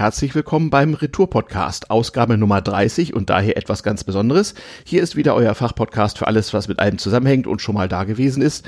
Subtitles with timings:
[0.00, 4.54] Herzlich willkommen beim Retour-Podcast, Ausgabe Nummer 30 und daher etwas ganz Besonderes.
[4.82, 8.04] Hier ist wieder euer Fachpodcast für alles, was mit allem zusammenhängt und schon mal da
[8.04, 8.66] gewesen ist.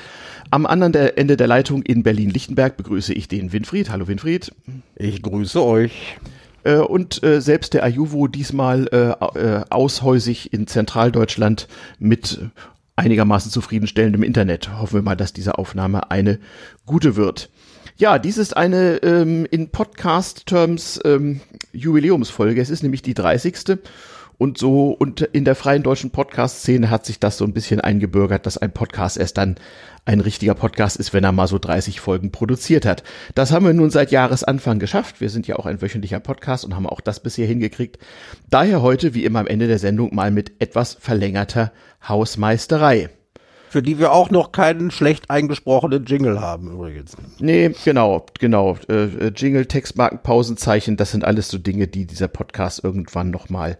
[0.50, 3.88] Am anderen Ende der Leitung in Berlin-Lichtenberg begrüße ich den Winfried.
[3.88, 4.52] Hallo Winfried.
[4.94, 6.18] Ich grüße euch.
[6.64, 11.66] Äh, und äh, selbst der Ajuvo diesmal äh, aushäusig in Zentraldeutschland
[11.98, 12.40] mit
[12.96, 14.78] einigermaßen zufriedenstellendem Internet.
[14.78, 16.40] Hoffen wir mal, dass diese Aufnahme eine
[16.84, 17.48] gute wird.
[17.96, 21.40] Ja, dies ist eine ähm, in Podcast-Terms ähm,
[21.72, 22.60] Jubiläumsfolge.
[22.60, 23.78] Es ist nämlich die 30.
[24.38, 28.44] Und so, und in der freien deutschen Podcast-Szene hat sich das so ein bisschen eingebürgert,
[28.44, 29.56] dass ein Podcast erst dann
[30.04, 33.04] ein richtiger Podcast ist, wenn er mal so 30 Folgen produziert hat.
[33.36, 35.20] Das haben wir nun seit Jahresanfang geschafft.
[35.20, 37.98] Wir sind ja auch ein wöchentlicher Podcast und haben auch das bisher hingekriegt.
[38.50, 41.70] Daher heute, wie immer am Ende der Sendung, mal mit etwas verlängerter
[42.08, 43.10] Hausmeisterei
[43.72, 47.16] für die wir auch noch keinen schlecht eingesprochenen Jingle haben übrigens.
[47.38, 48.76] Nee, genau, genau.
[48.86, 53.78] Äh, äh, Jingle, Textmarken, Pausenzeichen, das sind alles so Dinge, die dieser Podcast irgendwann nochmal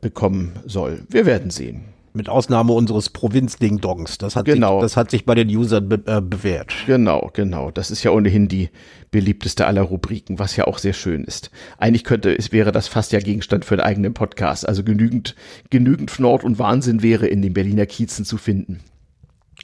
[0.00, 1.02] bekommen soll.
[1.08, 1.84] Wir werden sehen.
[2.14, 4.18] Mit Ausnahme unseres Provinz-Ding-Dongs.
[4.18, 4.80] Das, hat genau.
[4.80, 6.74] sich, das hat sich bei den Usern be äh, bewährt.
[6.86, 7.70] Genau, genau.
[7.70, 8.70] Das ist ja ohnehin die
[9.12, 11.52] beliebteste aller Rubriken, was ja auch sehr schön ist.
[11.78, 14.68] Eigentlich könnte, es wäre das fast ja Gegenstand für einen eigenen Podcast.
[14.68, 15.36] Also genügend,
[15.70, 18.80] genügend Fnord und Wahnsinn wäre in den Berliner Kiezen zu finden.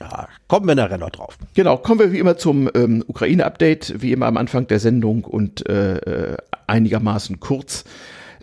[0.00, 1.36] Ja, kommen wir nachher noch drauf.
[1.54, 5.68] Genau, kommen wir wie immer zum ähm, Ukraine-Update, wie immer am Anfang der Sendung und
[5.68, 6.36] äh, äh
[6.66, 7.84] einigermaßen kurz.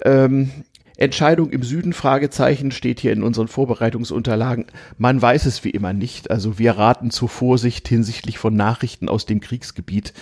[0.03, 0.49] Ähm,
[0.97, 4.65] Entscheidung im Süden, Fragezeichen, steht hier in unseren Vorbereitungsunterlagen.
[4.97, 6.31] Man weiß es wie immer nicht.
[6.31, 10.13] Also wir raten zur Vorsicht hinsichtlich von Nachrichten aus dem Kriegsgebiet.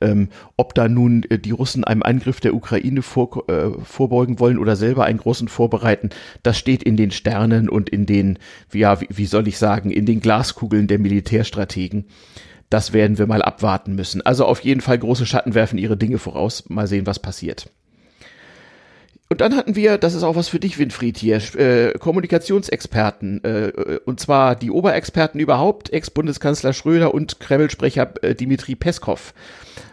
[0.00, 4.58] Ähm, ob da nun äh, die Russen einem Angriff der Ukraine vor, äh, vorbeugen wollen
[4.58, 6.08] oder selber einen großen vorbereiten,
[6.42, 8.38] das steht in den Sternen und in den,
[8.72, 12.06] ja, wie, wie soll ich sagen, in den Glaskugeln der Militärstrategen.
[12.70, 14.22] Das werden wir mal abwarten müssen.
[14.22, 16.64] Also auf jeden Fall große Schatten werfen ihre Dinge voraus.
[16.70, 17.70] Mal sehen, was passiert.
[19.32, 23.42] Und dann hatten wir, das ist auch was für dich, Winfried, hier, äh, Kommunikationsexperten.
[23.42, 23.72] Äh,
[24.04, 29.32] und zwar die Oberexperten überhaupt, Ex-Bundeskanzler Schröder und Kreml-Sprecher äh, Dimitri Peskov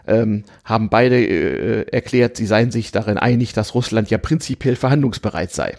[0.07, 5.53] ähm, haben beide äh, erklärt, sie seien sich darin einig, dass Russland ja prinzipiell verhandlungsbereit
[5.53, 5.77] sei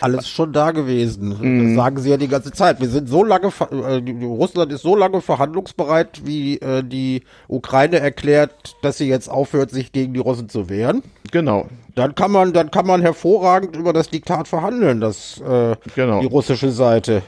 [0.00, 1.36] alles schon da gewesen.
[1.40, 1.68] Mm.
[1.68, 2.80] Das sagen sie ja die ganze Zeit.
[2.80, 8.76] Wir sind so lange, äh, Russland ist so lange verhandlungsbereit, wie äh, die Ukraine erklärt,
[8.82, 11.02] dass sie jetzt aufhört, sich gegen die Russen zu wehren.
[11.32, 11.68] Genau.
[11.94, 16.20] Dann kann man, dann kann man hervorragend über das Diktat verhandeln, das äh, genau.
[16.20, 17.22] die russische Seite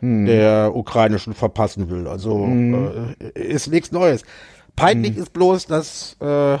[0.00, 0.26] hm.
[0.26, 2.06] der ukrainischen verpassen will.
[2.06, 3.14] Also hm.
[3.34, 4.22] äh, ist nichts Neues.
[4.76, 5.22] Peinlich hm.
[5.22, 6.58] ist bloß, dass äh,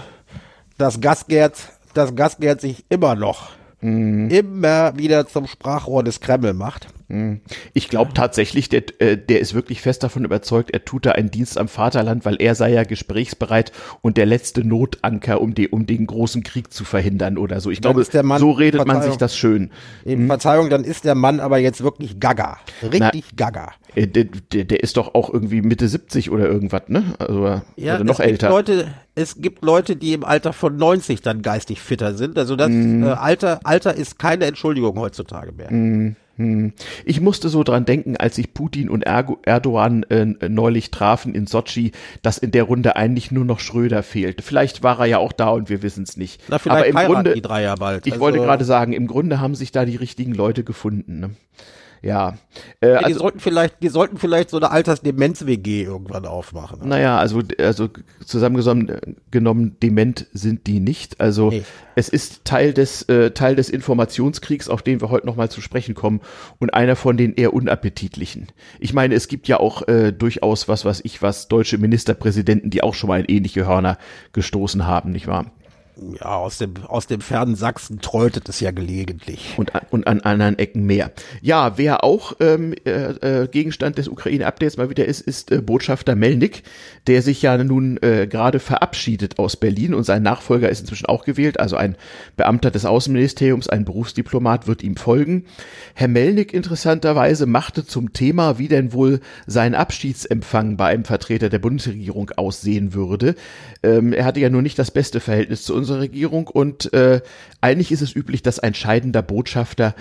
[0.78, 1.54] das Gasgerd,
[1.92, 3.50] das Gasgerd sich immer noch
[3.80, 4.30] mhm.
[4.30, 6.88] immer wieder zum Sprachrohr des Kreml macht.
[7.10, 7.40] Mhm.
[7.74, 11.30] Ich glaube tatsächlich, der, äh, der ist wirklich fest davon überzeugt, er tut da einen
[11.30, 13.72] Dienst am Vaterland, weil er sei ja gesprächsbereit
[14.02, 17.70] und der letzte Notanker, um, die, um den großen Krieg zu verhindern oder so.
[17.70, 19.70] Ich glaube, so redet man sich das schön.
[20.04, 20.26] Mhm.
[20.26, 22.58] Verzeihung, dann ist der Mann aber jetzt wirklich gaga.
[22.82, 23.72] Richtig Na, gaga.
[23.94, 27.14] Äh, der, der, der, ist doch auch irgendwie Mitte 70 oder irgendwas, ne?
[27.18, 28.50] Also ja, oder noch älter.
[28.50, 32.38] Leute, es gibt Leute, die im Alter von 90 dann geistig fitter sind.
[32.38, 33.02] Also das mm.
[33.02, 35.72] äh, Alter, Alter ist keine Entschuldigung heutzutage mehr.
[35.72, 36.16] Mm.
[37.04, 41.92] Ich musste so dran denken, als sich Putin und Erdogan äh, neulich trafen in Sochi,
[42.22, 44.42] dass in der Runde eigentlich nur noch Schröder fehlt.
[44.42, 46.42] Vielleicht war er ja auch da und wir wissen es nicht.
[46.48, 48.06] Na, vielleicht Aber im Grunde, die drei ja bald.
[48.06, 51.20] Ich also, wollte gerade sagen, im Grunde haben sich da die richtigen Leute gefunden.
[51.20, 51.30] Ne?
[52.02, 52.38] Ja.
[52.80, 56.88] Äh, ja die also, sollten vielleicht, die sollten vielleicht so eine Altersdemenz-WG irgendwann aufmachen.
[56.88, 57.88] Naja, also, also
[58.24, 61.20] zusammengenommen genommen, dement sind die nicht.
[61.20, 61.62] Also nee.
[61.94, 65.94] es ist Teil des, äh, Teil des Informationskriegs, auf den wir heute nochmal zu sprechen
[65.94, 66.20] kommen,
[66.58, 68.48] und einer von den eher unappetitlichen.
[68.78, 72.82] Ich meine, es gibt ja auch äh, durchaus was, was ich, was deutsche Ministerpräsidenten, die
[72.82, 73.98] auch schon mal in ähnliche Hörner
[74.32, 75.52] gestoßen haben, nicht wahr?
[76.18, 79.54] Ja, aus dem, aus dem fernen Sachsen trollt es ja gelegentlich.
[79.58, 81.12] Und, und an anderen Ecken mehr.
[81.42, 86.14] Ja, wer auch ähm, äh, äh, Gegenstand des Ukraine-Updates mal wieder ist, ist äh, Botschafter
[86.14, 86.62] Melnik,
[87.06, 91.24] der sich ja nun äh, gerade verabschiedet aus Berlin und sein Nachfolger ist inzwischen auch
[91.24, 91.96] gewählt, also ein
[92.36, 95.44] Beamter des Außenministeriums, ein Berufsdiplomat wird ihm folgen.
[95.94, 101.58] Herr Melnik interessanterweise machte zum Thema, wie denn wohl sein Abschiedsempfang bei einem Vertreter der
[101.58, 103.34] Bundesregierung aussehen würde.
[103.82, 107.20] Ähm, er hatte ja nur nicht das beste Verhältnis zu uns unserer Regierung und äh,
[107.60, 109.94] eigentlich ist es üblich, dass ein scheidender Botschafter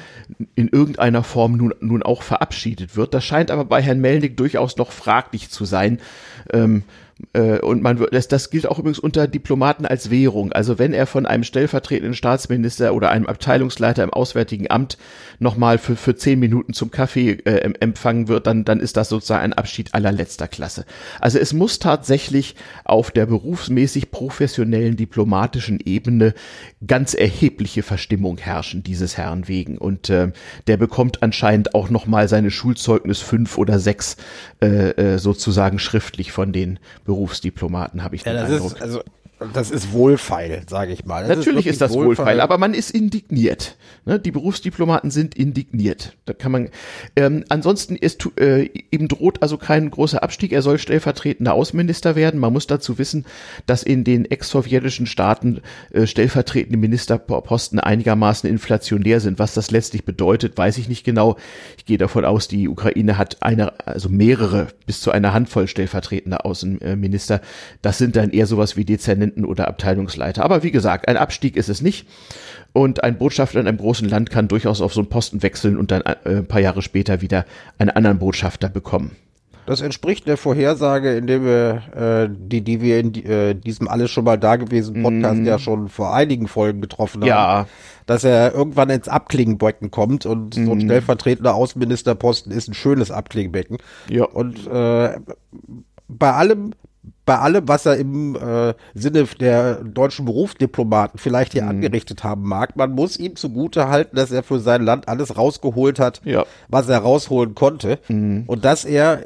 [0.55, 3.13] in irgendeiner Form nun, nun auch verabschiedet wird.
[3.13, 5.99] Das scheint aber bei Herrn Melnick durchaus noch fraglich zu sein.
[6.53, 7.08] Ähm, Äh,
[7.61, 10.53] und man das, das gilt auch übrigens unter Diplomaten als Währung.
[10.53, 14.97] Also wenn er von einem stellvertretenden Staatsminister oder einem Abteilungsleiter im Auswärtigen Amt
[15.39, 19.43] nochmal für, für zehn Minuten zum Kaffee äh, empfangen wird, dann, dann ist das sozusagen
[19.43, 20.85] ein Abschied allerletzter Klasse.
[21.19, 26.33] Also es muss tatsächlich auf der berufsmäßig professionellen diplomatischen Ebene
[26.85, 29.77] ganz erhebliche Verstimmung herrschen, dieses Herrn wegen.
[29.77, 30.31] Und äh,
[30.67, 34.17] der bekommt anscheinend auch nochmal seine Schulzeugnis fünf oder sechs
[34.61, 36.79] äh, äh, sozusagen schriftlich von den
[37.09, 38.73] Berufsdiplomaten, habe ich ja, den Eindruck.
[38.73, 39.01] Ist, also
[39.53, 41.25] das ist wohlfeil, sage ich mal.
[41.27, 42.25] Das Natürlich ist, ist das wohlfeil.
[42.25, 43.77] wohlfeil, aber man ist indigniert.
[44.05, 44.19] Ne?
[44.19, 46.17] Die Berufsdiplomaten sind indigniert.
[46.25, 46.69] Da kann man.
[47.15, 50.51] Ähm, ansonsten ist äh, ihm droht also kein großer Abstieg.
[50.51, 52.39] Er soll stellvertretender Außenminister werden.
[52.39, 53.25] Man muss dazu wissen,
[53.65, 59.39] dass in den ex-sowjetischen Staaten äh, stellvertretende Ministerposten einigermaßen inflationär sind.
[59.39, 61.37] Was das letztlich bedeutet, weiß ich nicht genau.
[61.77, 66.45] Ich gehe davon aus, die Ukraine hat eine, also mehrere bis zu einer Handvoll stellvertretender
[66.45, 67.39] Außenminister.
[67.81, 70.43] Das sind dann eher sowas wie Dezernenten Präsidenten oder Abteilungsleiter.
[70.43, 72.07] Aber wie gesagt, ein Abstieg ist es nicht.
[72.71, 75.91] Und ein Botschafter in einem großen Land kann durchaus auf so einen Posten wechseln und
[75.91, 77.45] dann äh, ein paar Jahre später wieder
[77.79, 79.15] einen anderen Botschafter bekommen.
[79.65, 84.09] Das entspricht der Vorhersage, indem wir äh, die, die wir in die, äh, diesem alles
[84.09, 85.45] schon mal dagewesenen Podcast mm.
[85.45, 87.27] ja schon vor einigen Folgen getroffen haben.
[87.27, 87.67] Ja.
[88.07, 90.65] Dass er irgendwann ins Abklingenbecken kommt und mm.
[90.65, 90.81] so ein mhm.
[90.81, 93.77] stellvertretender Außenministerposten ist ein schönes Abklingenbecken.
[94.09, 94.25] Ja.
[94.25, 95.19] Und äh,
[96.07, 96.73] bei allem
[97.25, 101.69] bei allem, was er im äh, Sinne der deutschen Berufsdiplomaten vielleicht hier mhm.
[101.69, 105.99] angerichtet haben mag, man muss ihm zugute halten, dass er für sein Land alles rausgeholt
[105.99, 106.45] hat, ja.
[106.67, 107.99] was er rausholen konnte.
[108.07, 108.45] Mhm.
[108.47, 109.25] Und dass er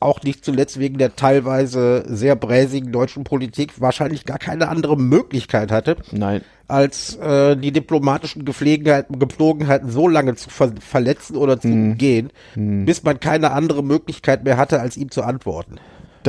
[0.00, 5.72] auch nicht zuletzt wegen der teilweise sehr bräsigen deutschen Politik wahrscheinlich gar keine andere Möglichkeit
[5.72, 6.42] hatte, Nein.
[6.68, 11.92] als äh, die diplomatischen Gepflogenheiten, Gepflogenheiten so lange zu ver verletzen oder zu mhm.
[11.92, 12.84] umgehen, mhm.
[12.84, 15.78] bis man keine andere Möglichkeit mehr hatte, als ihm zu antworten.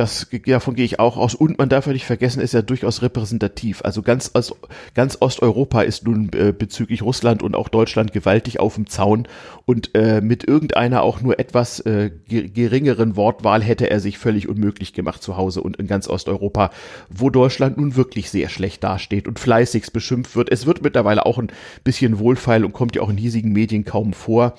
[0.00, 1.34] Das, davon gehe ich auch aus.
[1.34, 3.82] Und man darf ja nicht vergessen, ist ja durchaus repräsentativ.
[3.84, 4.56] Also ganz, also
[4.94, 9.28] ganz Osteuropa ist nun äh, bezüglich Russland und auch Deutschland gewaltig auf dem Zaun.
[9.66, 14.94] Und äh, mit irgendeiner auch nur etwas äh, geringeren Wortwahl hätte er sich völlig unmöglich
[14.94, 16.70] gemacht zu Hause und in ganz Osteuropa,
[17.10, 20.50] wo Deutschland nun wirklich sehr schlecht dasteht und fleißigst beschimpft wird.
[20.50, 21.52] Es wird mittlerweile auch ein
[21.84, 24.54] bisschen wohlfeil und kommt ja auch in hiesigen Medien kaum vor.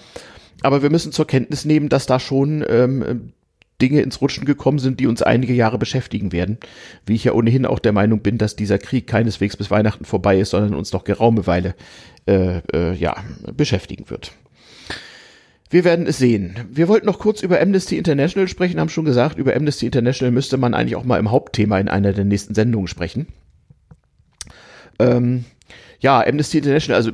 [0.62, 3.34] Aber wir müssen zur Kenntnis nehmen, dass da schon ähm,
[3.82, 6.58] Dinge ins Rutschen gekommen sind, die uns einige Jahre beschäftigen werden.
[7.06, 10.40] Wie ich ja ohnehin auch der Meinung bin, dass dieser Krieg keineswegs bis Weihnachten vorbei
[10.40, 11.76] ist, sondern uns noch geraume Weile
[12.28, 13.16] äh, äh, ja,
[13.56, 14.32] beschäftigen wird.
[15.72, 16.56] Wir werden es sehen.
[16.70, 20.58] Wir wollten noch kurz über Amnesty International sprechen, haben schon gesagt, über Amnesty International müsste
[20.58, 23.28] man eigentlich auch mal im Hauptthema in einer der nächsten Sendungen sprechen.
[25.00, 25.46] Ähm,
[26.02, 27.12] ja, Amnesty International, also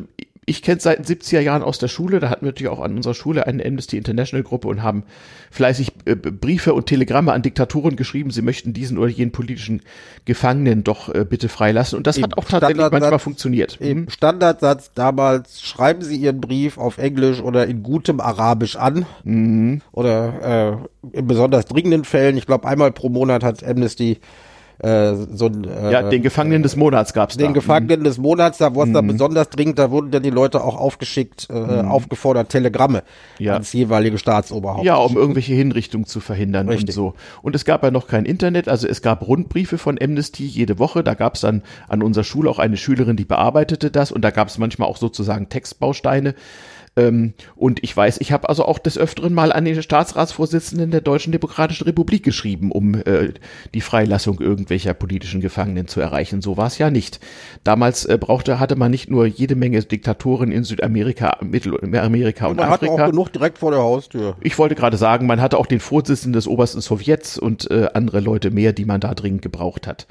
[0.50, 2.22] ich kenne es seit den 70er Jahren aus der Schule.
[2.22, 5.04] Da hatten wir natürlich auch an unserer Schule eine Amnesty International Gruppe und haben
[5.52, 9.82] fleißig äh, Briefe und Telegramme an Diktatoren geschrieben, sie möchten diesen oder jenen politischen
[10.24, 11.98] Gefangenen doch äh, bitte freilassen.
[11.98, 13.78] Und das Im hat auch tatsächlich manchmal funktioniert.
[13.82, 14.10] Im mhm.
[14.10, 19.06] Standardsatz damals schreiben Sie Ihren Brief auf Englisch oder in gutem Arabisch an.
[19.26, 19.82] Mhm.
[19.92, 20.80] Oder
[21.12, 22.38] äh, in besonders dringenden Fällen.
[22.38, 24.20] Ich glaube, einmal pro Monat hat Amnesty
[24.80, 27.48] äh, so ein äh, ja den Gefangenen des Monats gab's den da.
[27.50, 28.04] Den Gefangenen mhm.
[28.04, 28.94] des Monats, da wurde es mhm.
[28.94, 31.90] dann besonders dringend, da wurden dann die Leute auch aufgeschickt, äh, mhm.
[31.90, 33.04] aufgefordert, Telegramme
[33.40, 33.54] ja.
[33.54, 34.86] ans jeweilige Staatsoberhaupt.
[34.86, 36.90] Ja, um irgendwelche Hinrichtungen zu verhindern Richtig.
[36.90, 37.14] und so.
[37.42, 41.04] Und es gab ja noch kein Internet, also es gab Rundbriefe von Amnesty jede Woche.
[41.04, 44.58] Da gab's dann an unserer Schule auch eine Schülerin, die bearbeitete das und da gab's
[44.58, 46.36] manchmal auch sozusagen Textbausteine.
[46.98, 51.02] Ähm, und ich weiß, ich habe also auch des Öfteren mal an den Staatsratsvorsitzenden der
[51.02, 53.34] Deutschen Demokratischen Republik geschrieben, um äh,
[53.74, 56.42] die Freilassung irgendwelcher politischen Gefangenen zu erreichen.
[56.42, 57.20] So war es ja nicht.
[57.64, 62.58] Damals äh, brauchte, hatte man nicht nur jede Menge Diktatoren in Südamerika, Mittelamerika und, und
[62.58, 62.92] man Afrika.
[62.92, 64.36] Man hatte auch genug direkt vor der Haustür.
[64.42, 68.20] Ich wollte gerade sagen, man hatte auch den Vorsitzenden des obersten Sowjets und äh, andere
[68.20, 70.08] Leute mehr, die man da dringend gebraucht hat.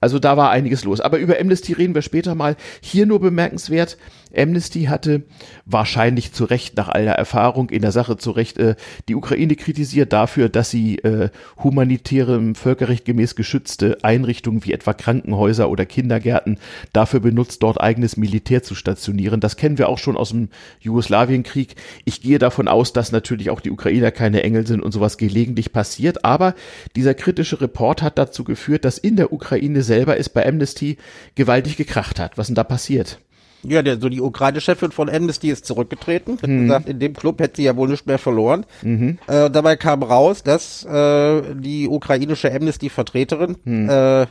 [0.00, 1.00] Also da war einiges los.
[1.00, 2.56] Aber über Amnesty reden wir später mal.
[2.80, 3.98] Hier nur bemerkenswert,
[4.36, 5.22] Amnesty hatte
[5.64, 8.76] wahrscheinlich zu Recht nach all der Erfahrung in der Sache zu Recht äh,
[9.08, 11.30] die Ukraine kritisiert dafür, dass sie äh,
[11.62, 16.58] humanitärem Völkerrecht gemäß geschützte Einrichtungen wie etwa Krankenhäuser oder Kindergärten
[16.92, 19.40] dafür benutzt, dort eigenes Militär zu stationieren.
[19.40, 20.48] Das kennen wir auch schon aus dem
[20.80, 21.76] Jugoslawienkrieg.
[22.04, 25.72] Ich gehe davon aus, dass natürlich auch die Ukrainer keine Engel sind und sowas gelegentlich
[25.72, 26.24] passiert.
[26.24, 26.54] Aber
[26.96, 30.98] dieser kritische Report hat dazu geführt, dass in der Ukraine selber es bei Amnesty
[31.34, 32.38] gewaltig gekracht hat.
[32.38, 33.20] Was denn da passiert?
[33.62, 36.38] Ja, der, so die Ukraine-Chefin von Amnesty ist zurückgetreten.
[36.40, 36.62] Hat mhm.
[36.62, 38.64] gesagt, in dem Club hätte sie ja wohl nicht mehr verloren.
[38.82, 39.18] Mhm.
[39.26, 43.88] Äh, dabei kam raus, dass äh, die ukrainische Amnesty-Vertreterin mhm.
[43.88, 44.22] äh,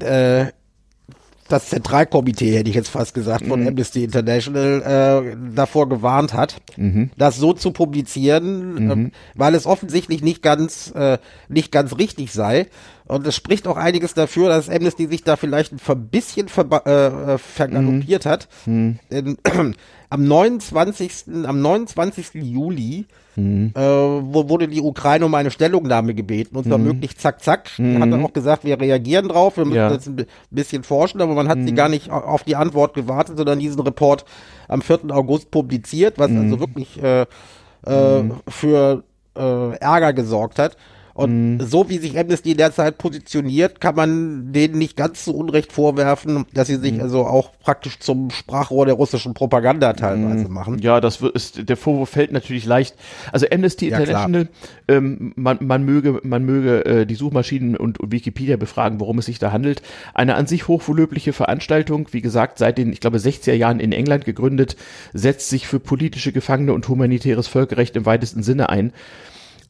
[0.00, 0.52] äh,
[1.52, 3.68] das Zentralkomitee, hätte ich jetzt fast gesagt, von mhm.
[3.68, 7.10] Amnesty International äh, davor gewarnt hat, mhm.
[7.16, 9.06] das so zu publizieren, mhm.
[9.06, 11.18] äh, weil es offensichtlich nicht ganz, äh,
[11.48, 12.66] nicht ganz richtig sei.
[13.04, 17.38] Und es spricht auch einiges dafür, dass Amnesty sich da vielleicht ein bisschen ver äh,
[17.38, 18.28] vergaloppiert mhm.
[18.28, 18.48] hat.
[18.66, 18.98] Mhm.
[19.10, 19.38] In,
[20.12, 21.24] am 29.
[21.46, 22.34] am 29.
[22.34, 23.72] Juli mhm.
[23.74, 26.84] äh, wurde die Ukraine um eine Stellungnahme gebeten und zwar mhm.
[26.84, 27.70] möglichst zack zack.
[27.78, 28.02] Mhm.
[28.02, 29.90] Hat dann auch gesagt, wir reagieren drauf, wir müssen ja.
[29.90, 31.66] jetzt ein bisschen forschen, aber man hat mhm.
[31.66, 34.26] sie gar nicht auf die Antwort gewartet, sondern diesen Report
[34.68, 35.00] am 4.
[35.08, 36.60] August publiziert, was also mhm.
[36.60, 37.24] wirklich äh,
[37.86, 38.34] äh, mhm.
[38.46, 39.04] für
[39.34, 40.76] äh, Ärger gesorgt hat.
[41.14, 41.60] Und mhm.
[41.60, 46.68] so wie sich Amnesty derzeit positioniert, kann man denen nicht ganz so unrecht vorwerfen, dass
[46.68, 47.00] sie sich mhm.
[47.00, 50.54] also auch praktisch zum Sprachrohr der russischen Propaganda teilweise mhm.
[50.54, 50.78] machen.
[50.78, 52.96] Ja, das ist, der Vorwurf fällt natürlich leicht.
[53.30, 54.48] Also Amnesty ja, International,
[54.88, 59.38] ähm, man, man möge, man möge äh, die Suchmaschinen und Wikipedia befragen, worum es sich
[59.38, 59.82] da handelt.
[60.14, 64.24] Eine an sich hochvolöbliche Veranstaltung, wie gesagt, seit den, ich glaube, 60er Jahren in England
[64.24, 64.76] gegründet,
[65.12, 68.92] setzt sich für politische Gefangene und humanitäres Völkerrecht im weitesten Sinne ein.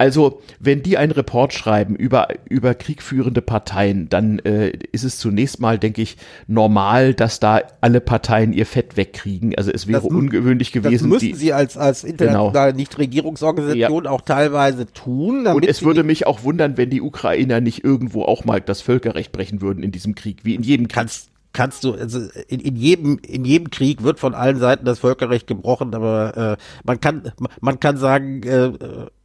[0.03, 5.61] Also, wenn die einen Report schreiben über, über kriegführende Parteien, dann äh, ist es zunächst
[5.61, 6.17] mal, denke ich,
[6.49, 9.55] normal, dass da alle Parteien ihr Fett wegkriegen.
[9.57, 10.93] Also es wäre das, ungewöhnlich gewesen.
[10.93, 12.79] Das müssen die, sie als, als internationale genau.
[12.79, 14.11] Nichtregierungsorganisation ja.
[14.11, 15.47] auch teilweise tun.
[15.47, 19.31] Und es würde mich auch wundern, wenn die Ukrainer nicht irgendwo auch mal das Völkerrecht
[19.31, 22.19] brechen würden in diesem Krieg, wie in jedem Krieg kannst, kannst du, also
[22.49, 26.63] in, in jedem, in jedem Krieg wird von allen Seiten das Völkerrecht gebrochen, aber äh,
[26.83, 27.31] man kann,
[27.61, 28.73] man kann sagen, äh,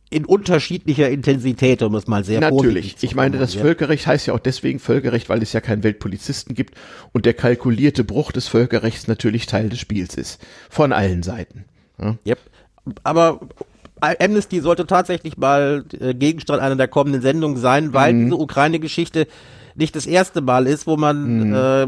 [0.10, 2.96] in unterschiedlicher Intensität, um es mal sehr Natürlich.
[3.02, 6.76] Ich meine, das Völkerrecht heißt ja auch deswegen Völkerrecht, weil es ja keinen Weltpolizisten gibt
[7.12, 10.42] und der kalkulierte Bruch des Völkerrechts natürlich Teil des Spiels ist.
[10.70, 11.66] Von allen Seiten.
[12.00, 12.16] Ja.
[12.26, 12.40] Yep.
[13.04, 13.42] Aber
[14.00, 18.26] Amnesty sollte tatsächlich mal äh, Gegenstand einer der kommenden Sendungen sein, weil mhm.
[18.26, 19.28] diese Ukraine-Geschichte
[19.76, 21.54] nicht das erste Mal ist, wo man mhm.
[21.54, 21.88] äh,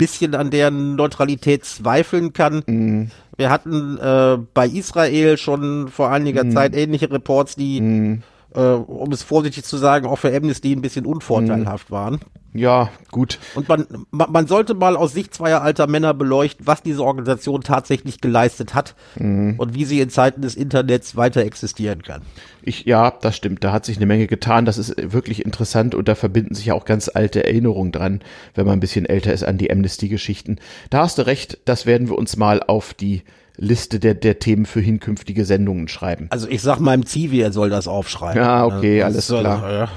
[0.00, 2.62] bisschen an deren Neutralität zweifeln kann.
[2.66, 3.10] Mhm.
[3.36, 6.52] Wir hatten äh, bei Israel schon vor einiger mhm.
[6.52, 8.22] Zeit ähnliche Reports, die mhm
[8.54, 11.94] äh, um es vorsichtig zu sagen, auch für Amnesty ein bisschen unvorteilhaft mhm.
[11.94, 12.20] waren.
[12.52, 13.38] Ja, gut.
[13.54, 18.20] Und man, man sollte mal aus Sicht zweier alter Männer beleuchten, was diese Organisation tatsächlich
[18.20, 19.54] geleistet hat mhm.
[19.56, 22.22] und wie sie in Zeiten des Internets weiter existieren kann.
[22.62, 23.62] Ich, ja, das stimmt.
[23.62, 24.64] Da hat sich eine Menge getan.
[24.64, 28.20] Das ist wirklich interessant und da verbinden sich ja auch ganz alte Erinnerungen dran,
[28.54, 30.58] wenn man ein bisschen älter ist an die Amnesty-Geschichten.
[30.90, 31.58] Da hast du recht.
[31.66, 33.22] Das werden wir uns mal auf die
[33.60, 36.26] Liste der, der Themen für hinkünftige Sendungen schreiben.
[36.30, 38.42] Also ich sag meinem Zivi, er soll das aufschreiben.
[38.42, 39.70] Ja, okay, alles klar.
[39.70, 39.88] Ja.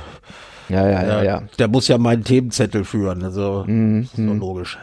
[0.69, 1.43] Ja, ja, ja, ja.
[1.59, 4.03] Der muss ja meinen Themenzettel führen, also mhm.
[4.03, 4.77] ist doch logisch.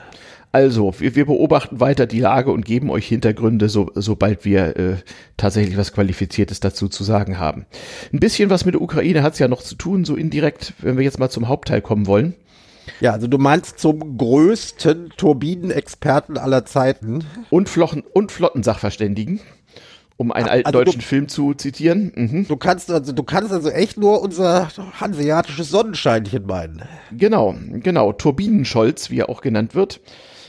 [0.53, 4.97] Also, wir, wir beobachten weiter die Lage und geben euch Hintergründe, so, sobald wir äh,
[5.37, 7.67] tatsächlich was Qualifiziertes dazu zu sagen haben.
[8.13, 10.97] Ein bisschen was mit der Ukraine hat es ja noch zu tun, so indirekt, wenn
[10.97, 12.35] wir jetzt mal zum Hauptteil kommen wollen.
[13.01, 17.25] Ja, also du meinst zum größten Turbinenexperten aller Zeiten.
[17.51, 19.41] Und, Flochen, und Flottensachverständigen
[20.21, 22.13] um einen alten also deutschen du, Film zu zitieren.
[22.15, 22.47] Mhm.
[22.47, 24.69] Du kannst also, du kannst also echt nur unser
[25.01, 26.83] hanseatisches Sonnenscheinchen meinen.
[27.11, 28.13] Genau, genau.
[28.13, 30.03] Turbinenscholz, wie er auch genannt wird.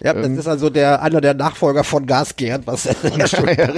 [0.04, 3.72] Ja, das ähm, ist also der einer der Nachfolger von Gasgerd, was er ja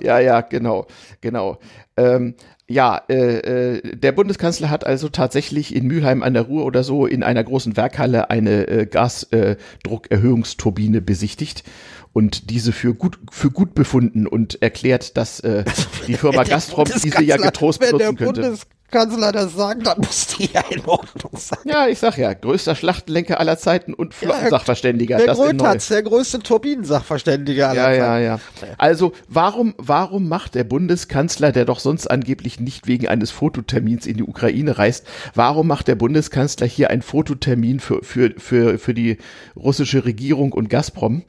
[0.00, 0.88] ja, ja, genau,
[1.20, 1.60] genau.
[1.96, 2.34] Ähm,
[2.70, 7.04] ja, äh, äh, der Bundeskanzler hat also tatsächlich in Mülheim an der Ruhr oder so
[7.04, 11.64] in einer großen Werkhalle eine äh, Gasdruckerhöhungsturbine besichtigt
[12.12, 15.64] und diese für gut für gut befunden und erklärt, dass äh,
[16.06, 18.58] die Firma Gazprom diese ja getrost benutzen könnte.
[18.90, 21.58] Kanzler das sagen, dann muss die ja in Ordnung sein.
[21.64, 25.18] Ja, ich sag ja, größter Schlachtenlenker aller Zeiten und Flottensachverständiger.
[25.18, 28.24] Der, der der größte Turbinensachverständiger aller ja, Zeiten.
[28.24, 33.30] Ja, ja, Also, warum, warum macht der Bundeskanzler, der doch sonst angeblich nicht wegen eines
[33.30, 38.78] Fototermins in die Ukraine reist, warum macht der Bundeskanzler hier einen Fototermin für, für, für,
[38.78, 39.18] für die
[39.56, 41.22] russische Regierung und Gazprom?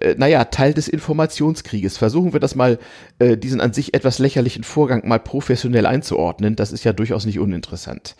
[0.00, 1.98] Äh, naja, Teil des Informationskrieges.
[1.98, 2.78] Versuchen wir das mal,
[3.18, 6.56] äh, diesen an sich etwas lächerlichen Vorgang mal professionell einzuordnen.
[6.56, 8.16] Das ist ja durchaus nicht uninteressant.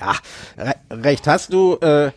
[0.00, 0.16] Ja,
[0.58, 1.76] re recht hast du.
[1.76, 2.10] Äh,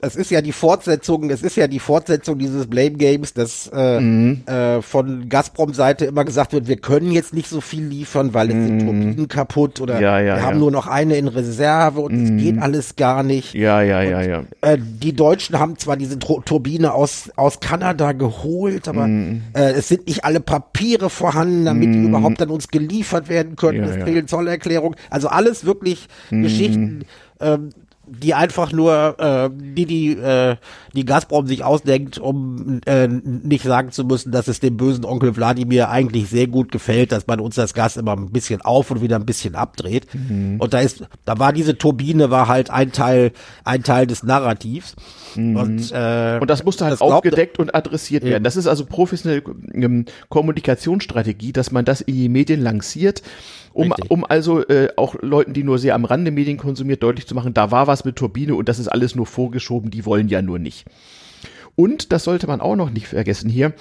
[0.00, 4.00] es ist ja die Fortsetzung, es ist ja die Fortsetzung dieses Blame Games, dass äh,
[4.00, 4.42] mhm.
[4.46, 8.54] äh, von Gazprom-Seite immer gesagt wird, wir können jetzt nicht so viel liefern, weil es
[8.54, 8.66] mhm.
[8.66, 10.42] sind Turbinen kaputt oder ja, ja, wir ja.
[10.42, 12.24] haben nur noch eine in Reserve und mhm.
[12.24, 13.54] es geht alles gar nicht.
[13.54, 14.44] Ja, ja, und, ja, ja.
[14.62, 19.42] Äh, die Deutschen haben zwar diese Turbine aus, aus Kanada geholt, aber mhm.
[19.52, 22.08] äh, es sind nicht alle Papiere vorhanden, damit die mhm.
[22.08, 23.84] überhaupt an uns geliefert werden können.
[23.84, 24.98] es fehlen Zollerklärungen.
[25.10, 26.42] Also alles wirklich mhm.
[26.42, 27.04] Geschichten,
[27.40, 27.70] ähm,
[28.06, 30.56] die einfach nur, äh, die die, äh,
[30.92, 35.36] die Gazprom sich ausdenkt, um äh, nicht sagen zu müssen, dass es dem bösen Onkel
[35.36, 39.00] Wladimir eigentlich sehr gut gefällt, dass man uns das Gas immer ein bisschen auf und
[39.00, 40.06] wieder ein bisschen abdreht.
[40.12, 40.56] Mhm.
[40.58, 43.32] Und da ist, da war diese Turbine war halt ein Teil,
[43.64, 44.96] ein Teil des Narrativs.
[45.34, 45.56] Mhm.
[45.56, 48.44] Und, äh, und das musste halt das aufgedeckt und adressiert werden.
[48.44, 49.42] Das ist also professionelle
[49.72, 53.22] ähm, Kommunikationsstrategie, dass man das in die Medien lanciert
[53.74, 57.34] um, um also äh, auch Leuten, die nur sehr am Rande Medien konsumiert, deutlich zu
[57.34, 60.28] machen, da war was was mit Turbine und das ist alles nur vorgeschoben, die wollen
[60.28, 60.84] ja nur nicht.
[61.76, 63.72] Und das sollte man auch noch nicht vergessen hier.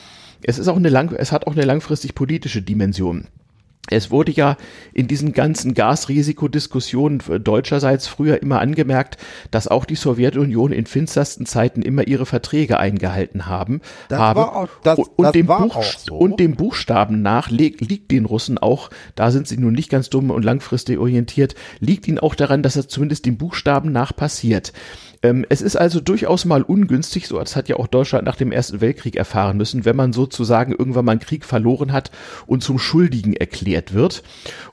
[0.43, 3.25] Es ist auch eine lang, es hat auch eine langfristig politische Dimension.
[3.89, 4.55] Es wurde ja
[4.93, 9.17] in diesen ganzen Gasrisikodiskussionen deutscherseits früher immer angemerkt,
[9.51, 13.81] dass auch die Sowjetunion in finstersten Zeiten immer ihre Verträge eingehalten haben.
[14.07, 14.39] Das habe.
[14.39, 16.15] War auch, das, und, das dem Buch, so.
[16.15, 20.31] und dem Buchstaben nach liegt, den Russen auch, da sind sie nun nicht ganz dumm
[20.31, 24.71] und langfristig orientiert, liegt ihnen auch daran, dass es zumindest dem Buchstaben nach passiert.
[25.23, 28.51] Ähm, es ist also durchaus mal ungünstig, so das hat ja auch Deutschland nach dem
[28.51, 32.11] Ersten Weltkrieg erfahren müssen, wenn man sozusagen irgendwann mal einen Krieg verloren hat
[32.45, 34.21] und zum Schuldigen erklärt wird.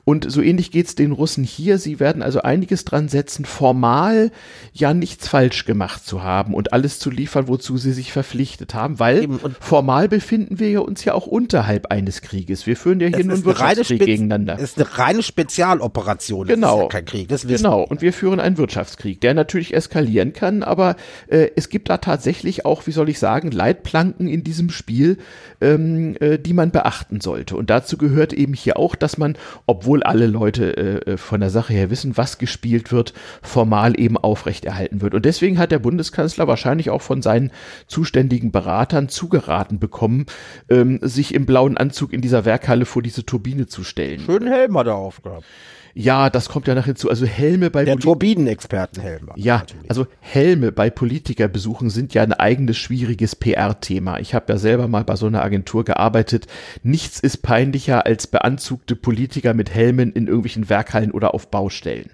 [0.03, 1.77] Und so ähnlich geht's den Russen hier.
[1.77, 4.31] Sie werden also einiges dran setzen, formal
[4.73, 8.99] ja nichts falsch gemacht zu haben und alles zu liefern, wozu sie sich verpflichtet haben,
[8.99, 9.29] weil
[9.59, 12.67] formal befinden wir ja uns ja auch unterhalb eines Krieges.
[12.67, 14.55] Wir führen ja hier nur einen Wirtschaftskrieg gegeneinander.
[14.55, 16.47] Es ist eine reine Spezialoperation.
[16.47, 16.81] Das genau.
[16.81, 17.29] Ja kein Krieg.
[17.29, 17.83] Das genau.
[17.83, 20.95] Und wir führen einen Wirtschaftskrieg, der natürlich eskalieren kann, aber
[21.27, 25.17] äh, es gibt da tatsächlich auch, wie soll ich sagen, Leitplanken in diesem Spiel,
[25.59, 27.55] ähm, äh, die man beachten sollte.
[27.55, 31.49] Und dazu gehört eben hier auch, dass man, obwohl alle Leute äh, äh, von der
[31.49, 35.13] Sache her wissen, was gespielt wird, formal eben aufrechterhalten wird.
[35.13, 37.51] Und deswegen hat der Bundeskanzler wahrscheinlich auch von seinen
[37.87, 40.25] zuständigen Beratern zugeraten bekommen,
[40.69, 44.21] ähm, sich im blauen Anzug in dieser Werkhalle vor diese Turbine zu stellen.
[44.21, 45.45] Schönen Helm hat er aufgehabt.
[45.93, 47.09] Ja, das kommt ja nachher zu.
[47.09, 49.29] Also Helme bei der Turbinenexpertenhelm.
[49.35, 49.89] Ja, natürlich.
[49.89, 54.19] also Helme bei Politikerbesuchen sind ja ein eigenes schwieriges PR-Thema.
[54.19, 56.47] Ich habe ja selber mal bei so einer Agentur gearbeitet.
[56.83, 62.11] Nichts ist peinlicher als beanzugte Politiker mit Helmen in irgendwelchen Werkhallen oder auf Baustellen.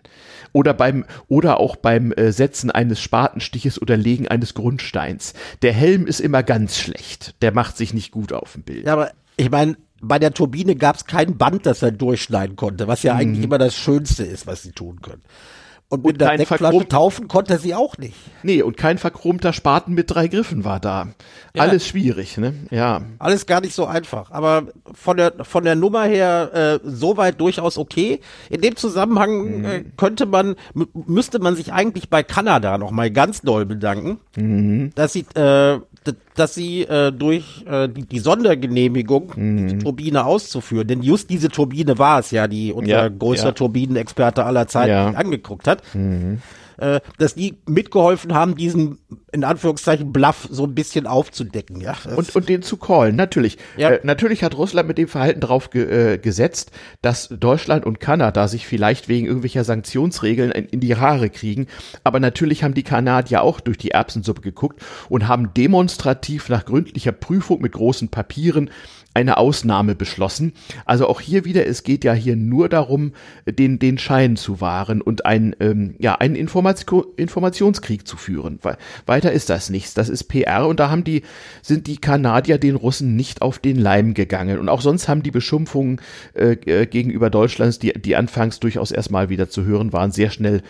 [0.53, 5.33] Oder beim oder auch beim äh, Setzen eines Spatenstiches oder Legen eines Grundsteins.
[5.61, 7.35] Der Helm ist immer ganz schlecht.
[7.41, 8.85] Der macht sich nicht gut auf dem Bild.
[8.85, 12.87] Ja, aber ich meine, bei der Turbine gab es kein Band, das er durchschneiden konnte,
[12.87, 13.19] was ja mhm.
[13.19, 15.21] eigentlich immer das Schönste ist, was sie tun können.
[15.89, 18.17] Und mit und der Deckflasche taufen konnte sie auch nicht.
[18.43, 21.07] Nee, und kein verchromter Spaten mit drei Griffen war da.
[21.55, 21.63] Ja.
[21.63, 22.53] Alles schwierig, ne?
[22.71, 23.03] Ja.
[23.19, 24.31] Alles gar nicht so einfach.
[24.31, 24.63] Aber
[24.93, 28.19] von der, von der Nummer her äh, soweit durchaus okay.
[28.49, 29.65] In dem Zusammenhang mhm.
[29.65, 30.55] äh, könnte man,
[30.93, 34.91] müsste man sich eigentlich bei Kanada noch mal ganz doll bedanken, mhm.
[34.93, 35.79] dass sie äh,
[36.35, 39.67] dass sie äh, durch äh, die, die Sondergenehmigung, mhm.
[39.67, 43.51] die Turbine auszuführen, denn just diese Turbine war es ja, die unser ja, größter ja.
[43.53, 45.07] Turbinenexperte aller Zeiten ja.
[45.07, 45.83] angeguckt hat.
[45.93, 46.41] Mhm
[46.77, 48.99] äh, dass die mitgeholfen haben, diesen
[49.31, 51.95] in Anführungszeichen Bluff so ein bisschen aufzudecken, ja.
[52.15, 53.57] Und, und den zu callen, natürlich.
[53.75, 53.91] Ja.
[53.91, 58.47] Äh, natürlich hat Russland mit dem Verhalten darauf ge äh, gesetzt, dass Deutschland und Kanada
[58.47, 61.67] sich vielleicht wegen irgendwelcher Sanktionsregeln in, in die Haare kriegen.
[62.03, 67.11] Aber natürlich haben die Kanadier auch durch die Erbsensuppe geguckt und haben demonstrativ nach gründlicher
[67.11, 68.69] Prüfung mit großen Papieren
[69.17, 70.53] eine Ausnahme beschlossen.
[70.85, 73.13] Also auch hier wieder, es geht ja hier nur darum,
[73.47, 78.59] den, den Schein zu wahren und ein, ähm, ja, einen Information, Informationskrieg zu führen.
[79.07, 79.95] Weiter ist das nichts.
[79.95, 81.23] Das ist PR und da haben die,
[81.63, 84.59] sind die Kanadier den Russen nicht auf den Leim gegangen.
[84.59, 85.99] Und auch sonst haben die Beschimpfungen
[86.35, 90.61] äh, äh gegenüber Deutschlands, die, die anfangs durchaus erstmal wieder zu hören waren, sehr schnell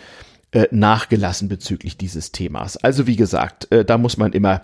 [0.52, 2.76] äh, nachgelassen bezüglich dieses Themas.
[2.78, 4.62] Also wie gesagt, äh, da muss man immer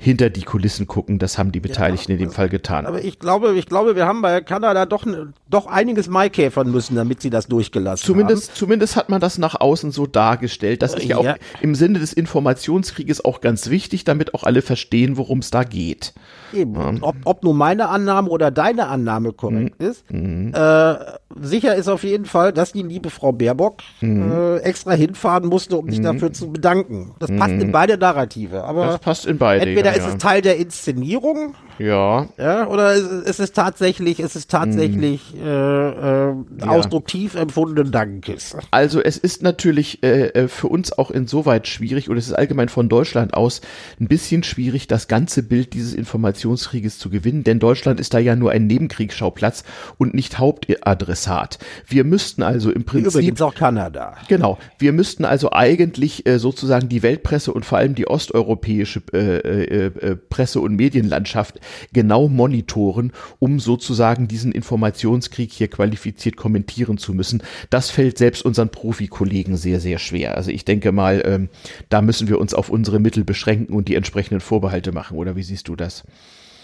[0.00, 1.18] hinter die Kulissen gucken.
[1.18, 2.86] Das haben die Beteiligten ja, in dem Fall getan.
[2.86, 5.06] Aber ich glaube, ich glaube, wir haben bei Kanada doch,
[5.48, 8.56] doch einiges Maikäfern müssen, damit sie das durchgelassen zumindest, haben.
[8.56, 10.80] Zumindest hat man das nach außen so dargestellt.
[10.80, 14.62] Das ist ja, ja auch im Sinne des Informationskrieges auch ganz wichtig, damit auch alle
[14.62, 16.14] verstehen, worum es da geht.
[16.54, 16.74] Eben.
[16.74, 16.94] Ja.
[17.02, 19.86] Ob, ob nun meine Annahme oder deine Annahme korrekt mhm.
[19.86, 20.10] ist.
[20.10, 20.54] Mhm.
[20.54, 20.94] Äh,
[21.38, 24.32] sicher ist auf jeden Fall, dass die liebe Frau Baerbock mhm.
[24.32, 26.04] äh, extra hinfahren musste, um sich mhm.
[26.04, 27.12] dafür zu bedanken.
[27.18, 27.72] Das passt in mhm.
[27.72, 28.64] beide Narrative.
[28.64, 29.66] Aber das passt in beide.
[29.66, 31.54] Entweder ja, ist es Teil der Inszenierung.
[31.80, 32.28] Ja.
[32.36, 35.46] Ja, oder ist es tatsächlich, ist es tatsächlich mhm.
[35.46, 36.34] äh, äh,
[36.66, 38.54] Ausdruck tief empfundenen Dankes.
[38.70, 42.68] Also es ist natürlich äh, äh, für uns auch insoweit schwierig, und es ist allgemein
[42.68, 43.62] von Deutschland aus
[43.98, 48.36] ein bisschen schwierig, das ganze Bild dieses Informationskrieges zu gewinnen, denn Deutschland ist da ja
[48.36, 49.64] nur ein Nebenkriegsschauplatz
[49.96, 51.58] und nicht Hauptadressat.
[51.86, 53.14] Wir müssten also im Prinzip.
[53.14, 54.16] Übrigens auch Kanada.
[54.28, 54.58] Genau.
[54.78, 59.86] Wir müssten also eigentlich äh, sozusagen die Weltpresse und vor allem die osteuropäische äh, äh,
[59.86, 61.58] äh, Presse- und Medienlandschaft
[61.92, 67.42] genau monitoren, um sozusagen diesen Informationskrieg hier qualifiziert kommentieren zu müssen.
[67.70, 70.36] Das fällt selbst unseren Profikollegen sehr, sehr schwer.
[70.36, 71.48] Also ich denke mal, ähm,
[71.88, 75.16] da müssen wir uns auf unsere Mittel beschränken und die entsprechenden Vorbehalte machen.
[75.16, 76.04] Oder wie siehst du das?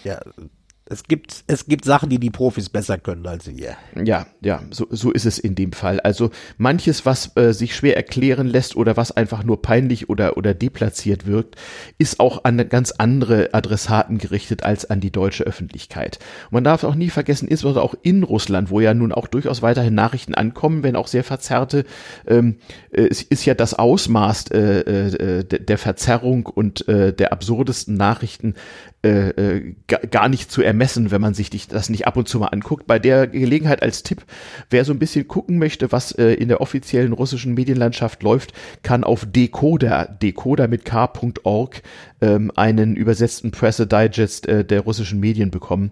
[0.03, 0.19] Ja,
[0.89, 3.75] es gibt, es gibt Sachen, die die Profis besser können als wir.
[4.03, 5.99] Ja, ja, so, so ist es in dem Fall.
[5.99, 10.53] Also manches, was äh, sich schwer erklären lässt oder was einfach nur peinlich oder, oder
[10.53, 11.55] deplatziert wirkt,
[11.97, 16.19] ist auch an ganz andere Adressaten gerichtet als an die deutsche Öffentlichkeit.
[16.45, 19.61] Und man darf auch nie vergessen, insbesondere auch in Russland, wo ja nun auch durchaus
[19.61, 21.85] weiterhin Nachrichten ankommen, wenn auch sehr verzerrte,
[22.27, 22.57] ähm,
[22.91, 28.55] äh, es ist ja das Ausmaß äh, äh, der Verzerrung und äh, der absurdesten Nachrichten
[29.07, 29.73] äh, äh
[30.11, 32.87] gar nicht zu ermessen, wenn man sich das nicht ab und zu mal anguckt.
[32.87, 34.25] Bei der Gelegenheit als Tipp,
[34.69, 39.03] wer so ein bisschen gucken möchte, was äh, in der offiziellen russischen Medienlandschaft läuft, kann
[39.03, 41.81] auf Decoder, Decoder mit k.org,
[42.21, 45.91] ähm, einen übersetzten Pressedigest äh, der russischen Medien bekommen,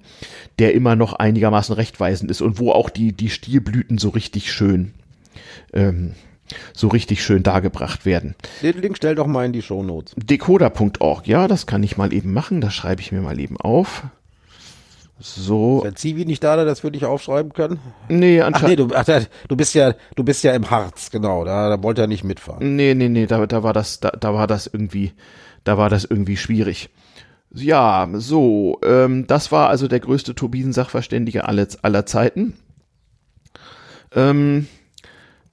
[0.60, 4.94] der immer noch einigermaßen rechtweisend ist und wo auch die, die Stilblüten so richtig schön
[5.74, 6.14] ähm,
[6.74, 8.36] so richtig schön dargebracht werden.
[8.62, 10.14] Den Link stell doch mal in die Show Notes.
[10.18, 14.04] Decoder.org, ja, das kann ich mal eben machen, das schreibe ich mir mal eben auf.
[15.18, 15.78] So.
[15.78, 17.80] Ist der Zivi nicht da, der das für dich aufschreiben können?
[18.10, 18.82] Nee, anscheinend.
[18.82, 21.82] Ach nee, du, ach, du bist ja, du bist ja im Harz, genau, da, da
[21.82, 22.76] wollte er nicht mitfahren.
[22.76, 25.14] Nee, nee, nee, da, da war das, da, da war das irgendwie,
[25.64, 26.90] da war das irgendwie schwierig.
[27.54, 32.58] Ja, so, ähm, das war also der größte Turbinen-Sachverständige aller, aller Zeiten.
[34.14, 34.68] Ähm,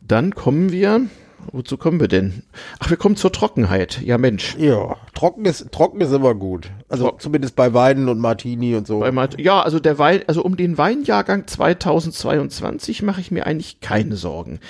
[0.06, 1.06] dann kommen wir
[1.50, 2.44] Wozu kommen wir denn?
[2.78, 4.00] Ach, wir kommen zur Trockenheit.
[4.02, 4.56] Ja, Mensch.
[4.58, 6.70] Ja, trocken ist, trocken ist immer gut.
[6.92, 9.00] Also Tro zumindest bei Weinen und Martini und so.
[9.12, 14.16] Mart ja, also der Wein, also um den Weinjahrgang 2022 mache ich mir eigentlich keine
[14.16, 14.61] Sorgen.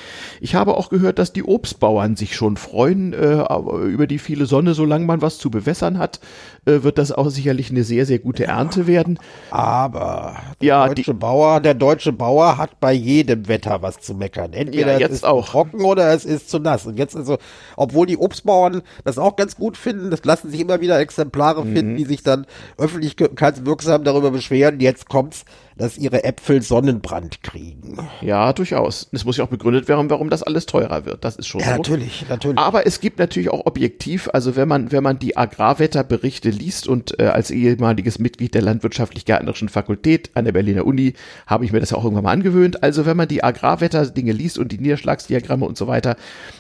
[0.41, 3.45] Ich habe auch gehört, dass die Obstbauern sich schon freuen äh,
[3.87, 6.21] über die viele Sonne, solange man was zu bewässern hat,
[6.65, 9.19] äh, wird das auch sicherlich eine sehr, sehr gute Ernte werden.
[9.51, 14.53] Aber der ja, deutsche Bauer, der deutsche Bauer hat bei jedem Wetter was zu meckern.
[14.53, 15.49] Entweder ja, jetzt es ist auch.
[15.49, 16.87] trocken oder es ist zu nass.
[16.87, 17.39] Und jetzt also,
[17.77, 21.75] obwohl die Obstbauern das auch ganz gut finden, das lassen sich immer wieder Exemplare mhm.
[21.75, 22.47] finden, die sich dann
[22.79, 24.81] öffentlichkeitswirksam darüber beschweren.
[24.81, 25.45] Jetzt kommt's
[25.77, 27.99] dass ihre Äpfel Sonnenbrand kriegen.
[28.21, 29.09] Ja, durchaus.
[29.13, 31.25] Es muss ja auch begründet werden, warum das alles teurer wird.
[31.25, 31.77] Das ist schon ja, so.
[31.77, 32.59] natürlich, natürlich.
[32.59, 37.19] Aber es gibt natürlich auch objektiv, also wenn man, wenn man die Agrarwetterberichte liest und
[37.21, 41.15] äh, als ehemaliges Mitglied der landwirtschaftlich-gärtnerischen Fakultät an der Berliner Uni
[41.47, 42.83] habe ich mir das ja auch irgendwann mal angewöhnt.
[42.83, 46.17] Also wenn man die Agrarwetterdinge liest und die Niederschlagsdiagramme und so weiter,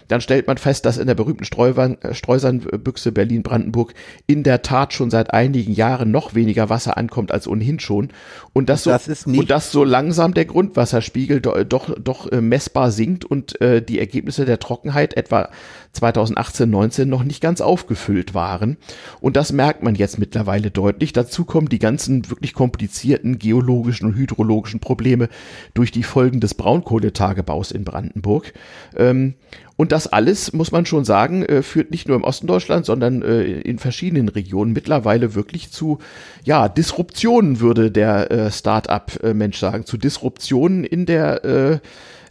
[0.08, 3.94] dann stellt man fest, dass in der berühmten äh, Streusernbüchse Berlin-Brandenburg
[4.26, 8.08] in der Tat schon seit einigen Jahren noch weniger Wasser ankommt als ohnehin schon.
[8.52, 12.90] Und das, das so, und das so langsam der Grundwasserspiegel do, doch, doch äh, messbar
[12.90, 15.50] sinkt und äh, die Ergebnisse der Trockenheit etwa
[15.92, 18.78] 2018, 19 noch nicht ganz aufgefüllt waren.
[19.20, 21.12] Und das merkt man jetzt mittlerweile deutlich.
[21.12, 25.28] Dazu kommen die ganzen wirklich komplizierten geologischen und hydrologischen Probleme
[25.74, 28.54] durch die Folgen des Braunkohletagebaus in Brandenburg.
[28.96, 29.34] Ähm,
[29.76, 33.22] und das alles, muss man schon sagen, äh, führt nicht nur im Osten Deutschlands, sondern
[33.22, 35.98] äh, in verschiedenen Regionen mittlerweile wirklich zu,
[36.44, 41.80] ja, Disruptionen, würde der äh, Start-up-Mensch sagen, zu Disruptionen in der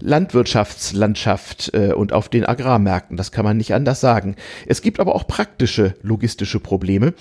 [0.02, 3.18] Landwirtschaftslandschaft äh, und auf den Agrarmärkten.
[3.18, 4.36] Das kann man nicht anders sagen.
[4.68, 7.14] Es gibt aber auch praktische logistische Probleme.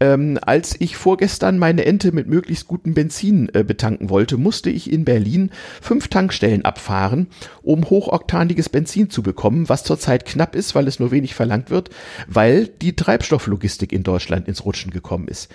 [0.00, 4.92] Ähm, als ich vorgestern meine Ente mit möglichst gutem Benzin äh, betanken wollte, musste ich
[4.92, 7.28] in Berlin fünf Tankstellen abfahren,
[7.62, 11.90] um hochoktaniges Benzin zu bekommen, was zurzeit knapp ist, weil es nur wenig verlangt wird,
[12.26, 15.50] weil die Treibstofflogistik in Deutschland ins Rutschen gekommen ist.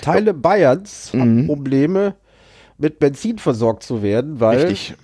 [0.00, 1.20] Teile Bayerns mhm.
[1.20, 2.14] haben Probleme
[2.78, 4.94] mit Benzin versorgt zu werden, weil Richtig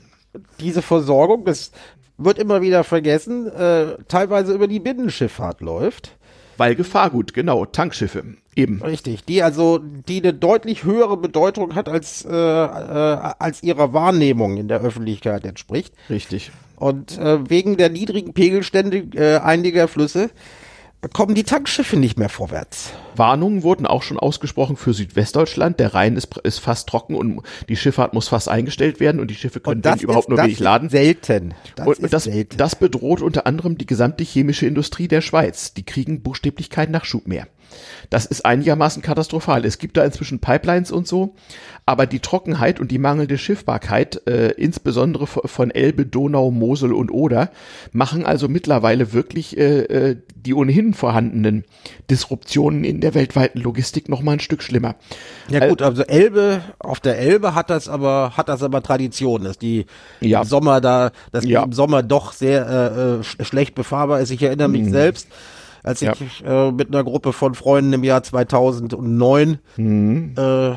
[0.60, 1.70] diese Versorgung, das
[2.16, 6.16] wird immer wieder vergessen, äh, teilweise über die Binnenschifffahrt läuft.
[6.56, 8.80] Weil Gefahrgut, genau, Tankschiffe, eben.
[8.80, 14.56] Richtig, die also, die eine deutlich höhere Bedeutung hat, als, äh, äh, als ihrer Wahrnehmung
[14.56, 15.92] in der Öffentlichkeit entspricht.
[16.08, 16.52] Richtig.
[16.76, 20.30] Und äh, wegen der niedrigen Pegelstände äh, einiger Flüsse
[21.12, 22.92] kommen die Tankschiffe nicht mehr vorwärts.
[23.16, 25.78] Warnungen wurden auch schon ausgesprochen für Südwestdeutschland.
[25.80, 29.34] Der Rhein ist, ist fast trocken und die Schifffahrt muss fast eingestellt werden und die
[29.34, 30.88] Schiffe können überhaupt nur wenig laden.
[30.88, 31.54] Selten.
[31.76, 32.56] Das und das, selten.
[32.56, 35.74] das bedroht unter anderem die gesamte chemische Industrie der Schweiz.
[35.74, 37.46] Die kriegen buchstäblich keinen Nachschub mehr.
[38.10, 39.64] Das ist einigermaßen katastrophal.
[39.64, 41.34] Es gibt da inzwischen Pipelines und so,
[41.86, 47.50] aber die Trockenheit und die mangelnde Schiffbarkeit, äh, insbesondere von Elbe, Donau, Mosel und Oder,
[47.92, 51.64] machen also mittlerweile wirklich äh, äh, die ohnehin vorhandenen
[52.10, 54.96] Disruptionen in der weltweiten Logistik noch mal ein Stück schlimmer.
[55.48, 59.58] Ja gut, also Elbe, auf der Elbe hat das aber, hat das aber Tradition, dass
[59.58, 59.86] die
[60.20, 60.42] ja.
[60.42, 61.60] im Sommer da, dass ja.
[61.60, 64.30] die im Sommer doch sehr äh, äh schlecht befahrbar ist.
[64.30, 64.90] Ich erinnere mich mhm.
[64.90, 65.28] selbst,
[65.84, 66.68] als ich ja.
[66.68, 70.34] äh, mit einer Gruppe von Freunden im Jahr 2009 mhm.
[70.36, 70.70] äh,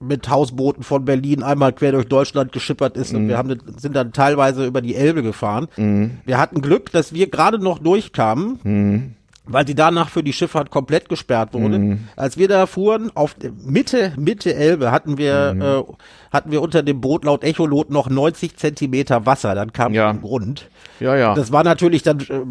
[0.00, 3.18] mit Hausbooten von Berlin einmal quer durch Deutschland geschippert ist mhm.
[3.18, 5.68] und wir haben, sind dann teilweise über die Elbe gefahren.
[5.76, 6.18] Mhm.
[6.24, 8.58] Wir hatten Glück, dass wir gerade noch durchkamen.
[8.64, 9.14] Mhm.
[9.50, 11.78] weil die danach für die Schifffahrt komplett gesperrt wurde.
[11.78, 12.08] Mhm.
[12.16, 13.34] Als wir da fuhren, auf
[13.64, 15.62] Mitte, Mitte Elbe hatten wir, mhm.
[15.62, 15.82] äh,
[16.30, 20.12] hatten wir unter dem Boot laut Echolot noch 90 Zentimeter Wasser, dann kam ja.
[20.12, 20.68] Grund.
[21.00, 21.34] Ja, ja.
[21.34, 22.42] Das war natürlich dann, äh,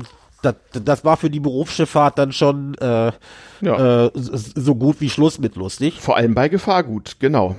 [0.54, 3.12] das, das war für die Berufsschifffahrt dann schon äh,
[3.62, 4.06] ja.
[4.06, 6.00] äh, so gut wie Schluss mit lustig.
[6.00, 7.56] Vor allem bei Gefahrgut, genau.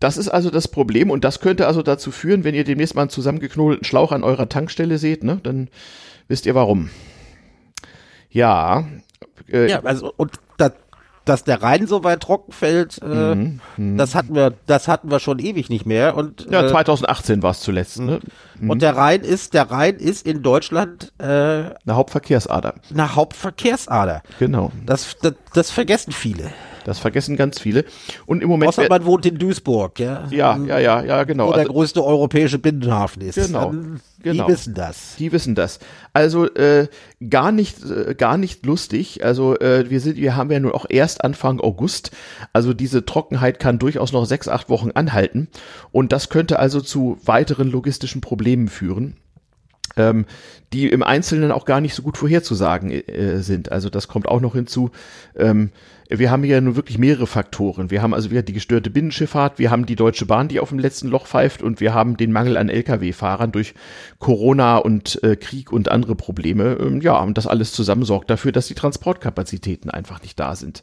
[0.00, 3.02] Das ist also das Problem und das könnte also dazu führen, wenn ihr demnächst mal
[3.02, 5.68] einen zusammengeknobelten Schlauch an eurer Tankstelle seht, ne, dann
[6.28, 6.90] wisst ihr warum.
[8.30, 8.86] Ja.
[9.48, 10.32] Äh, ja, also und
[11.24, 13.96] dass der Rhein so weit trocken fällt, äh, mhm, mhm.
[13.96, 16.16] das hatten wir, das hatten wir schon ewig nicht mehr.
[16.16, 18.00] Und ja, 2018 war es zuletzt.
[18.00, 18.20] Ne?
[18.58, 18.70] Mhm.
[18.70, 22.74] Und der Rhein ist, der Rhein ist in Deutschland äh, eine Hauptverkehrsader.
[22.90, 24.22] Eine Hauptverkehrsader.
[24.38, 24.72] Genau.
[24.84, 26.50] Das, das, das vergessen viele.
[26.84, 27.84] Das vergessen ganz viele.
[28.26, 28.68] Und im Moment.
[28.68, 30.26] Außer man wohnt in Duisburg, ja.
[30.30, 31.48] Ja, ja, ja, ja, genau.
[31.48, 33.34] Wo der also, größte europäische Binnenhafen ist.
[33.34, 33.66] Genau.
[33.66, 34.46] Dann, genau.
[34.46, 35.16] Die wissen das.
[35.18, 35.78] Die wissen das.
[36.12, 36.88] Also äh,
[37.28, 39.24] gar nicht, äh, gar nicht lustig.
[39.24, 42.10] Also äh, wir sind, wir haben ja nun auch erst Anfang August.
[42.52, 45.48] Also diese Trockenheit kann durchaus noch sechs, acht Wochen anhalten.
[45.90, 49.16] Und das könnte also zu weiteren logistischen Problemen führen
[49.96, 50.26] ähm,
[50.72, 53.70] die im Einzelnen auch gar nicht so gut vorherzusagen äh, sind.
[53.70, 54.90] Also das kommt auch noch hinzu.
[55.36, 55.70] Ähm,
[56.18, 57.90] wir haben hier nur wirklich mehrere Faktoren.
[57.90, 60.78] Wir haben also wieder die gestörte Binnenschifffahrt, wir haben die Deutsche Bahn, die auf dem
[60.78, 63.74] letzten Loch pfeift und wir haben den Mangel an Lkw-Fahrern durch
[64.18, 66.76] Corona und äh, Krieg und andere Probleme.
[66.80, 70.82] Ähm, ja, und das alles zusammen sorgt dafür, dass die Transportkapazitäten einfach nicht da sind.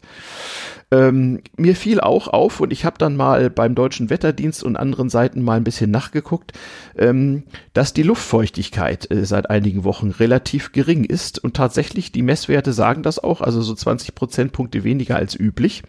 [0.92, 5.10] Ähm, mir fiel auch auf und ich habe dann mal beim Deutschen Wetterdienst und anderen
[5.10, 6.54] Seiten mal ein bisschen nachgeguckt,
[6.98, 12.74] ähm, dass die Luftfeuchtigkeit äh, seit einigen Wochen relativ gering ist und tatsächlich die Messwerte
[12.74, 15.84] sagen das auch, also so 20 Prozentpunkte weniger als üblich.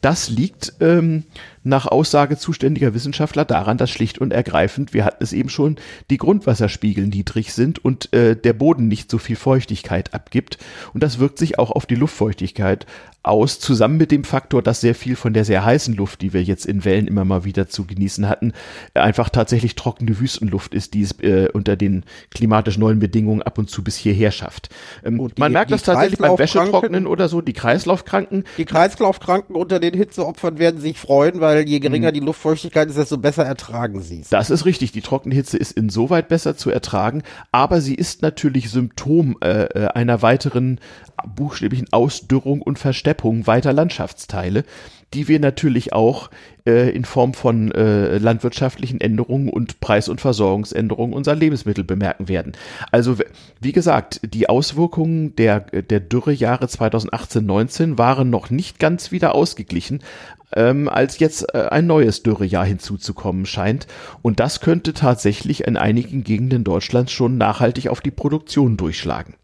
[0.00, 1.24] Das liegt ähm,
[1.64, 5.76] nach Aussage zuständiger Wissenschaftler daran, dass schlicht und ergreifend, wir hatten es eben schon,
[6.10, 10.58] die Grundwasserspiegel niedrig sind und äh, der Boden nicht so viel Feuchtigkeit abgibt.
[10.94, 12.86] Und das wirkt sich auch auf die Luftfeuchtigkeit
[13.28, 16.42] aus, zusammen mit dem Faktor, dass sehr viel von der sehr heißen Luft, die wir
[16.42, 18.52] jetzt in Wellen immer mal wieder zu genießen hatten,
[18.94, 23.70] einfach tatsächlich trockene Wüstenluft ist, die es äh, unter den klimatisch neuen Bedingungen ab und
[23.70, 24.70] zu bis hierher schafft.
[25.04, 28.44] Ähm, die, man merkt das tatsächlich beim Wäschetrocknen oder so, die Kreislaufkranken.
[28.56, 32.14] Die Kreislaufkranken unter den Hitzeopfern werden sich freuen, weil je geringer mhm.
[32.14, 34.28] die Luftfeuchtigkeit ist, desto besser ertragen sie es.
[34.28, 34.92] Das ist richtig.
[34.92, 40.22] Die Trockenhitze ist insoweit besser zu ertragen, aber sie ist natürlich Symptom äh, äh einer
[40.22, 40.80] weiteren
[41.26, 44.64] buchstäblichen Ausdürrung und Versteppung weiter Landschaftsteile,
[45.14, 46.30] die wir natürlich auch
[46.66, 52.52] äh, in Form von äh, landwirtschaftlichen Änderungen und Preis- und Versorgungsänderungen unserer Lebensmittel bemerken werden.
[52.92, 53.16] Also
[53.60, 60.00] wie gesagt, die Auswirkungen der, der Dürrejahre 2018-19 waren noch nicht ganz wieder ausgeglichen,
[60.54, 63.86] ähm, als jetzt äh, ein neues Dürrejahr hinzuzukommen scheint.
[64.20, 69.34] Und das könnte tatsächlich in einigen Gegenden Deutschlands schon nachhaltig auf die Produktion durchschlagen.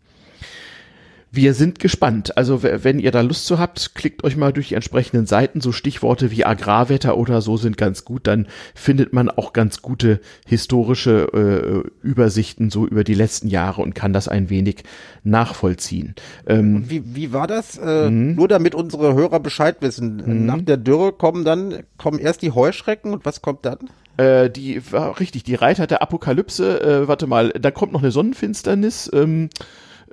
[1.35, 2.37] Wir sind gespannt.
[2.37, 5.61] Also wenn ihr da Lust zu habt, klickt euch mal durch die entsprechenden Seiten.
[5.61, 8.27] So Stichworte wie Agrarwetter oder so sind ganz gut.
[8.27, 13.95] Dann findet man auch ganz gute historische äh, Übersichten so über die letzten Jahre und
[13.95, 14.85] kann das ein wenig
[15.25, 16.15] nachvollziehen.
[16.47, 17.79] Ähm, wie, wie war das?
[17.79, 18.37] Äh, mhm.
[18.37, 20.23] Nur damit unsere Hörer Bescheid wissen.
[20.25, 20.47] Mhm.
[20.47, 23.91] Nach der Dürre kommen dann kommen erst die Heuschrecken und was kommt dann?
[24.17, 26.81] Äh, die war richtig, die Reiter der Apokalypse.
[26.81, 29.11] Äh, warte mal, da kommt noch eine Sonnenfinsternis.
[29.13, 29.51] Ähm,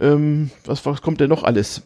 [0.02, 1.84] ähm, was, was kommt denn noch alles?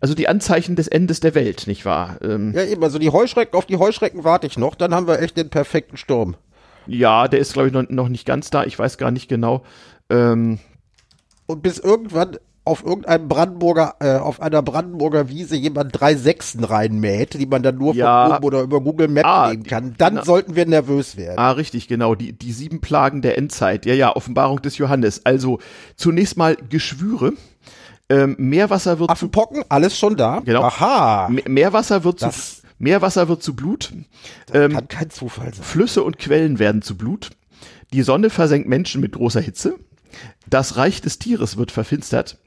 [0.00, 2.18] Also die Anzeichen des Endes der Welt, nicht wahr?
[2.22, 5.20] Ähm, ja, eben, also die Heuschrecken, auf die Heuschrecken warte ich noch, dann haben wir
[5.20, 6.36] echt den perfekten Sturm.
[6.86, 9.64] Ja, der ist, glaube ich, noch, noch nicht ganz da, ich weiß gar nicht genau.
[10.08, 10.58] Ähm,
[11.46, 17.34] und bis irgendwann auf irgendeinem Brandenburger, äh, auf einer Brandenburger Wiese jemand drei Sechsen reinmäht,
[17.34, 18.26] die man dann nur ja.
[18.26, 21.38] von oben oder über Google Maps ah, nehmen kann, dann na, sollten wir nervös werden.
[21.38, 22.16] Ah, richtig, genau.
[22.16, 23.86] Die, die sieben Plagen der Endzeit.
[23.86, 25.24] Ja, ja, Offenbarung des Johannes.
[25.24, 25.60] Also
[25.94, 27.34] zunächst mal Geschwüre.
[28.08, 30.40] Ähm, Meerwasser wird Affenpocken, zu, alles schon da.
[30.40, 30.62] Genau.
[30.62, 31.28] Aha.
[31.28, 33.92] Meerwasser wird das, zu Meerwasser wird zu Blut.
[34.46, 35.64] Das ähm, kann kein Zufall sein.
[35.64, 37.30] Flüsse und Quellen werden zu Blut.
[37.92, 39.78] Die Sonne versenkt Menschen mit großer Hitze.
[40.48, 42.38] Das Reich des Tieres wird verfinstert.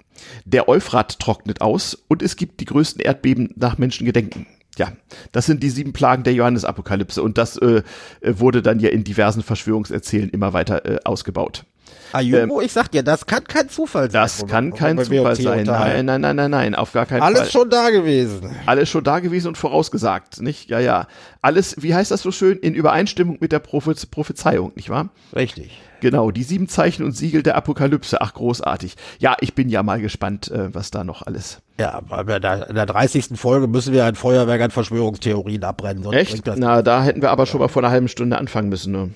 [0.46, 4.48] Der Euphrat trocknet aus und es gibt die größten Erdbeben nach Menschengedenken.
[4.78, 4.94] Ja,
[5.32, 7.84] das sind die sieben Plagen der Johannesapokalypse und das äh,
[8.22, 11.66] wurde dann ja in diversen Verschwörungserzählen immer weiter äh, ausgebaut.
[12.12, 14.22] Ayubo, ähm, ich sag dir, das kann kein Zufall sein.
[14.22, 15.66] Das kann kein Zufall sein.
[15.66, 17.42] Nein, nein, nein, nein, nein, auf gar keinen Alles Fall.
[17.42, 18.56] Alles schon da gewesen.
[18.66, 20.70] Alles schon da gewesen und vorausgesagt, nicht?
[20.70, 21.08] Ja, ja.
[21.42, 25.10] Alles, wie heißt das so schön, in Übereinstimmung mit der Prophezeiung, nicht wahr?
[25.36, 25.80] Richtig.
[26.02, 28.22] Genau, die sieben Zeichen und Siegel der Apokalypse.
[28.22, 28.96] Ach, großartig.
[29.20, 31.62] Ja, ich bin ja mal gespannt, äh, was da noch alles.
[31.80, 33.32] Ja, aber in der, in der 30.
[33.36, 36.12] Folge müssen wir ein Feuerwerk an Verschwörungstheorien abbrennen.
[36.14, 36.46] Echt?
[36.56, 38.92] Na, da hätten wir aber schon mal vor einer halben Stunde anfangen müssen.
[38.92, 39.12] Ne?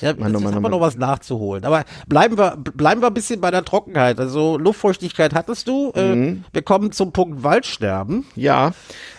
[0.00, 1.64] Ja, Mann, jetzt Mann, haben wir noch was nachzuholen.
[1.64, 4.18] Aber bleiben wir, bleiben wir ein bisschen bei der Trockenheit.
[4.18, 5.92] Also Luftfeuchtigkeit hattest du.
[5.94, 6.44] Äh, mhm.
[6.52, 8.26] wir kommen zum Punkt Waldsterben.
[8.34, 8.72] Ja.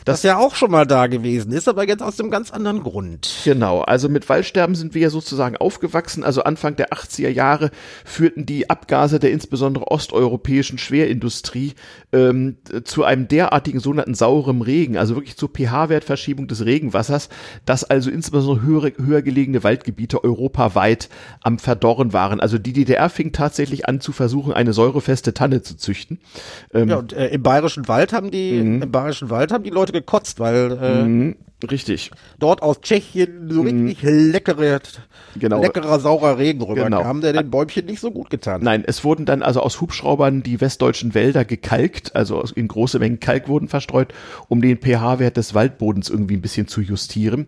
[0.05, 2.81] Das, das ja auch schon mal da gewesen ist, aber jetzt aus einem ganz anderen
[2.83, 3.41] Grund.
[3.43, 6.23] Genau, also mit Waldsterben sind wir ja sozusagen aufgewachsen.
[6.23, 7.71] Also Anfang der 80er Jahre
[8.03, 11.73] führten die Abgase der insbesondere osteuropäischen Schwerindustrie
[12.11, 17.29] ähm, zu einem derartigen sogenannten sauren Regen, also wirklich zur pH-Wertverschiebung des Regenwassers,
[17.65, 21.09] dass also insbesondere höhere, höher gelegene Waldgebiete europaweit
[21.41, 22.39] am Verdorren waren.
[22.39, 26.19] Also die DDR fing tatsächlich an zu versuchen, eine säurefeste Tanne zu züchten.
[26.73, 28.81] Ähm, ja, und äh, im bayerischen Wald haben die, mhm.
[28.81, 31.35] im bayerischen Wald haben die Leute gekotzt, weil äh, mhm.
[31.69, 32.11] Richtig.
[32.39, 33.85] Dort aus Tschechien so mhm.
[33.85, 34.31] richtig mm.
[34.31, 34.79] leckere,
[35.37, 35.61] genau.
[35.61, 37.31] leckerer, saurer Regen rüberkam, genau.
[37.31, 40.61] der den Bäumchen nicht so gut getan Nein, es wurden dann also aus Hubschraubern die
[40.61, 44.13] westdeutschen Wälder gekalkt, also in große Mengen Kalk wurden verstreut,
[44.47, 47.47] um den pH-Wert des Waldbodens irgendwie ein bisschen zu justieren.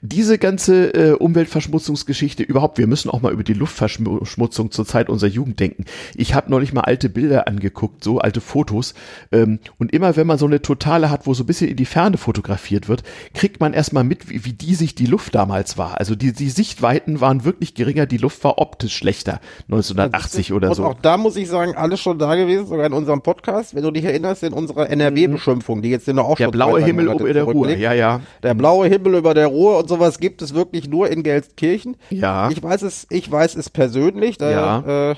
[0.00, 5.30] Diese ganze äh, Umweltverschmutzungsgeschichte überhaupt, wir müssen auch mal über die Luftverschmutzung zur Zeit unserer
[5.30, 5.84] Jugend denken.
[6.14, 8.94] Ich habe neulich mal alte Bilder angeguckt, so alte Fotos,
[9.32, 11.84] ähm, und immer wenn man so eine Totale hat, wo so ein bisschen in die
[11.84, 13.02] Ferne fotografiert wird,
[13.34, 15.98] kriegt kriegt man erstmal mit, wie, wie die sich die Luft damals war.
[15.98, 20.84] Also die, die Sichtweiten waren wirklich geringer, die Luft war optisch schlechter, 1980 oder so.
[20.84, 23.82] Und auch da muss ich sagen, alles schon da gewesen, sogar in unserem Podcast, wenn
[23.82, 27.32] du dich erinnerst, in unserer NRW-Beschimpfung, die jetzt in der auch Der blaue Himmel über
[27.32, 28.20] der Ruhr, ja, ja.
[28.44, 31.96] Der blaue Himmel über der Ruhr und sowas gibt es wirklich nur in Gelsenkirchen.
[32.10, 32.50] Ja.
[32.50, 35.10] Ich weiß es, ich weiß es persönlich, da, ja.
[35.10, 35.14] Äh,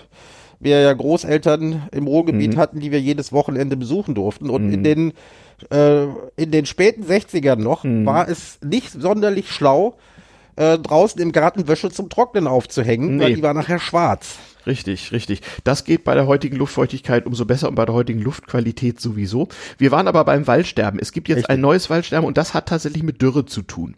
[0.59, 2.59] wir ja Großeltern im Ruhrgebiet mhm.
[2.59, 4.49] hatten, die wir jedes Wochenende besuchen durften.
[4.49, 4.73] Und mhm.
[4.73, 5.13] in den
[5.71, 6.05] äh,
[6.37, 8.07] in den späten 60ern noch mhm.
[8.07, 9.97] war es nicht sonderlich schlau,
[10.57, 13.25] äh, draußen im Garten Wäsche zum Trocknen aufzuhängen, nee.
[13.25, 14.39] weil die war nachher schwarz.
[14.67, 15.41] Richtig, richtig.
[15.65, 19.49] Das geht bei der heutigen Luftfeuchtigkeit umso besser und bei der heutigen Luftqualität sowieso.
[19.79, 21.01] Wir waren aber beim Waldsterben.
[21.01, 21.51] Es gibt jetzt richtig.
[21.51, 23.97] ein neues Waldsterben und das hat tatsächlich mit Dürre zu tun.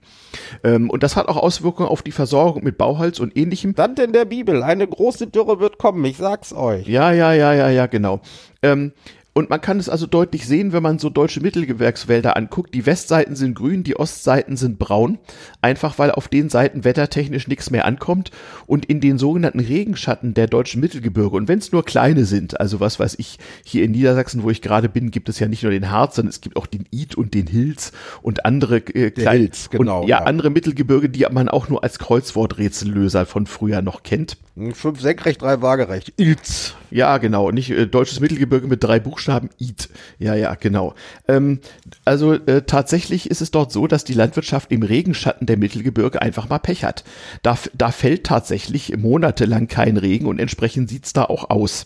[0.63, 3.73] Ähm, und das hat auch Auswirkungen auf die Versorgung mit Bauholz und ähnlichem.
[3.73, 6.87] Stand in der Bibel, eine große Dürre wird kommen, ich sag's euch.
[6.87, 8.21] Ja, ja, ja, ja, ja, genau.
[8.63, 8.93] Ähm,
[9.35, 12.73] und man kann es also deutlich sehen, wenn man so deutsche Mittelgebirgswälder anguckt.
[12.73, 15.19] Die Westseiten sind grün, die Ostseiten sind braun.
[15.61, 18.31] Einfach weil auf den Seiten wettertechnisch nichts mehr ankommt.
[18.67, 22.79] Und in den sogenannten Regenschatten der deutschen Mittelgebirge, und wenn es nur kleine sind, also
[22.79, 25.73] was weiß ich, hier in Niedersachsen, wo ich gerade bin, gibt es ja nicht nur
[25.73, 27.91] den Harz, sondern es gibt auch den Id und den Hilz
[28.23, 31.99] und andere äh, kleine, genau, und, ja, ja, andere Mittelgebirge, die man auch nur als
[31.99, 34.37] Kreuzworträtsellöser von früher noch kennt.
[34.57, 36.13] Fünf senkrecht, drei waagerecht.
[36.17, 36.75] Ilz.
[36.93, 37.51] Ja, genau.
[37.51, 39.51] Nicht äh, deutsches Mittelgebirge mit drei Buchstaben.
[39.59, 39.89] Id.
[40.21, 40.95] Ja, ja, genau.
[41.27, 41.59] Ähm,
[42.05, 46.49] also äh, tatsächlich ist es dort so, dass die Landwirtschaft im Regenschatten der Mittelgebirge einfach
[46.49, 47.03] mal Pech hat.
[47.43, 51.85] Da, da fällt tatsächlich monatelang kein Regen und entsprechend sieht's da auch aus.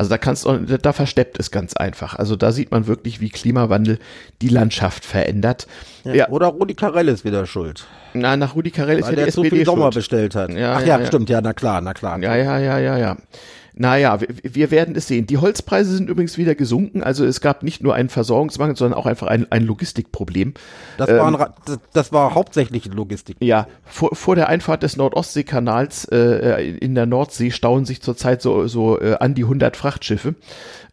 [0.00, 2.14] Also da kannst du, da versteppt es ganz einfach.
[2.14, 3.98] Also da sieht man wirklich, wie Klimawandel
[4.40, 5.66] die Landschaft verändert.
[6.04, 6.28] Ja, ja.
[6.30, 7.86] Oder Rudi Carell ist wieder schuld.
[8.14, 10.54] Na, nach Rudi Carell ist ja die der SPD zu viel Sommer bestellt hat.
[10.54, 12.18] Ja, Ach ja, ja, stimmt, ja, na klar, na klar.
[12.18, 13.16] Ja, ja, ja, ja, ja.
[13.80, 15.26] Naja, wir, wir werden es sehen.
[15.26, 17.02] Die Holzpreise sind übrigens wieder gesunken.
[17.02, 20.52] Also es gab nicht nur einen Versorgungsmangel, sondern auch einfach ein, ein Logistikproblem.
[20.98, 23.38] Das, ähm, war ein, das war hauptsächlich Logistik.
[23.40, 28.66] Ja, vor, vor der Einfahrt des Nordostseekanals äh, in der Nordsee stauen sich zurzeit so,
[28.66, 30.34] so äh, an die 100 Frachtschiffe.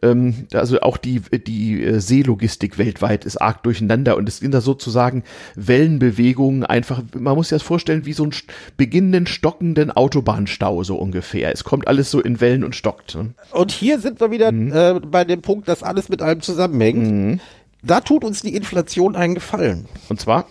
[0.01, 4.61] Ähm, also auch die, die äh, Seelogistik weltweit ist arg durcheinander und es sind da
[4.61, 5.23] sozusagen
[5.55, 8.31] Wellenbewegungen einfach, man muss sich das vorstellen, wie so ein
[8.77, 11.51] beginnenden, stockenden Autobahnstau so ungefähr.
[11.51, 13.15] Es kommt alles so in Wellen und stockt.
[13.15, 13.33] Ne?
[13.51, 14.71] Und hier sind wir wieder mhm.
[14.73, 17.11] äh, bei dem Punkt, dass alles mit allem zusammenhängt.
[17.11, 17.39] Mhm.
[17.83, 19.87] Da tut uns die Inflation einen Gefallen.
[20.09, 20.45] Und zwar?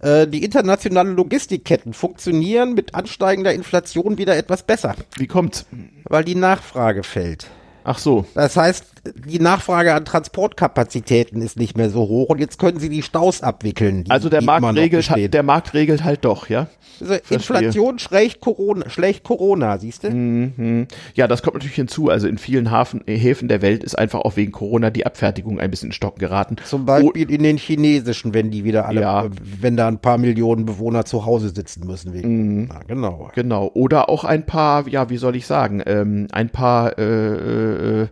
[0.00, 4.94] Äh, die internationalen Logistikketten funktionieren mit ansteigender Inflation wieder etwas besser.
[5.16, 5.66] Wie kommt's?
[6.04, 7.48] Weil die Nachfrage fällt.
[7.84, 8.26] Ach so.
[8.34, 12.88] Das heißt, die Nachfrage an Transportkapazitäten ist nicht mehr so hoch und jetzt können sie
[12.88, 14.04] die Staus abwickeln.
[14.04, 16.68] Die, also der Markt regelt, der Markt regelt halt doch, ja?
[17.00, 20.10] Also Inflation schlecht Corona, schlecht Corona, siehst du?
[20.10, 20.86] Mhm.
[21.14, 22.08] Ja, das kommt natürlich hinzu.
[22.08, 25.60] Also in vielen Hafen, äh, Häfen der Welt ist einfach auch wegen Corona die Abfertigung
[25.60, 26.56] ein bisschen in Stocken geraten.
[26.64, 29.26] Zum Beispiel oh, in den chinesischen, wenn die wieder alle, ja.
[29.60, 32.12] wenn da ein paar Millionen Bewohner zu Hause sitzen müssen.
[32.12, 32.68] Wegen, mhm.
[32.68, 33.30] Na, genau.
[33.34, 33.70] Genau.
[33.74, 38.08] Oder auch ein paar, ja, wie soll ich sagen, ähm, ein paar äh, äh,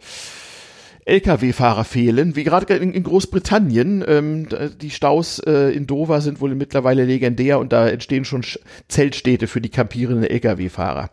[1.06, 4.04] Lkw-Fahrer fehlen, wie gerade in, Großbritannien.
[4.06, 4.48] Ähm,
[4.80, 8.44] die Staus äh, in Dover sind wohl mittlerweile legendär und da entstehen schon
[8.88, 11.10] Zeltstädte für die kampierenden Lkw-Fahrer.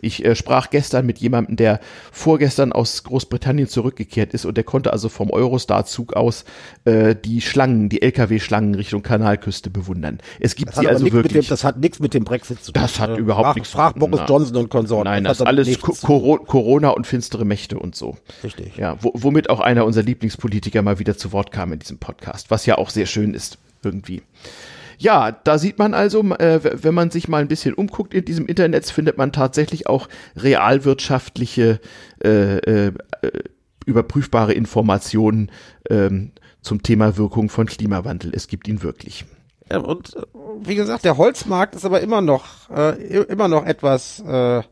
[0.00, 1.80] Ich äh, sprach gestern mit jemandem, der
[2.12, 6.44] vorgestern aus Großbritannien zurückgekehrt ist und der konnte also vom Eurostar-Zug aus
[6.84, 10.18] äh, die Schlangen, die LKW-Schlangen Richtung Kanalküste bewundern.
[10.38, 11.46] Es gibt sie also wirklich.
[11.46, 12.82] Dem, das hat nichts mit dem Brexit zu tun.
[12.82, 13.70] Das hat überhaupt frag, nichts.
[13.70, 15.10] Frag Boris Johnson und Konsorten.
[15.10, 18.16] Nein, das, das ist alles Co Corona und finstere Mächte und so.
[18.42, 18.76] Richtig.
[18.76, 22.66] Ja, womit auch einer unserer Lieblingspolitiker mal wieder zu Wort kam in diesem Podcast, was
[22.66, 24.22] ja auch sehr schön ist irgendwie.
[25.00, 28.44] Ja, da sieht man also, äh, wenn man sich mal ein bisschen umguckt in diesem
[28.44, 31.80] Internet, findet man tatsächlich auch realwirtschaftliche
[32.22, 32.92] äh, äh,
[33.86, 35.50] überprüfbare Informationen
[35.88, 38.32] ähm, zum Thema Wirkung von Klimawandel.
[38.34, 39.24] Es gibt ihn wirklich.
[39.70, 40.20] Ja, und äh,
[40.60, 44.62] wie gesagt, der Holzmarkt ist aber immer noch äh, immer noch etwas äh,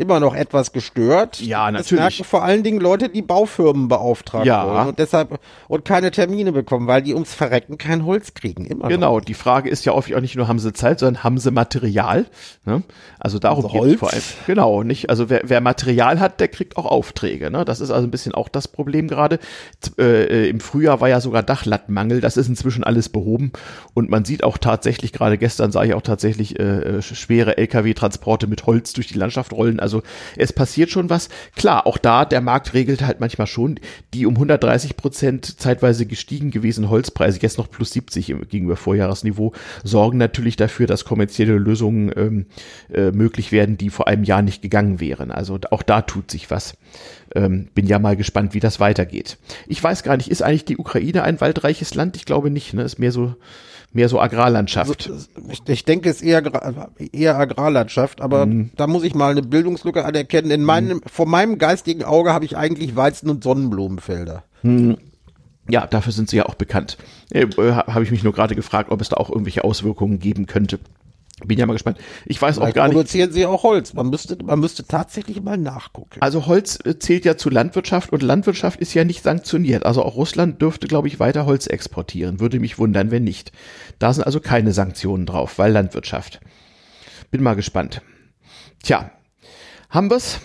[0.00, 1.40] immer noch etwas gestört.
[1.40, 1.90] Ja, natürlich.
[1.90, 4.66] Das merken vor allen Dingen Leute, die Baufirmen beauftragen ja.
[4.66, 5.38] wollen und deshalb
[5.68, 8.64] und keine Termine bekommen, weil die ums Verrecken kein Holz kriegen.
[8.64, 9.24] Immer genau, noch.
[9.24, 12.26] die Frage ist ja oft auch nicht nur, haben sie Zeit, sondern haben sie Material.
[12.64, 12.82] Ne?
[13.18, 14.22] Also darum also geht es vor allem.
[14.46, 15.10] Genau, nicht.
[15.10, 17.50] Also wer, wer Material hat, der kriegt auch Aufträge.
[17.50, 17.64] Ne?
[17.64, 19.38] Das ist also ein bisschen auch das Problem gerade.
[19.98, 22.20] Äh, Im Frühjahr war ja sogar Dachlattenmangel.
[22.20, 23.52] Das ist inzwischen alles behoben.
[23.94, 28.46] Und man sieht auch tatsächlich, gerade gestern sah ich auch tatsächlich äh, äh schwere Lkw-Transporte
[28.46, 29.80] mit Holz durch die Landschaft rollen.
[29.80, 30.02] Also also
[30.36, 31.28] es passiert schon was.
[31.56, 33.80] Klar, auch da, der Markt regelt halt manchmal schon
[34.14, 40.18] die um 130 Prozent zeitweise gestiegen gewesen Holzpreise, jetzt noch plus 70 gegenüber Vorjahresniveau, sorgen
[40.18, 42.46] natürlich dafür, dass kommerzielle Lösungen ähm,
[42.92, 45.30] äh, möglich werden, die vor einem Jahr nicht gegangen wären.
[45.32, 46.74] Also auch da tut sich was.
[47.34, 49.38] Ähm, bin ja mal gespannt, wie das weitergeht.
[49.66, 52.16] Ich weiß gar nicht, ist eigentlich die Ukraine ein waldreiches Land?
[52.16, 52.82] Ich glaube nicht, ne?
[52.82, 53.34] Ist mehr so
[53.92, 55.10] mehr so Agrarlandschaft.
[55.48, 56.42] Ich, ich, denke, es ist eher,
[57.12, 58.70] eher Agrarlandschaft, aber mhm.
[58.76, 60.50] da muss ich mal eine Bildungslücke anerkennen.
[60.50, 61.02] In meinem, mhm.
[61.06, 64.44] vor meinem geistigen Auge habe ich eigentlich Weizen- und Sonnenblumenfelder.
[64.62, 64.96] Mhm.
[65.68, 66.98] Ja, dafür sind sie ja auch bekannt.
[67.30, 70.80] Äh, habe ich mich nur gerade gefragt, ob es da auch irgendwelche Auswirkungen geben könnte.
[71.44, 71.98] Bin ja mal gespannt.
[72.26, 72.94] Ich weiß Vielleicht auch gar nicht.
[72.94, 73.94] produzieren sie auch Holz.
[73.94, 76.20] Man müsste, man müsste tatsächlich mal nachgucken.
[76.20, 79.86] Also Holz äh, zählt ja zu Landwirtschaft und Landwirtschaft ist ja nicht sanktioniert.
[79.86, 82.40] Also auch Russland dürfte, glaube ich, weiter Holz exportieren.
[82.40, 83.52] Würde mich wundern, wenn nicht.
[83.98, 86.40] Da sind also keine Sanktionen drauf, weil Landwirtschaft.
[87.30, 88.02] Bin mal gespannt.
[88.82, 89.10] Tja,
[89.88, 90.40] haben wir's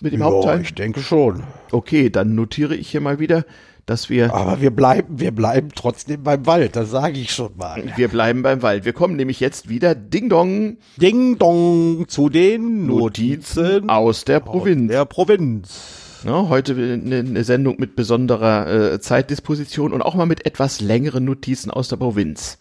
[0.00, 0.60] mit dem ja, Hauptteil?
[0.60, 1.42] Ich denke schon.
[1.72, 3.44] Okay, dann notiere ich hier mal wieder
[3.88, 4.34] dass wir.
[4.34, 7.82] Aber wir bleiben, wir bleiben trotzdem beim Wald, das sage ich schon mal.
[7.96, 8.84] Wir bleiben beim Wald.
[8.84, 10.76] Wir kommen nämlich jetzt wieder Ding Dong.
[10.96, 14.90] Ding Dong zu den Notizen aus der Provinz.
[14.90, 15.78] Aus der Provinz.
[16.24, 21.24] Ja, heute eine, eine Sendung mit besonderer äh, Zeitdisposition und auch mal mit etwas längeren
[21.24, 22.58] Notizen aus der Provinz.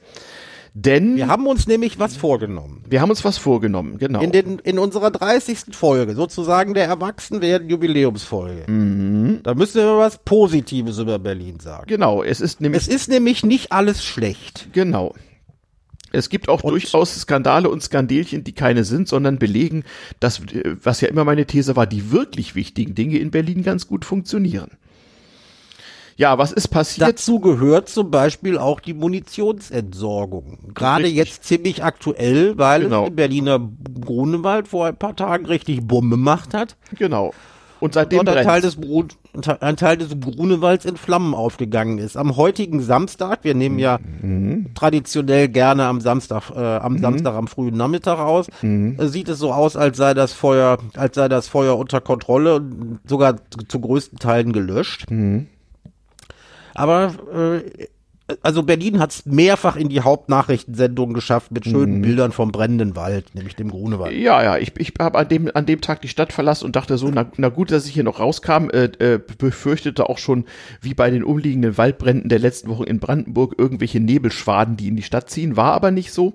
[0.79, 2.83] Denn wir haben uns nämlich was vorgenommen.
[2.87, 4.21] Wir haben uns was vorgenommen, genau.
[4.21, 5.75] In, den, in unserer 30.
[5.75, 8.71] Folge, sozusagen der Erwachsenwerden Jubiläumsfolge.
[8.71, 9.39] Mhm.
[9.41, 11.85] Da müssen wir was Positives über Berlin sagen.
[11.87, 12.83] Genau, es ist nämlich.
[12.83, 14.67] Es ist nämlich nicht alles schlecht.
[14.71, 15.15] Genau.
[16.11, 19.83] Es gibt auch und durchaus Skandale und Skandelchen, die keine sind, sondern belegen,
[20.19, 20.41] dass,
[20.83, 24.77] was ja immer meine These war, die wirklich wichtigen Dinge in Berlin ganz gut funktionieren.
[26.17, 27.07] Ja, was ist passiert?
[27.07, 30.73] Dazu gehört zum Beispiel auch die Munitionsentsorgung.
[30.73, 31.17] Gerade richtig.
[31.17, 33.03] jetzt ziemlich aktuell, weil genau.
[33.03, 33.69] es im Berliner
[34.03, 36.75] Grunewald vor ein paar Tagen richtig Bombe gemacht hat.
[36.97, 37.33] Genau.
[37.79, 38.77] Und seitdem und ein Teil, des
[39.59, 42.17] ein Teil des Grunewalds in Flammen aufgegangen ist.
[42.17, 44.71] Am heutigen Samstag, wir nehmen ja mhm.
[44.73, 46.99] traditionell gerne am Samstag, äh, am mhm.
[46.99, 48.97] Samstag am frühen Nachmittag aus, mhm.
[48.99, 52.55] äh, sieht es so aus, als sei das Feuer, als sei das Feuer unter Kontrolle
[52.55, 55.05] und sogar zu, zu größten Teilen gelöscht.
[56.77, 57.87] Aber äh,
[58.43, 62.01] also Berlin hat es mehrfach in die Hauptnachrichtensendungen geschafft mit schönen mhm.
[62.01, 64.13] Bildern vom brennenden Wald, nämlich dem Grunewald.
[64.13, 66.97] Ja, ja, ich, ich habe an dem, an dem Tag die Stadt verlassen und dachte
[66.97, 70.45] so, na, na gut, dass ich hier noch rauskam, äh, äh, befürchtete auch schon,
[70.81, 75.03] wie bei den umliegenden Waldbränden der letzten Wochen in Brandenburg, irgendwelche Nebelschwaden, die in die
[75.03, 76.33] Stadt ziehen, war aber nicht so.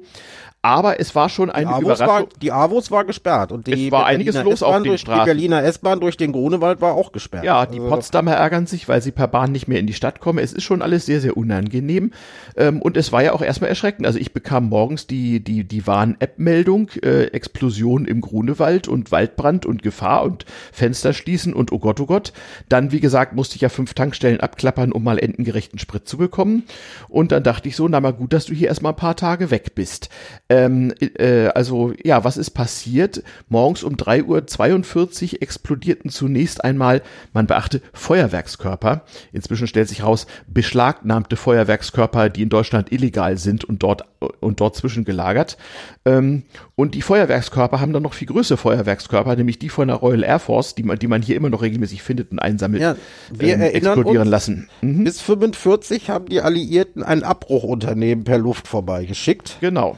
[0.64, 2.06] Aber es war schon eine die Überraschung.
[2.06, 5.24] War, die AWOS war gesperrt und die es war einiges los auf den Straßen.
[5.24, 7.44] Die Berliner S-Bahn durch den Grunewald war auch gesperrt.
[7.44, 10.20] Ja, die also, Potsdamer ärgern sich, weil sie per Bahn nicht mehr in die Stadt
[10.20, 10.38] kommen.
[10.38, 12.12] Es ist schon alles sehr, sehr unangenehm.
[12.56, 14.06] Ähm, und es war ja auch erstmal erschreckend.
[14.06, 19.82] Also ich bekam morgens die, die, die Warn-App-Meldung, äh, Explosion im Grunewald und Waldbrand und
[19.82, 22.32] Gefahr und Fenster schließen und oh Gott, oh Gott.
[22.68, 26.62] Dann, wie gesagt, musste ich ja fünf Tankstellen abklappern, um mal endengerechten Sprit zu bekommen.
[27.08, 29.50] Und dann dachte ich so, na mal gut, dass du hier erstmal ein paar Tage
[29.50, 30.08] weg bist.
[30.52, 33.22] Ähm, äh, also ja, was ist passiert?
[33.48, 37.00] Morgens um 3.42 Uhr explodierten zunächst einmal,
[37.32, 39.02] man beachte, Feuerwerkskörper.
[39.32, 44.04] Inzwischen stellt sich raus, beschlagnahmte Feuerwerkskörper, die in Deutschland illegal sind und dort
[44.40, 45.56] und dort zwischengelagert.
[46.04, 46.42] Ähm,
[46.74, 50.38] und die Feuerwerkskörper haben dann noch viel größere Feuerwerkskörper, nämlich die von der Royal Air
[50.38, 52.96] Force, die man, die man hier immer noch regelmäßig findet und einsammelt, ja,
[53.32, 54.68] wir ähm, explodieren lassen.
[54.82, 55.04] Mhm.
[55.04, 59.56] Bis 45 haben die Alliierten ein Abbruchunternehmen per Luft vorbeigeschickt.
[59.60, 59.96] Genau.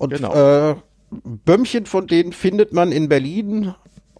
[0.00, 0.70] Und genau.
[0.70, 0.76] äh,
[1.10, 3.74] Bömmchen von denen findet man in Berlin,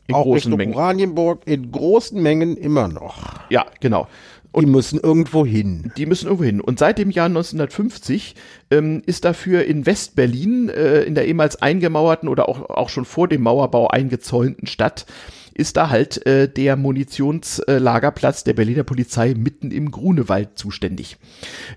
[0.08, 0.74] in auch Richtung Mengen.
[0.74, 3.40] Oranienburg, in großen Mengen immer noch.
[3.48, 4.06] Ja, genau.
[4.52, 5.90] Und die müssen irgendwo hin.
[5.96, 6.60] Die müssen irgendwo hin.
[6.60, 8.34] Und seit dem Jahr 1950
[8.70, 13.26] ähm, ist dafür in Westberlin, äh, in der ehemals eingemauerten oder auch, auch schon vor
[13.26, 15.06] dem Mauerbau eingezäunten Stadt,
[15.60, 21.18] ist da halt äh, der Munitionslagerplatz der Berliner Polizei mitten im Grunewald zuständig.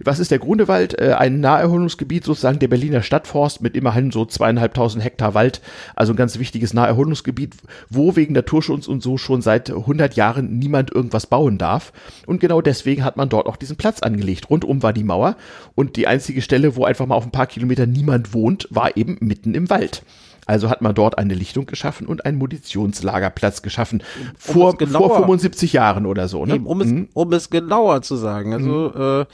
[0.02, 0.98] Was ist der Grunewald?
[0.98, 5.62] Äh, ein Naherholungsgebiet sozusagen der Berliner Stadtforst mit immerhin so zweieinhalbtausend Hektar Wald,
[5.96, 7.56] also ein ganz wichtiges Naherholungsgebiet,
[7.90, 11.92] wo wegen Naturschutz und so schon seit 100 Jahren niemand irgendwas bauen darf.
[12.26, 14.50] Und genau deswegen hat man dort auch diesen Platz angelegt.
[14.50, 15.36] Rundum war die Mauer
[15.76, 19.18] und die einzige Stelle, wo einfach mal auf ein paar Kilometer niemand wohnt, war eben
[19.20, 20.04] mitten im Wald.
[20.46, 24.04] Also hat man dort eine Lichtung geschaffen und einen Munitionslagerplatz geschaffen.
[24.38, 26.46] Vor, um genauer, vor 75 Jahren oder so.
[26.46, 26.60] Ne?
[26.60, 27.10] Um, es, mhm.
[27.14, 28.54] um es genauer zu sagen.
[28.54, 29.22] Also mhm.
[29.22, 29.26] äh,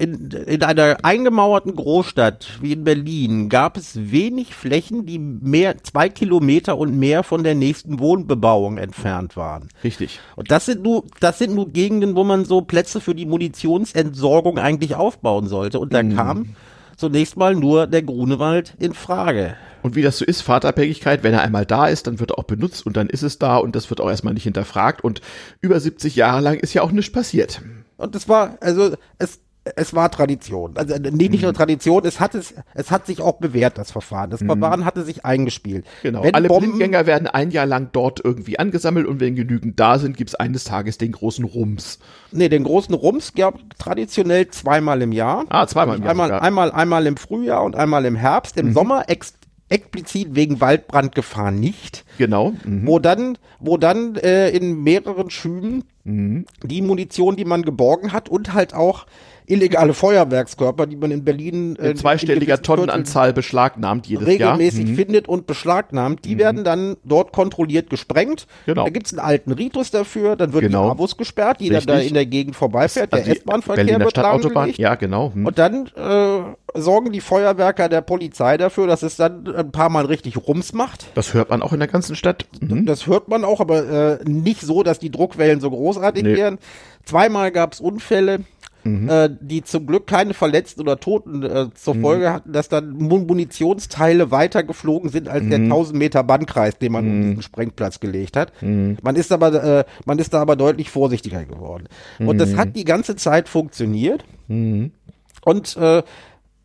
[0.00, 6.08] in, in einer eingemauerten Großstadt wie in Berlin gab es wenig Flächen, die mehr zwei
[6.08, 9.68] Kilometer und mehr von der nächsten Wohnbebauung entfernt waren.
[9.82, 10.20] Richtig.
[10.36, 14.58] Und das sind nur, das sind nur Gegenden, wo man so Plätze für die Munitionsentsorgung
[14.58, 15.80] eigentlich aufbauen sollte.
[15.80, 16.14] Und da mhm.
[16.14, 16.56] kam
[16.98, 19.56] zunächst mal nur der Grunewald in Frage.
[19.82, 22.44] Und wie das so ist, Fahrtabhängigkeit, wenn er einmal da ist, dann wird er auch
[22.44, 25.02] benutzt und dann ist es da und das wird auch erstmal nicht hinterfragt.
[25.02, 25.20] Und
[25.60, 27.62] über 70 Jahre lang ist ja auch nichts passiert.
[27.96, 29.40] Und es war, also es
[29.76, 30.76] es war Tradition.
[30.76, 31.56] Also äh, nicht, nicht nur mhm.
[31.56, 34.30] Tradition, es hat es, es hat sich auch bewährt, das Verfahren.
[34.30, 34.46] Das mhm.
[34.46, 35.84] Verfahren hatte sich eingespielt.
[36.02, 36.22] Genau.
[36.22, 39.98] Wenn Alle Bomben, Blindgänger werden ein Jahr lang dort irgendwie angesammelt und wenn genügend da
[39.98, 41.98] sind, gibt es eines Tages den großen Rums.
[42.32, 45.44] Nee, den großen Rums gab traditionell zweimal im Jahr.
[45.48, 46.10] Ah, zweimal im Jahr.
[46.10, 48.56] Einmal, einmal, einmal im Frühjahr und einmal im Herbst.
[48.56, 48.72] Im mhm.
[48.72, 49.34] Sommer ex
[49.68, 52.04] explizit wegen Waldbrandgefahr nicht.
[52.16, 52.54] Genau.
[52.64, 52.86] Mhm.
[52.86, 56.46] Wo dann, wo dann äh, in mehreren Schüben mhm.
[56.62, 59.06] die Munition, die man geborgen hat und halt auch
[59.48, 64.58] illegale Feuerwerkskörper, die man in Berlin äh, in zweistelliger in Tonnenanzahl beschlagnahmt jedes regelmäßig Jahr.
[64.58, 64.94] Regelmäßig mhm.
[64.96, 66.24] findet und beschlagnahmt.
[66.24, 66.38] Die mhm.
[66.38, 68.46] werden dann dort kontrolliert gesprengt.
[68.66, 68.84] Genau.
[68.84, 70.84] Da gibt's einen alten Ritus dafür, dann wird genau.
[70.84, 71.94] die Abus gesperrt, jeder Richtig.
[71.94, 75.32] da in der Gegend vorbeifährt, also der S-Bahn-Verkehr wird Stadtautobahn, ja genau.
[75.32, 75.46] Hm.
[75.46, 80.06] Und dann äh, sorgen die Feuerwerker der Polizei dafür, dass es dann ein paar Mal
[80.06, 81.06] richtig Rums macht.
[81.14, 82.46] Das hört man auch in der ganzen Stadt.
[82.60, 82.86] Mhm.
[82.86, 86.36] Das hört man auch, aber äh, nicht so, dass die Druckwellen so großartig nee.
[86.36, 86.58] wären.
[87.04, 88.40] Zweimal gab's Unfälle
[88.88, 89.08] mhm.
[89.08, 92.00] äh, die zum Glück keine Verletzten oder Toten äh, zur mhm.
[92.02, 95.50] Folge hatten, dass dann Munitionsteile weiter geflogen sind als mhm.
[95.50, 97.22] der 1000 Meter Bandkreis, den man um mhm.
[97.28, 98.52] diesen Sprengplatz gelegt hat.
[98.62, 98.98] Mhm.
[99.02, 101.88] Man ist aber, äh, man ist da aber deutlich vorsichtiger geworden.
[102.18, 104.24] Und das hat die ganze Zeit funktioniert.
[104.48, 106.02] Und äh,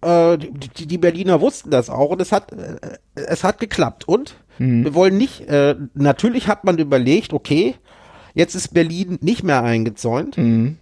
[0.04, 2.78] äh, die, die, Berliner wussten das auch und es hat, äh,
[3.16, 4.08] es hat geklappt.
[4.08, 4.84] Und mhm.
[4.84, 7.76] wir wollen nicht, äh, natürlich hat man überlegt, okay,
[8.34, 10.38] jetzt ist Berlin nicht mehr eingezäunt.
[10.38, 10.78] Mhm.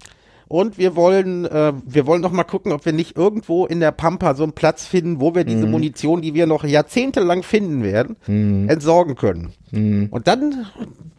[0.52, 3.94] Und wir wollen, äh, wir wollen noch mal gucken, ob wir nicht irgendwo in der
[3.94, 5.72] Pampa so einen Platz finden, wo wir diese mhm.
[5.72, 8.68] Munition, die wir noch jahrzehntelang finden werden, mhm.
[8.68, 9.54] entsorgen können.
[9.72, 10.10] Mhm.
[10.12, 10.66] Und dann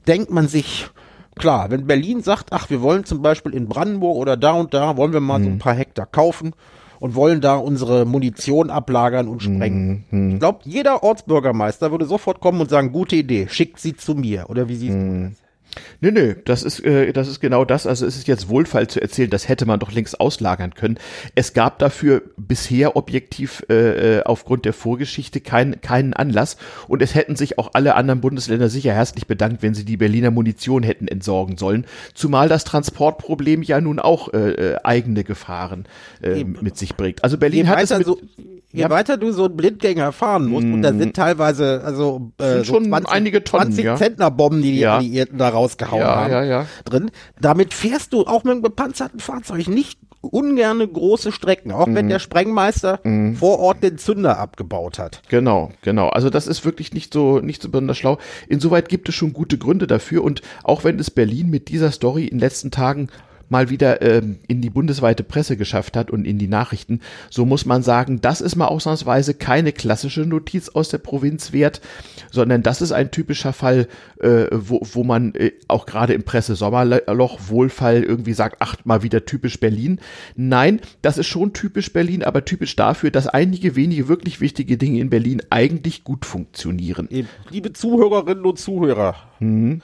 [0.06, 0.90] denkt man sich,
[1.34, 4.98] klar, wenn Berlin sagt, ach, wir wollen zum Beispiel in Brandenburg oder da und da,
[4.98, 5.60] wollen wir mal so ein mhm.
[5.60, 6.52] paar Hektar kaufen
[7.00, 10.04] und wollen da unsere Munition ablagern und sprengen.
[10.10, 10.32] Mhm.
[10.32, 14.50] Ich glaube, jeder Ortsbürgermeister würde sofort kommen und sagen, gute Idee, schickt sie zu mir.
[14.50, 15.30] Oder wie siehst du mhm.
[15.30, 15.41] das?
[16.00, 17.86] Nö, nö, das ist, äh, das ist genau das.
[17.86, 20.98] Also es ist jetzt wohlfeil zu erzählen, das hätte man doch längst auslagern können.
[21.34, 26.56] Es gab dafür bisher objektiv äh, äh, aufgrund der Vorgeschichte kein, keinen Anlass
[26.88, 30.30] und es hätten sich auch alle anderen Bundesländer sicher herzlich bedankt, wenn sie die Berliner
[30.30, 31.86] Munition hätten entsorgen sollen.
[32.14, 35.86] Zumal das Transportproblem ja nun auch äh, äh eigene Gefahren
[36.22, 37.24] äh, mit sich bringt.
[37.24, 38.18] Also Berlin hat es mit, so
[38.72, 40.74] je weiter du so einen Blindgänger fahren musst, mm.
[40.74, 40.98] und da mhm.
[40.98, 43.96] sind teilweise, also äh, sind schon so 20, einige Tonnen, 20 ja.
[43.96, 44.96] Zentner Bomben, die die ja.
[44.96, 46.66] Alliierten da rausgehauen ja, haben, ja, ja.
[46.84, 47.10] drin.
[47.40, 51.94] Damit fährst du auch mit einem gepanzerten Fahrzeug nicht ungerne große Strecken, auch mm.
[51.94, 53.34] wenn der Sprengmeister mm.
[53.34, 55.22] vor Ort den Zünder abgebaut hat.
[55.28, 56.08] Genau, genau.
[56.08, 58.18] Also das ist wirklich nicht so, nicht so besonders schlau.
[58.48, 62.24] Insoweit gibt es schon gute Gründe dafür und auch wenn es Berlin mit dieser Story
[62.24, 63.08] in den letzten Tagen
[63.52, 67.00] mal wieder ähm, in die bundesweite Presse geschafft hat und in die Nachrichten,
[67.30, 71.80] so muss man sagen, das ist mal ausnahmsweise keine klassische Notiz aus der Provinz wert,
[72.32, 73.86] sondern das ist ein typischer Fall,
[74.20, 79.24] äh, wo, wo man äh, auch gerade im Presse-Sommerloch Wohlfall irgendwie sagt, ach, mal wieder
[79.24, 80.00] typisch Berlin.
[80.34, 85.00] Nein, das ist schon typisch Berlin, aber typisch dafür, dass einige wenige wirklich wichtige Dinge
[85.00, 87.08] in Berlin eigentlich gut funktionieren.
[87.50, 89.82] Liebe Zuhörerinnen und Zuhörer, mhm.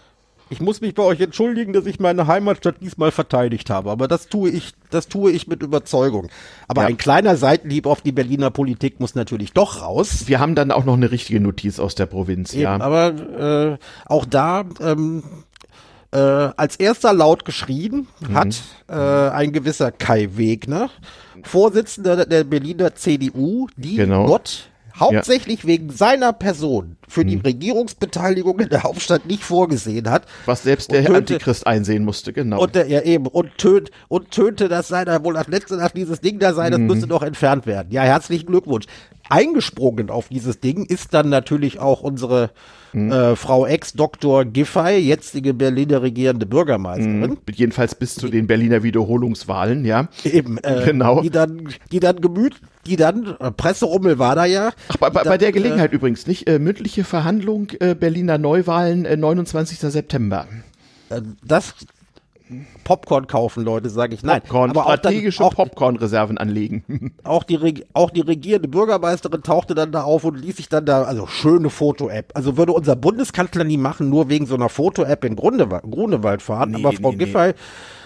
[0.50, 4.28] Ich muss mich bei euch entschuldigen, dass ich meine Heimatstadt diesmal verteidigt habe, aber das
[4.28, 6.28] tue ich, das tue ich mit Überzeugung.
[6.68, 6.88] Aber ja.
[6.88, 10.24] ein kleiner Seitenhieb auf die Berliner Politik muss natürlich doch raus.
[10.26, 12.80] Wir haben dann auch noch eine richtige Notiz aus der Provinz, Eben, ja.
[12.80, 15.22] Aber äh, auch da ähm,
[16.12, 18.34] äh, als erster laut geschrien mhm.
[18.34, 20.90] hat äh, ein gewisser Kai Wegner,
[21.42, 24.26] Vorsitzender der Berliner CDU, die genau.
[24.26, 25.68] Gott hauptsächlich ja.
[25.68, 27.42] wegen seiner Person für die hm.
[27.42, 30.26] Regierungsbeteiligung in der Hauptstadt nicht vorgesehen hat.
[30.46, 32.60] Was selbst der tönte, Antichrist einsehen musste, genau.
[32.62, 35.96] Und der, ja eben, und, tönt, und tönte, das sei da wohl als letzte Nacht
[35.96, 36.86] dieses Ding da sei, das hm.
[36.86, 37.88] müsste doch entfernt werden.
[37.90, 38.86] Ja, herzlichen Glückwunsch.
[39.28, 42.50] Eingesprungen auf dieses Ding ist dann natürlich auch unsere
[42.92, 43.12] mhm.
[43.12, 47.20] äh, Frau Ex-Doktor Giffey, jetzige Berliner regierende Bürgermeisterin.
[47.20, 47.38] Mhm.
[47.52, 50.08] Jedenfalls bis zu den Berliner Wiederholungswahlen, ja.
[50.24, 51.20] Eben, äh, genau.
[51.22, 54.72] Die dann, die dann gemüt, die dann, äh, Presserummel war da ja.
[54.88, 56.48] Ach, bei, bei, dann, der Gelegenheit äh, übrigens, nicht?
[56.48, 59.78] Äh, mündliche Verhandlung äh, Berliner Neuwahlen, äh, 29.
[59.78, 60.46] September.
[61.42, 61.74] Das
[62.84, 64.40] Popcorn kaufen, Leute, sage ich nein.
[64.40, 66.84] Popcorn, aber strategische auch Popcorn-Reserven anlegen.
[67.24, 71.02] Auch die, auch die regierende Bürgermeisterin tauchte dann da auf und ließ sich dann da,
[71.02, 72.32] also schöne Foto-App.
[72.34, 76.70] Also würde unser Bundeskanzler nie machen, nur wegen so einer Foto-App in Grunewald, Grunewald fahren.
[76.70, 77.54] Nee, aber Frau nee, Giffey nee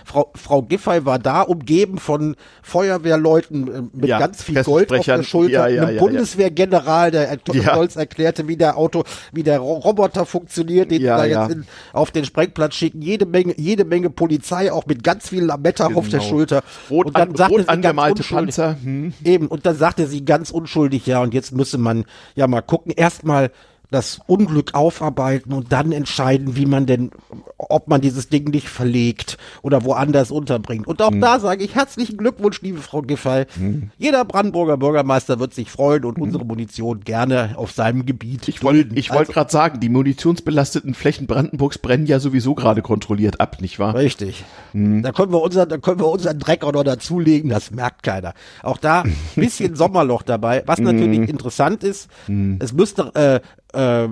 [0.04, 5.04] Frau, Frau Giffey war da umgeben von Feuerwehrleuten äh, mit ja, ganz viel Gold auf
[5.04, 10.90] der Schulter, ja, einem Bundeswehrgeneral, der stolz erklärte, wie der Auto, wie der Roboter funktioniert,
[10.90, 14.86] den ja, da jetzt in, auf den Sprengplatz schicken, jede Menge, jede Menge Polizei, auch
[14.86, 15.98] mit ganz viel Lametta genau.
[16.00, 16.30] auf der genau.
[16.30, 16.62] Schulter.
[16.90, 18.76] Rot, und dann an, sagte rot sie angemalte Panzer.
[18.82, 19.12] Hm.
[19.24, 22.92] Eben, und dann sagte sie ganz unschuldig, ja, und jetzt müsse man ja mal gucken,
[22.92, 23.50] erstmal
[23.92, 27.10] das Unglück aufarbeiten und dann entscheiden, wie man denn,
[27.58, 30.86] ob man dieses Ding nicht verlegt oder woanders unterbringt.
[30.86, 31.20] Und auch hm.
[31.20, 33.44] da sage ich herzlichen Glückwunsch, liebe Frau Giffey.
[33.54, 33.90] Hm.
[33.98, 36.22] Jeder Brandenburger Bürgermeister wird sich freuen und hm.
[36.22, 38.48] unsere Munition gerne auf seinem Gebiet.
[38.48, 42.82] Ich wollte ich wollte also, gerade sagen, die munitionsbelasteten Flächen Brandenburgs brennen ja sowieso gerade
[42.82, 43.94] kontrolliert ab, nicht wahr?
[43.94, 44.44] Richtig.
[44.72, 45.02] Hm.
[45.02, 48.32] Da können wir unser, da können wir unseren Dreck auch noch dazulegen, das merkt keiner.
[48.62, 51.28] Auch da ein bisschen Sommerloch dabei, was natürlich hm.
[51.28, 52.08] interessant ist.
[52.26, 52.56] Hm.
[52.58, 53.40] Es müsste äh,
[53.72, 54.08] äh,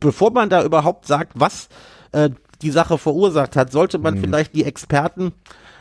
[0.00, 1.68] bevor man da überhaupt sagt, was
[2.12, 2.30] äh,
[2.62, 4.20] die Sache verursacht hat, sollte man mhm.
[4.20, 5.32] vielleicht die Experten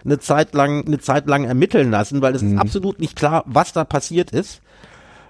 [0.03, 2.53] eine Zeit lang, eine Zeit lang ermitteln lassen, weil es mhm.
[2.53, 4.61] ist absolut nicht klar, was da passiert ist.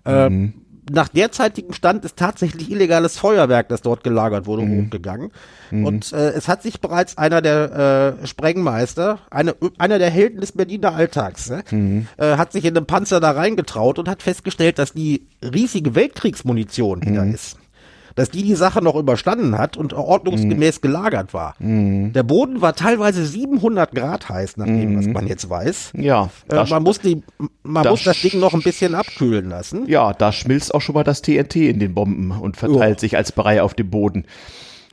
[0.06, 0.54] Äh, mhm.
[0.92, 4.86] nach derzeitigem Stand ist tatsächlich illegales Feuerwerk, das dort gelagert wurde, mhm.
[4.86, 5.32] hochgegangen.
[5.72, 5.86] Mhm.
[5.86, 10.52] Und äh, es hat sich bereits einer der äh, Sprengmeister, eine, einer der Helden des
[10.52, 12.08] Berliner Alltags, ne, mhm.
[12.18, 17.02] äh, hat sich in den Panzer da reingetraut und hat festgestellt, dass die riesige Weltkriegsmunition,
[17.02, 17.58] die da ist,
[18.16, 20.82] dass die die Sache noch überstanden hat und ordnungsgemäß mhm.
[20.82, 21.56] gelagert war.
[21.60, 22.14] Mhm.
[22.14, 24.98] Der Boden war teilweise 700 Grad heiß, nach dem, mhm.
[24.98, 25.92] was man jetzt weiß.
[25.98, 26.30] Ja.
[26.50, 27.22] Äh, man muss die,
[27.64, 29.88] man das muss das Ding noch ein bisschen abkühlen lassen.
[29.88, 33.02] Ja, da schmilzt auch schon mal das TNT in den Bomben und verteilt oh.
[33.02, 34.26] sich als Brei auf dem Boden.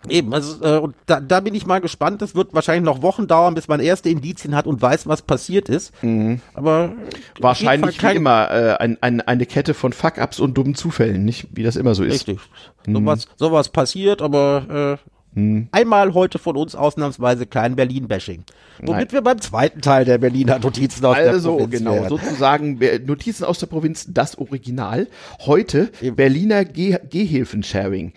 [0.09, 2.23] Eben, also äh, und da, da bin ich mal gespannt.
[2.23, 5.69] Es wird wahrscheinlich noch Wochen dauern, bis man erste Indizien hat und weiß, was passiert
[5.69, 5.93] ist.
[6.03, 6.41] Mhm.
[6.55, 6.93] Aber
[7.41, 11.63] wahrscheinlich wie immer äh, ein, ein, eine Kette von Fuck-ups und dummen Zufällen, nicht wie
[11.63, 12.15] das immer so ist.
[12.15, 12.41] Richtig.
[12.87, 12.95] Mhm.
[12.95, 14.99] Sowas, sowas passiert, aber
[15.35, 15.69] äh, mhm.
[15.71, 18.45] einmal heute von uns ausnahmsweise kein Berlin-Bashing.
[18.79, 19.13] Womit Nein.
[19.13, 22.09] wir beim zweiten Teil der Berliner Notizen aus also, der Provinz genau, wären.
[22.09, 25.07] sozusagen Notizen aus der Provinz, das Original.
[25.47, 26.17] Heute Eben.
[26.17, 28.13] Berliner Gehhilfen-Sharing.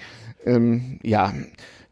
[0.45, 1.33] Ähm, ja,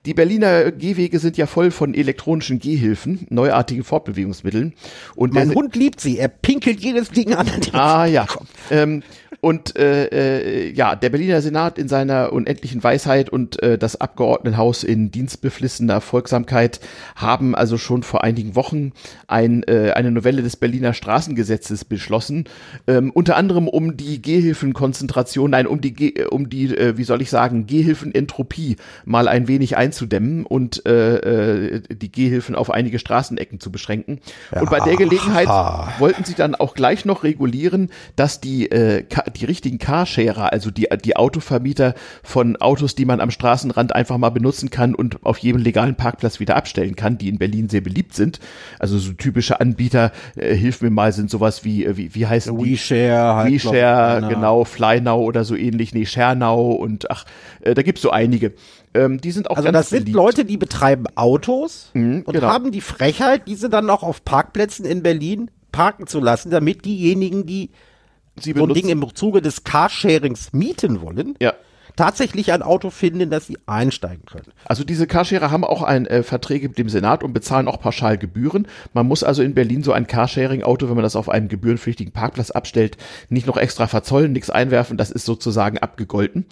[0.06, 4.74] die Berliner Gehwege sind ja voll von elektronischen Gehhilfen, neuartigen Fortbewegungsmitteln.
[5.16, 7.48] Und mein Hund liebt sie, er pinkelt jedes Ding an.
[7.72, 8.26] Ah ja.
[8.72, 9.04] Ähm,
[9.42, 14.84] und äh, äh, ja, der Berliner Senat in seiner unendlichen Weisheit und äh, das Abgeordnetenhaus
[14.84, 16.80] in dienstbeflissener Folgsamkeit
[17.16, 18.92] haben also schon vor einigen Wochen
[19.28, 22.46] ein, äh, eine Novelle des Berliner Straßengesetzes beschlossen,
[22.88, 27.30] ähm, unter anderem um die Gehhilfenkonzentration, nein, um die, um die, äh, wie soll ich
[27.30, 33.72] sagen, Gehhilfenentropie mal ein wenig einzudämmen und äh, äh, die Gehhilfen auf einige Straßenecken zu
[33.72, 34.20] beschränken.
[34.54, 34.62] Ja.
[34.62, 35.48] Und bei der Gelegenheit
[36.00, 40.88] wollten sie dann auch gleich noch regulieren, dass die äh, die richtigen Carsharer, also die,
[41.04, 41.94] die Autovermieter
[42.24, 46.40] von Autos, die man am Straßenrand einfach mal benutzen kann und auf jedem legalen Parkplatz
[46.40, 48.40] wieder abstellen kann, die in Berlin sehr beliebt sind.
[48.80, 52.50] Also so typische Anbieter, äh, hilf mir mal, sind sowas wie, äh, wie, wie heißt
[52.50, 52.72] die?
[52.72, 57.26] WeShare, halt WeShare, genau, FlyNow oder so ähnlich, nee, ShareNow und ach,
[57.62, 58.54] äh, da gibt's so einige.
[58.94, 60.16] Ähm, die sind auch also das sind beliebt.
[60.16, 62.48] Leute, die betreiben Autos mhm, und genau.
[62.48, 67.46] haben die Frechheit, diese dann auch auf Parkplätzen in Berlin parken zu lassen, damit diejenigen,
[67.46, 67.72] die
[68.40, 71.54] Sie so ein Ding im Zuge des Carsharings mieten wollen, ja.
[71.96, 74.52] tatsächlich ein Auto finden, in das sie einsteigen können.
[74.66, 78.18] Also diese Carsharer haben auch ein äh, Verträge mit dem Senat und bezahlen auch pauschal
[78.18, 78.68] Gebühren.
[78.94, 82.50] Man muss also in Berlin so ein Carsharing-Auto, wenn man das auf einem gebührenpflichtigen Parkplatz
[82.50, 82.98] abstellt,
[83.30, 84.98] nicht noch extra verzollen, nichts einwerfen.
[84.98, 86.46] Das ist sozusagen abgegolten.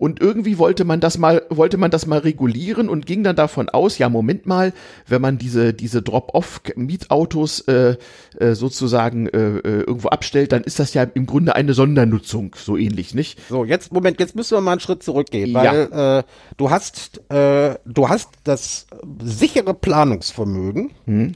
[0.00, 3.68] Und irgendwie wollte man das mal, wollte man das mal regulieren und ging dann davon
[3.68, 4.72] aus, ja, Moment mal,
[5.06, 7.96] wenn man diese, diese Drop-off-Mietautos äh,
[8.38, 12.78] äh, sozusagen äh, äh, irgendwo abstellt, dann ist das ja im Grunde eine Sondernutzung, so
[12.78, 13.38] ähnlich, nicht?
[13.50, 16.20] So, jetzt, Moment, jetzt müssen wir mal einen Schritt zurückgehen, weil ja.
[16.20, 16.22] äh,
[16.56, 18.86] du hast, äh, du hast das
[19.22, 21.34] sichere Planungsvermögen, hm.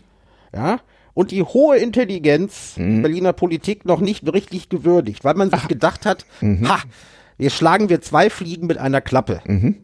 [0.55, 0.81] ja,
[1.13, 3.03] und die hohe Intelligenz mhm.
[3.03, 5.69] Berliner Politik noch nicht richtig gewürdigt, weil man sich Ach.
[5.69, 6.67] gedacht hat, mhm.
[6.67, 6.79] ha,
[7.39, 9.41] hier schlagen wir zwei Fliegen mit einer Klappe.
[9.47, 9.77] Mhm.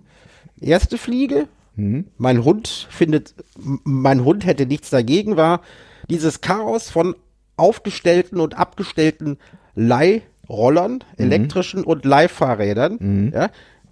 [0.61, 2.07] Erste Fliege, mhm.
[2.18, 5.62] mein Hund findet, mein Hund hätte nichts dagegen, war
[6.09, 7.16] dieses Chaos von
[7.57, 9.38] aufgestellten und abgestellten
[9.74, 11.01] Leih Rollern, mhm.
[11.16, 12.96] elektrischen und Leihfahrrädern.
[13.01, 13.32] Mhm.
[13.34, 13.51] Ja,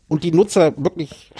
[0.09, 1.31] und die Nutzer wirklich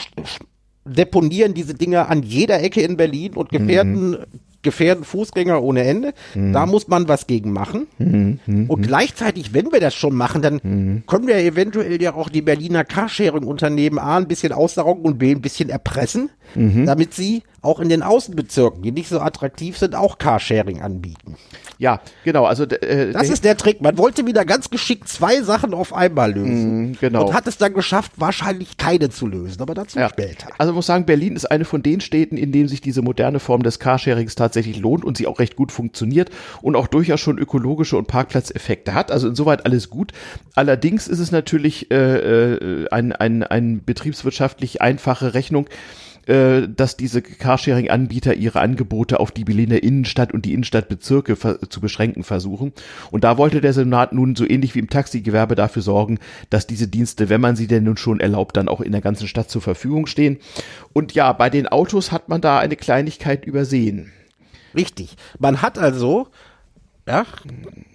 [0.85, 4.17] deponieren diese Dinger an jeder Ecke in Berlin und gefährden mhm
[4.63, 6.15] gefährden Fußgänger ohne Ende.
[6.35, 6.53] Mhm.
[6.53, 7.87] Da muss man was gegen machen.
[7.99, 8.41] Mhm.
[8.47, 8.71] Mhm.
[8.71, 11.03] Und gleichzeitig, wenn wir das schon machen, dann mhm.
[11.07, 15.41] können wir eventuell ja auch die Berliner Carsharing-Unternehmen A ein bisschen aussaugen und B ein
[15.41, 16.87] bisschen erpressen, mhm.
[16.87, 21.37] damit sie auch in den Außenbezirken, die nicht so attraktiv sind, auch Carsharing anbieten.
[21.79, 22.45] Ja, genau.
[22.45, 23.81] Also äh, das ist der Trick.
[23.81, 26.91] Man wollte wieder ganz geschickt zwei Sachen auf einmal lösen.
[26.91, 27.27] Mm, genau.
[27.27, 30.09] Und hat es dann geschafft, wahrscheinlich keine zu lösen, aber dazu ja.
[30.09, 30.49] später.
[30.59, 33.39] Also ich muss sagen, Berlin ist eine von den Städten, in denen sich diese moderne
[33.39, 36.31] Form des Carsharings tatsächlich lohnt und sie auch recht gut funktioniert
[36.63, 39.11] und auch durchaus schon ökologische und Parkplatzeffekte hat.
[39.11, 40.13] Also insoweit alles gut.
[40.55, 45.69] Allerdings ist es natürlich äh, äh ein, ein, ein betriebswirtschaftlich einfache Rechnung
[46.29, 51.39] äh, dass diese Carsharing-Anbieter ihre Angebote auf die Berliner Innenstadt und die Innenstadtbezirke
[51.71, 52.75] zu beschränken versuchen.
[53.11, 56.19] Und da wollte der Senat nun so ähnlich wie im Taxigewerbe dafür sorgen,
[56.51, 59.27] dass diese Dienste, wenn man sie denn nun schon erlaubt, dann auch in der ganzen
[59.27, 60.37] Stadt zur Verfügung stehen.
[60.93, 64.13] Und ja, bei den Autos hat man da eine Kleinigkeit übersehen.
[64.75, 65.17] Richtig.
[65.39, 66.29] Man hat also
[67.09, 67.25] ja,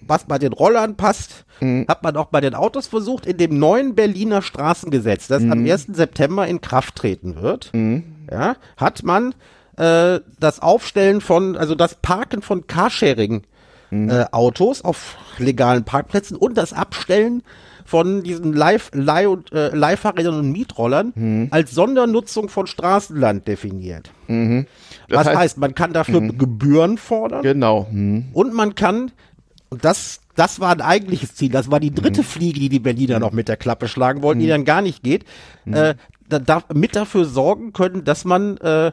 [0.06, 1.86] was bei den Rollern passt, mhm.
[1.88, 5.52] hat man auch bei den Autos versucht, in dem neuen Berliner Straßengesetz, das mhm.
[5.52, 5.86] am 1.
[5.92, 8.02] September in Kraft treten wird, mhm.
[8.30, 9.34] ja, hat man
[9.76, 13.44] äh, das Aufstellen von, also das Parken von Carsharing
[13.90, 14.10] mhm.
[14.10, 17.42] äh, Autos auf legalen Parkplätzen und das Abstellen
[17.84, 21.48] von diesen Leih, Leih und, äh, Leihfahrrädern und Mietrollern mhm.
[21.50, 24.10] als Sondernutzung von Straßenland definiert.
[24.26, 24.66] Mhm.
[25.08, 26.38] Das heißt, heißt, man kann dafür mhm.
[26.38, 27.42] Gebühren fordern.
[27.42, 27.86] Genau.
[27.90, 28.26] Mhm.
[28.32, 29.12] Und man kann,
[29.68, 32.26] und das, das war ein eigentliches Ziel, das war die dritte mhm.
[32.26, 34.50] Fliege, die die Berliner noch mit der Klappe schlagen wollten, die mhm.
[34.50, 35.24] dann gar nicht geht,
[35.66, 35.94] äh,
[36.28, 38.92] da, da, mit dafür sorgen können, dass man äh,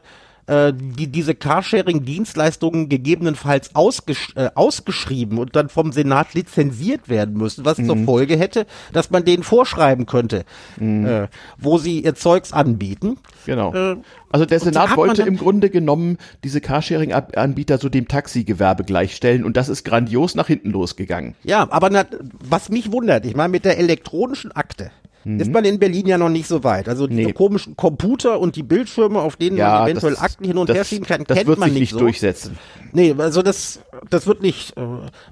[0.52, 7.64] äh, die diese Carsharing-Dienstleistungen gegebenenfalls ausgesch äh, ausgeschrieben und dann vom Senat lizenziert werden müssen,
[7.64, 7.86] was mhm.
[7.86, 10.43] zur Folge hätte, dass man denen vorschreiben könnte,
[10.78, 11.06] mhm.
[11.06, 11.28] äh,
[11.58, 13.18] wo sie ihr Zeugs anbieten.
[13.45, 13.74] Genau.
[13.74, 13.97] Äh,
[14.30, 19.70] also der Senat wollte im Grunde genommen diese Carsharing-Anbieter so dem Taxigewerbe gleichstellen und das
[19.70, 21.36] ist grandios nach hinten losgegangen.
[21.43, 22.06] Ja, aber na,
[22.43, 24.91] was mich wundert, ich meine mit der elektronischen Akte,
[25.24, 25.39] mhm.
[25.39, 26.89] ist man in Berlin ja noch nicht so weit.
[26.89, 27.34] Also diese nee.
[27.34, 30.78] komischen Computer und die Bildschirme, auf denen ja, man eventuell das, Akten hin und das,
[30.78, 31.99] her schieben kann, kennt man nicht, nicht so.
[31.99, 32.57] durchsetzen.
[32.93, 34.82] Nee, also das, das wird nicht, äh,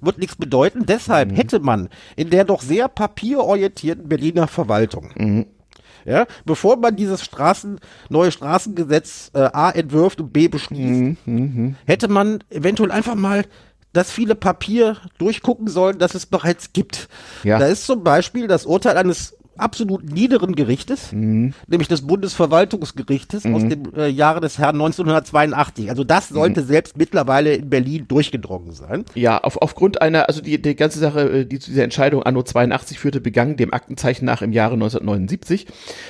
[0.01, 0.85] wird nichts bedeuten.
[0.85, 1.35] Deshalb mhm.
[1.35, 5.45] hätte man in der doch sehr papierorientierten Berliner Verwaltung mhm.
[6.05, 7.79] Ja, bevor man dieses Straßen,
[8.09, 11.75] neue Straßengesetz äh, A entwirft und B beschließt, mhm, mhm.
[11.85, 13.45] hätte man eventuell einfach mal
[13.91, 17.09] das viele Papier durchgucken sollen, das es bereits gibt.
[17.43, 17.59] Ja.
[17.59, 21.53] Da ist zum Beispiel das Urteil eines absolut niederen Gerichtes, mhm.
[21.67, 23.55] nämlich des Bundesverwaltungsgerichtes mhm.
[23.55, 25.89] aus dem äh, Jahre des Herrn 1982.
[25.89, 26.67] Also das sollte mhm.
[26.67, 29.05] selbst mittlerweile in Berlin durchgedrungen sein.
[29.15, 32.43] Ja, auf, aufgrund einer, also die, die ganze Sache, äh, die zu dieser Entscheidung anno
[32.43, 35.67] 82 führte, begangen dem Aktenzeichen nach im Jahre 1979.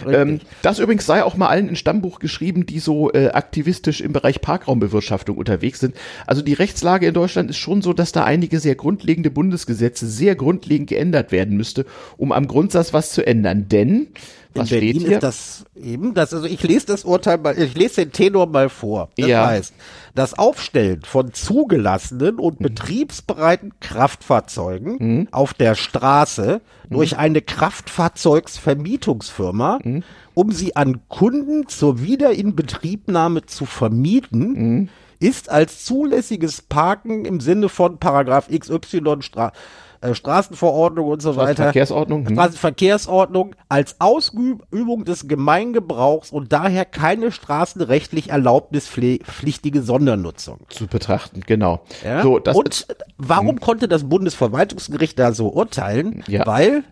[0.07, 4.13] Ähm, das übrigens sei auch mal allen in Stammbuch geschrieben, die so äh, aktivistisch im
[4.13, 5.95] Bereich Parkraumbewirtschaftung unterwegs sind.
[6.27, 10.35] Also die Rechtslage in Deutschland ist schon so, dass da einige sehr grundlegende Bundesgesetze sehr
[10.35, 11.85] grundlegend geändert werden müsste,
[12.17, 14.07] um am Grundsatz was zu ändern ändern, denn
[14.53, 15.17] was in Berlin steht hier?
[15.17, 18.67] ist das eben, das, also ich lese das Urteil mal, ich lese den Tenor mal
[18.69, 19.07] vor.
[19.17, 19.47] Das ja.
[19.47, 19.73] heißt,
[20.15, 22.63] das Aufstellen von zugelassenen und mhm.
[22.63, 25.29] betriebsbereiten Kraftfahrzeugen mhm.
[25.31, 26.59] auf der Straße
[26.89, 26.93] mhm.
[26.93, 30.03] durch eine Kraftfahrzeugsvermietungsfirma, mhm.
[30.33, 34.89] um sie an Kunden zur Wiederinbetriebnahme zu vermieten, mhm.
[35.19, 39.53] ist als zulässiges Parken im Sinne von Paragraph XY Stra
[40.01, 41.53] äh, Straßenverordnung und so weiter.
[41.53, 42.27] Straßenverkehrsordnung.
[42.27, 42.35] Hm.
[42.35, 50.59] Straßenverkehrsordnung als Ausübung des Gemeingebrauchs und daher keine straßenrechtlich erlaubnispflichtige Sondernutzung.
[50.69, 51.81] Zu betrachten, genau.
[52.03, 52.21] Ja?
[52.21, 52.87] So, das und
[53.17, 53.59] warum hm.
[53.59, 56.23] konnte das Bundesverwaltungsgericht da so urteilen?
[56.27, 56.45] Ja.
[56.45, 56.83] Weil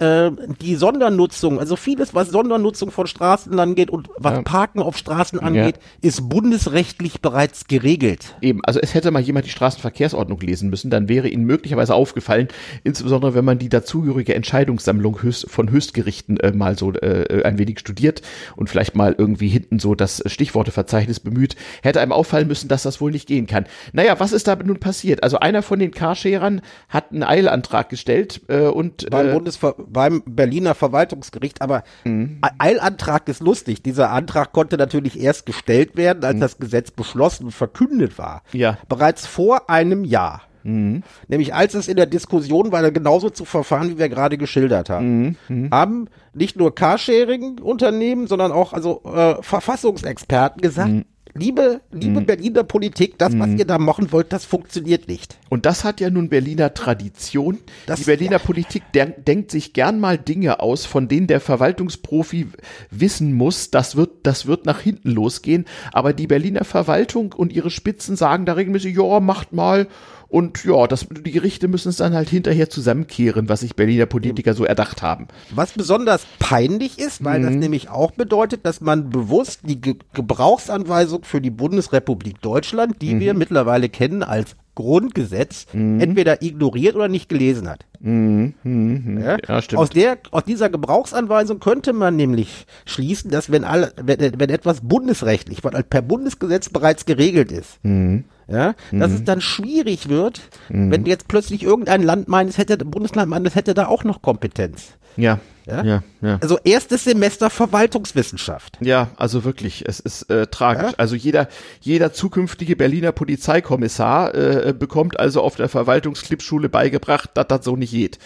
[0.00, 0.30] äh,
[0.60, 4.42] die Sondernutzung, also vieles, was Sondernutzung von Straßen angeht und was ja.
[4.42, 6.08] Parken auf Straßen angeht, ja.
[6.08, 8.34] ist bundesrechtlich bereits geregelt.
[8.40, 12.48] Eben, also es hätte mal jemand die Straßenverkehrsordnung lesen müssen, dann wäre Ihnen möglicherweise aufgefallen,
[12.82, 17.78] insbesondere wenn man die dazugehörige Entscheidungssammlung höchst, von Höchstgerichten äh, mal so äh, ein wenig
[17.80, 18.22] studiert
[18.56, 23.00] und vielleicht mal irgendwie hinten so das Stichworteverzeichnis bemüht, hätte einem auffallen müssen, dass das
[23.00, 23.66] wohl nicht gehen kann.
[23.92, 25.22] Naja, was ist da nun passiert?
[25.22, 30.22] Also einer von den Carsharern hat einen Eilantrag gestellt äh, und beim äh, Bundesver beim
[30.26, 32.40] Berliner Verwaltungsgericht, aber mhm.
[32.58, 33.82] Eilantrag ist lustig.
[33.82, 36.40] Dieser Antrag konnte natürlich erst gestellt werden, als mhm.
[36.40, 38.42] das Gesetz beschlossen und verkündet war.
[38.52, 38.78] Ja.
[38.88, 40.42] Bereits vor einem Jahr.
[40.62, 41.02] Mhm.
[41.28, 45.20] Nämlich als es in der Diskussion war, genauso zu verfahren, wie wir gerade geschildert haben,
[45.20, 45.36] mhm.
[45.48, 45.70] mhm.
[45.70, 51.04] haben nicht nur Carsharing-Unternehmen, sondern auch also äh, Verfassungsexperten gesagt, mhm
[51.34, 52.26] liebe, liebe mhm.
[52.26, 53.58] Berliner Politik, das, was mhm.
[53.58, 55.38] ihr da machen wollt, das funktioniert nicht.
[55.48, 57.58] Und das hat ja nun Berliner Tradition.
[57.86, 58.38] Das, die Berliner ja.
[58.38, 62.48] Politik denk, denkt sich gern mal Dinge aus, von denen der Verwaltungsprofi
[62.90, 65.66] wissen muss, das wird, das wird nach hinten losgehen.
[65.92, 69.88] Aber die Berliner Verwaltung und ihre Spitzen sagen da regelmäßig, ja, macht mal
[70.30, 74.54] und ja, das, die Gerichte müssen es dann halt hinterher zusammenkehren, was sich Berliner Politiker
[74.54, 75.26] so erdacht haben.
[75.52, 77.44] Was besonders peinlich ist, weil mhm.
[77.44, 83.14] das nämlich auch bedeutet, dass man bewusst die Ge Gebrauchsanweisung für die Bundesrepublik Deutschland, die
[83.14, 83.20] mhm.
[83.20, 86.00] wir mittlerweile kennen als Grundgesetz, mhm.
[86.00, 87.84] entweder ignoriert oder nicht gelesen hat.
[87.98, 88.54] Mhm.
[88.62, 89.20] Mhm.
[89.20, 89.36] Ja?
[89.46, 89.62] ja?
[89.62, 89.80] stimmt.
[89.80, 94.80] Aus, der, aus dieser Gebrauchsanweisung könnte man nämlich schließen, dass wenn, alle, wenn, wenn etwas
[94.82, 99.16] bundesrechtlich, was per Bundesgesetz bereits geregelt ist, mhm ja, dass mhm.
[99.16, 100.90] es dann schwierig wird, mhm.
[100.90, 104.22] wenn jetzt plötzlich irgendein Land meint, es hätte, Bundesland meint, es hätte da auch noch
[104.22, 104.94] Kompetenz.
[105.16, 105.38] Ja.
[105.66, 105.84] Ja?
[105.84, 106.38] ja, ja.
[106.40, 108.78] Also erstes Semester Verwaltungswissenschaft.
[108.80, 110.92] Ja, also wirklich, es ist äh, tragisch.
[110.92, 110.98] Ja?
[110.98, 111.48] Also jeder,
[111.80, 117.92] jeder zukünftige Berliner Polizeikommissar äh, bekommt also auf der Verwaltungsklipschule beigebracht, dass das so nicht
[117.92, 118.18] geht.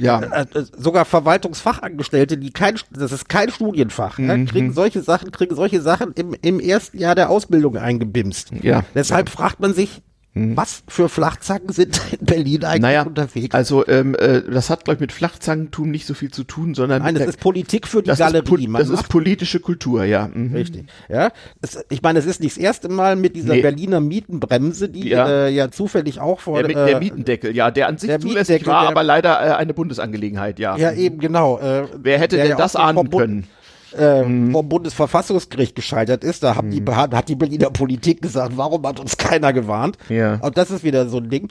[0.00, 0.20] Ja.
[0.20, 4.28] Äh, äh, sogar Verwaltungsfachangestellte, die kein, das ist kein Studienfach, mhm.
[4.28, 8.52] ja, kriegen solche Sachen, kriegen solche Sachen im, im ersten Jahr der Ausbildung eingebimst.
[8.62, 8.84] Ja.
[8.94, 9.34] Deshalb ja.
[9.34, 10.02] fragt man sich.
[10.32, 13.52] Was für Flachzangen sind in Berlin eigentlich naja, unterwegs?
[13.52, 17.02] Also ähm, äh, das hat, glaube ich, mit Flachzangentum nicht so viel zu tun, sondern
[17.02, 18.66] Nein, das ist Politik für die das Galerie.
[18.66, 20.30] Ist das ist politische Kultur, ja.
[20.32, 20.54] Mhm.
[20.54, 20.86] Richtig.
[21.08, 23.62] Ja, das, ich meine, es ist nicht das erste Mal mit dieser nee.
[23.62, 25.28] Berliner Mietenbremse, die ja.
[25.28, 28.86] Äh, ja zufällig auch vor der, der Mietendeckel, ja, der an sich der zulässig war,
[28.86, 30.76] aber leider äh, eine Bundesangelegenheit, ja.
[30.76, 31.58] Ja, eben genau.
[31.58, 33.48] Äh, Wer hätte denn ja das ahnen können?
[33.96, 34.52] Äh, mhm.
[34.52, 36.42] vom Bundesverfassungsgericht gescheitert ist.
[36.42, 36.70] Da mhm.
[36.70, 39.98] die, hat die Berliner Politik gesagt, warum hat uns keiner gewarnt?
[40.08, 40.36] Ja.
[40.36, 41.48] Und das ist wieder so ein Ding.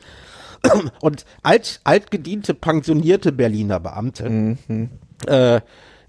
[1.01, 4.89] Und alt, altgediente, pensionierte Berliner Beamte mhm.
[5.25, 5.61] äh,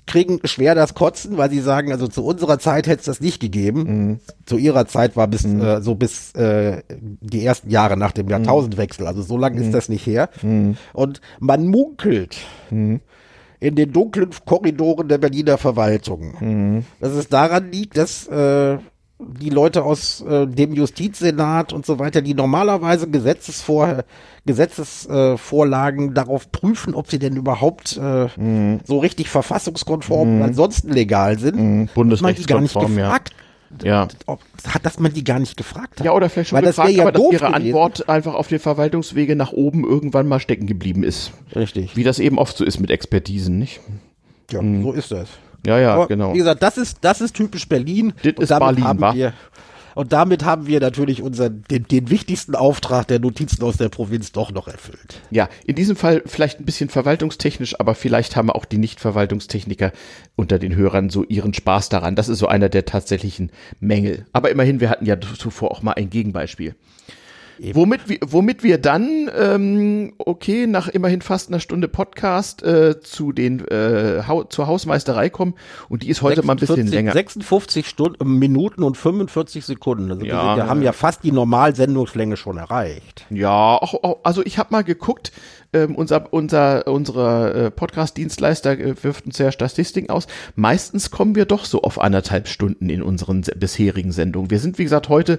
[0.07, 3.41] kriegen schwer das Kotzen, weil sie sagen, also zu unserer Zeit hätte es das nicht
[3.41, 3.83] gegeben.
[3.83, 4.21] Mhm.
[4.45, 5.61] Zu ihrer Zeit war bis mhm.
[5.61, 9.07] äh, so bis äh, die ersten Jahre nach dem Jahrtausendwechsel.
[9.07, 9.73] Also so lange ist mhm.
[9.73, 10.29] das nicht her.
[10.43, 10.77] Mhm.
[10.93, 12.39] Und man munkelt,
[12.71, 13.01] mhm
[13.61, 16.35] in den dunklen Korridoren der Berliner Verwaltung.
[16.41, 16.85] Mhm.
[16.99, 18.79] Dass es daran liegt, dass äh,
[19.19, 24.05] die Leute aus äh, dem Justizsenat und so weiter, die normalerweise Gesetzesvor
[24.47, 28.81] Gesetzesvorlagen äh, darauf prüfen, ob sie denn überhaupt äh, mhm.
[28.85, 30.37] so richtig verfassungskonform mhm.
[30.37, 31.89] und ansonsten legal sind, mhm.
[31.95, 33.19] Bundesrechtskonform, ja.
[33.85, 34.09] Ja.
[34.27, 36.05] Ob, hat, dass man die gar nicht gefragt hat.
[36.05, 37.55] Ja, oder vielleicht schon Weil gefragt, das ja aber dass ihre gewesen.
[37.55, 41.33] Antwort einfach auf den Verwaltungswege nach oben irgendwann mal stecken geblieben ist.
[41.55, 41.97] Richtig.
[41.97, 43.81] Wie das eben oft so ist mit Expertisen, nicht?
[44.51, 44.83] Ja, mhm.
[44.83, 45.29] so ist das.
[45.67, 46.33] Ja, ja, aber, genau.
[46.33, 48.15] Wie gesagt, das ist, das ist typisch Berlin.
[48.23, 49.15] Das ist Berlin, wa?
[49.15, 49.35] wir
[50.01, 54.33] und damit haben wir natürlich unseren, den, den wichtigsten Auftrag der Notizen aus der Provinz
[54.33, 55.21] doch noch erfüllt.
[55.31, 59.93] Ja, in diesem Fall vielleicht ein bisschen verwaltungstechnisch, aber vielleicht haben auch die Nicht-Verwaltungstechniker
[60.37, 62.17] unter den Hörern so ihren Spaß daran.
[62.17, 64.25] Das ist so einer der tatsächlichen Mängel.
[64.33, 66.75] Aber immerhin, wir hatten ja zuvor auch mal ein Gegenbeispiel.
[67.75, 73.33] Womit, wir, womit wir dann, ähm, okay, nach immerhin fast einer Stunde Podcast äh, zu
[73.33, 75.55] den äh, ha zur Hausmeisterei kommen
[75.89, 77.13] und die ist heute 46, mal ein bisschen länger.
[77.13, 80.11] 56 Stunden, Minuten und 45 Sekunden.
[80.11, 83.27] Also ja, wir haben ja fast die Normalsendungslänge schon erreicht.
[83.31, 85.33] Ja, auch, auch, also ich habe mal geguckt,
[85.73, 90.27] ähm, unser, unser, unsere äh, Podcast-Dienstleister äh, wirft uns ja Statistiken aus.
[90.57, 94.51] Meistens kommen wir doch so auf anderthalb Stunden in unseren bisherigen Sendungen.
[94.51, 95.39] Wir sind, wie gesagt, heute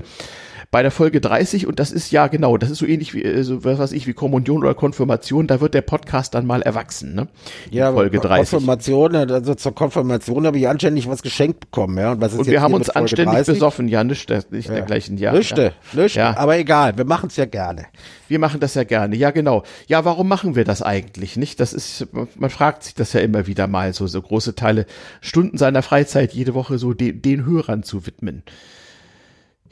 [0.72, 3.44] bei der Folge 30 und das ist ja genau, das ist so ähnlich wie, äh,
[3.44, 7.14] so was weiß ich, wie Kommunion oder Konfirmation, da wird der Podcast dann mal erwachsen,
[7.14, 7.28] ne?
[7.70, 8.52] In ja, Folge 30.
[8.52, 12.14] Konfirmation, also zur Konfirmation habe ich anständig was geschenkt bekommen, ja.
[12.14, 13.56] Und, was ist und wir haben uns anständig 30?
[13.56, 14.76] besoffen, ja, nicht, nicht ja.
[14.76, 15.34] dergleichen, ja.
[15.34, 16.02] Nischte, ja.
[16.02, 16.38] nischte, ja.
[16.38, 17.88] aber egal, wir machen es ja gerne.
[18.30, 19.64] Wir machen das ja gerne, ja genau.
[19.88, 21.60] Ja, warum machen wir das eigentlich nicht?
[21.60, 24.86] Das ist, man fragt sich das ja immer wieder mal, so, so große Teile,
[25.20, 28.44] Stunden seiner Freizeit jede Woche so den, den Hörern zu widmen.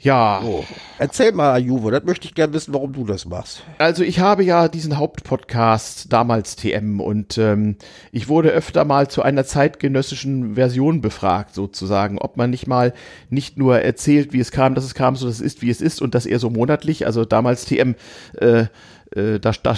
[0.00, 0.40] Ja.
[0.42, 0.64] So.
[0.98, 3.62] Erzähl mal, Juve, das möchte ich gerne wissen, warum du das machst.
[3.78, 7.76] Also ich habe ja diesen Hauptpodcast, damals TM, und ähm,
[8.10, 12.94] ich wurde öfter mal zu einer zeitgenössischen Version befragt, sozusagen, ob man nicht mal
[13.28, 15.80] nicht nur erzählt, wie es kam, dass es kam, so dass es ist, wie es
[15.80, 17.94] ist, und das eher so monatlich, also damals TM,
[18.38, 18.66] äh,
[19.14, 19.74] äh, da, da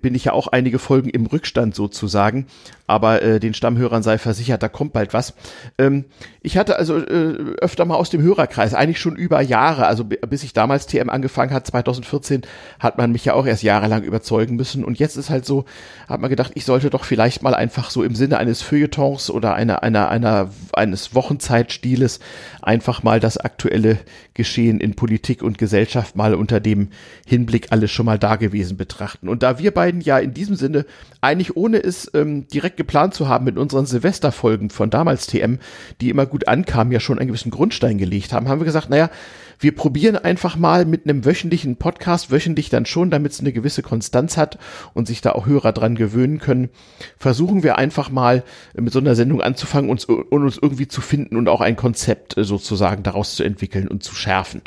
[0.00, 2.46] bin ich ja auch einige Folgen im Rückstand sozusagen,
[2.86, 5.34] aber äh, den Stammhörern sei versichert, da kommt bald was.
[5.78, 6.04] Ähm,
[6.40, 10.44] ich hatte also äh, öfter mal aus dem Hörerkreis, eigentlich schon über Jahre, also bis
[10.44, 12.42] ich damals TM angefangen hat, 2014,
[12.78, 15.64] hat man mich ja auch erst jahrelang überzeugen müssen und jetzt ist halt so,
[16.08, 19.54] hat man gedacht, ich sollte doch vielleicht mal einfach so im Sinne eines Feuilletons oder
[19.54, 22.20] einer, einer, einer, eines Wochenzeitstiles
[22.62, 23.98] einfach mal das aktuelle
[24.34, 26.88] Geschehen in Politik und Gesellschaft mal unter dem
[27.26, 29.28] Hinblick alles schon mal da gewesen betrachten.
[29.28, 30.86] Und da wir beiden ja in diesem Sinne
[31.20, 35.58] eigentlich ohne es ähm, direkt geplant zu haben, mit unseren Silvesterfolgen von damals TM,
[36.00, 39.10] die immer gut ankamen, ja schon einen gewissen Grundstein gelegt haben, haben wir gesagt, naja,
[39.58, 43.82] wir probieren einfach mal mit einem wöchentlichen Podcast, wöchentlich dann schon, damit es eine gewisse
[43.82, 44.58] Konstanz hat
[44.94, 46.70] und sich da auch Hörer dran gewöhnen können,
[47.18, 48.42] versuchen wir einfach mal
[48.74, 52.44] mit so einer Sendung anzufangen und uns irgendwie zu finden und auch ein Konzept äh,
[52.44, 54.62] sozusagen daraus zu entwickeln und zu schärfen.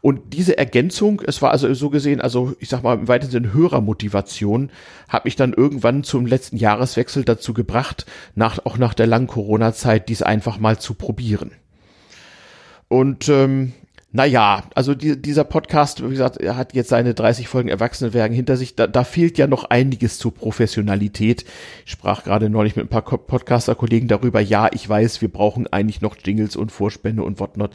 [0.00, 3.54] Und diese Ergänzung, es war also so gesehen, also ich sag mal im weitesten Sinne
[3.54, 4.70] Hörermotivation,
[5.08, 10.08] hat mich dann irgendwann zum letzten Jahreswechsel dazu gebracht, nach, auch nach der langen Corona-Zeit,
[10.08, 11.52] dies einfach mal zu probieren.
[12.88, 13.72] Und ähm,
[14.12, 18.56] naja, also die, dieser Podcast, wie gesagt, er hat jetzt seine 30 Folgen Erwachsenenwerken hinter
[18.56, 18.74] sich.
[18.74, 21.44] Da, da fehlt ja noch einiges zur Professionalität.
[21.86, 24.40] Ich sprach gerade neulich mit ein paar Podcaster-Kollegen darüber.
[24.40, 27.70] Ja, ich weiß, wir brauchen eigentlich noch Jingles und Vorspende und whatnot.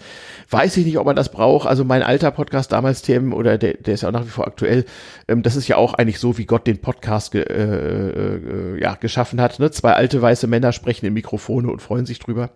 [0.49, 1.69] Weiß ich nicht, ob man das braucht.
[1.69, 4.45] Also mein alter Podcast damals, TM, oder der, der ist ja auch nach wie vor
[4.45, 4.83] aktuell.
[5.29, 8.95] Ähm, das ist ja auch eigentlich so, wie Gott den Podcast ge, äh, äh, ja,
[8.95, 9.59] geschaffen hat.
[9.59, 9.71] Ne?
[9.71, 12.49] Zwei alte weiße Männer sprechen in Mikrofone und freuen sich drüber.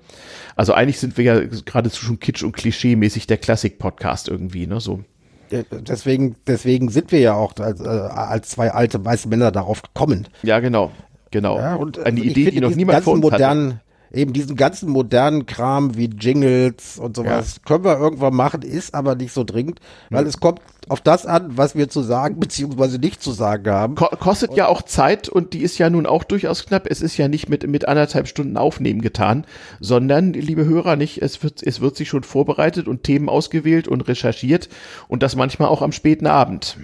[0.57, 3.37] Also eigentlich sind wir ja geradezu schon kitsch und klischee-mäßig der
[3.69, 5.03] Klassik-Podcast irgendwie, ne, so.
[5.51, 10.27] Deswegen, deswegen sind wir ja auch als, äh, als zwei alte weiße Männer darauf gekommen.
[10.43, 10.91] Ja, genau.
[11.31, 11.57] Genau.
[11.57, 13.81] Ja, und eine Idee, die noch niemand vor uns modernen, hatte
[14.11, 17.61] eben diesen ganzen modernen Kram wie Jingles und sowas ja.
[17.65, 19.79] können wir irgendwann machen, ist aber nicht so dringend,
[20.09, 20.29] weil mhm.
[20.29, 23.95] es kommt auf das an, was wir zu sagen beziehungsweise nicht zu sagen haben.
[23.95, 26.87] Ko kostet und ja auch Zeit und die ist ja nun auch durchaus knapp.
[26.89, 29.45] Es ist ja nicht mit, mit anderthalb Stunden Aufnehmen getan,
[29.79, 34.07] sondern, liebe Hörer, nicht, es wird, es wird sich schon vorbereitet und Themen ausgewählt und
[34.07, 34.69] recherchiert
[35.07, 36.77] und das manchmal auch am späten Abend.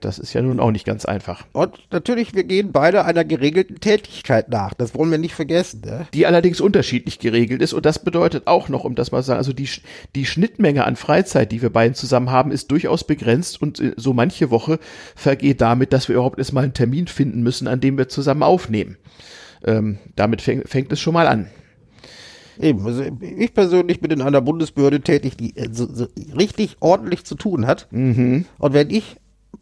[0.00, 1.46] Das ist ja nun auch nicht ganz einfach.
[1.52, 4.74] Und natürlich, wir gehen beide einer geregelten Tätigkeit nach.
[4.74, 5.82] Das wollen wir nicht vergessen.
[5.84, 6.06] Ne?
[6.14, 7.72] Die allerdings unterschiedlich geregelt ist.
[7.72, 9.68] Und das bedeutet auch noch, um das mal zu sagen, also die,
[10.14, 13.60] die Schnittmenge an Freizeit, die wir beiden zusammen haben, ist durchaus begrenzt.
[13.60, 14.78] Und äh, so manche Woche
[15.14, 18.96] vergeht damit, dass wir überhaupt erstmal einen Termin finden müssen, an dem wir zusammen aufnehmen.
[19.64, 21.48] Ähm, damit fäng, fängt es schon mal an.
[22.60, 26.06] Eben, also ich persönlich bin in einer Bundesbehörde tätig, die äh, so, so
[26.36, 27.88] richtig ordentlich zu tun hat.
[27.90, 28.44] Mhm.
[28.58, 29.16] Und wenn ich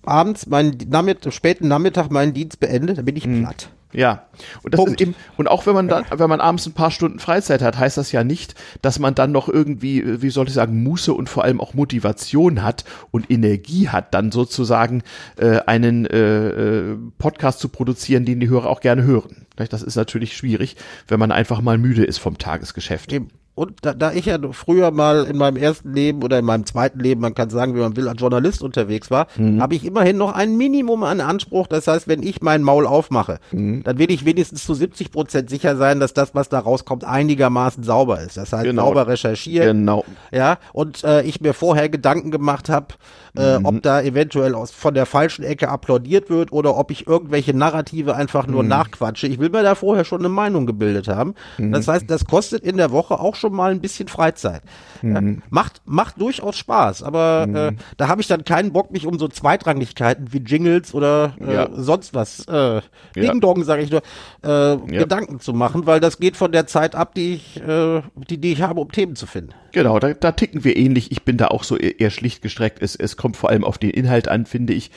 [0.04, 3.42] abends meinen Nachmittag, späten Nachmittag meinen Dienst beende, dann bin ich mhm.
[3.42, 3.70] platt.
[3.92, 4.26] Ja,
[4.62, 5.00] und das Punkt.
[5.00, 7.78] ist eben, und auch wenn man dann, wenn man abends ein paar Stunden Freizeit hat,
[7.78, 11.28] heißt das ja nicht, dass man dann noch irgendwie, wie soll ich sagen, Muße und
[11.28, 15.02] vor allem auch Motivation hat und Energie hat, dann sozusagen
[15.36, 16.48] äh, einen äh,
[16.90, 19.46] äh Podcast zu produzieren, den die Hörer auch gerne hören.
[19.56, 20.76] Das ist natürlich schwierig,
[21.06, 23.12] wenn man einfach mal müde ist vom Tagesgeschäft.
[23.12, 26.64] Eben und da, da ich ja früher mal in meinem ersten Leben oder in meinem
[26.64, 29.60] zweiten Leben, man kann sagen, wie man will, als Journalist unterwegs war, mhm.
[29.60, 31.66] habe ich immerhin noch ein Minimum an Anspruch.
[31.66, 33.82] Das heißt, wenn ich mein Maul aufmache, mhm.
[33.82, 37.84] dann will ich wenigstens zu 70 Prozent sicher sein, dass das, was da rauskommt, einigermaßen
[37.84, 38.38] sauber ist.
[38.38, 38.86] Das heißt, genau.
[38.86, 39.66] sauber recherchiert.
[39.66, 40.04] Genau.
[40.30, 42.94] Ja, und äh, ich mir vorher Gedanken gemacht habe,
[43.36, 43.66] äh, mhm.
[43.66, 48.14] ob da eventuell aus, von der falschen Ecke applaudiert wird oder ob ich irgendwelche Narrative
[48.16, 48.70] einfach nur mhm.
[48.70, 49.26] nachquatsche.
[49.26, 51.34] Ich will mir da vorher schon eine Meinung gebildet haben.
[51.58, 51.72] Mhm.
[51.72, 54.62] Das heißt, das kostet in der Woche auch schon mal ein bisschen Freizeit.
[55.02, 55.42] Ja, mhm.
[55.50, 57.56] macht, macht durchaus Spaß, aber mhm.
[57.56, 61.54] äh, da habe ich dann keinen Bock, mich um so Zweitranglichkeiten wie Jingles oder äh,
[61.54, 61.68] ja.
[61.74, 62.80] sonst was, äh,
[63.14, 64.02] Ding Dong, sage ich nur,
[64.42, 68.38] äh, Gedanken zu machen, weil das geht von der Zeit ab, die ich, äh, die,
[68.38, 69.52] die ich habe, um Themen zu finden.
[69.72, 71.10] Genau, da, da ticken wir ähnlich.
[71.12, 72.82] Ich bin da auch so eher schlicht gestreckt.
[72.82, 74.90] Es, es kommt vor allem auf den Inhalt an, finde ich.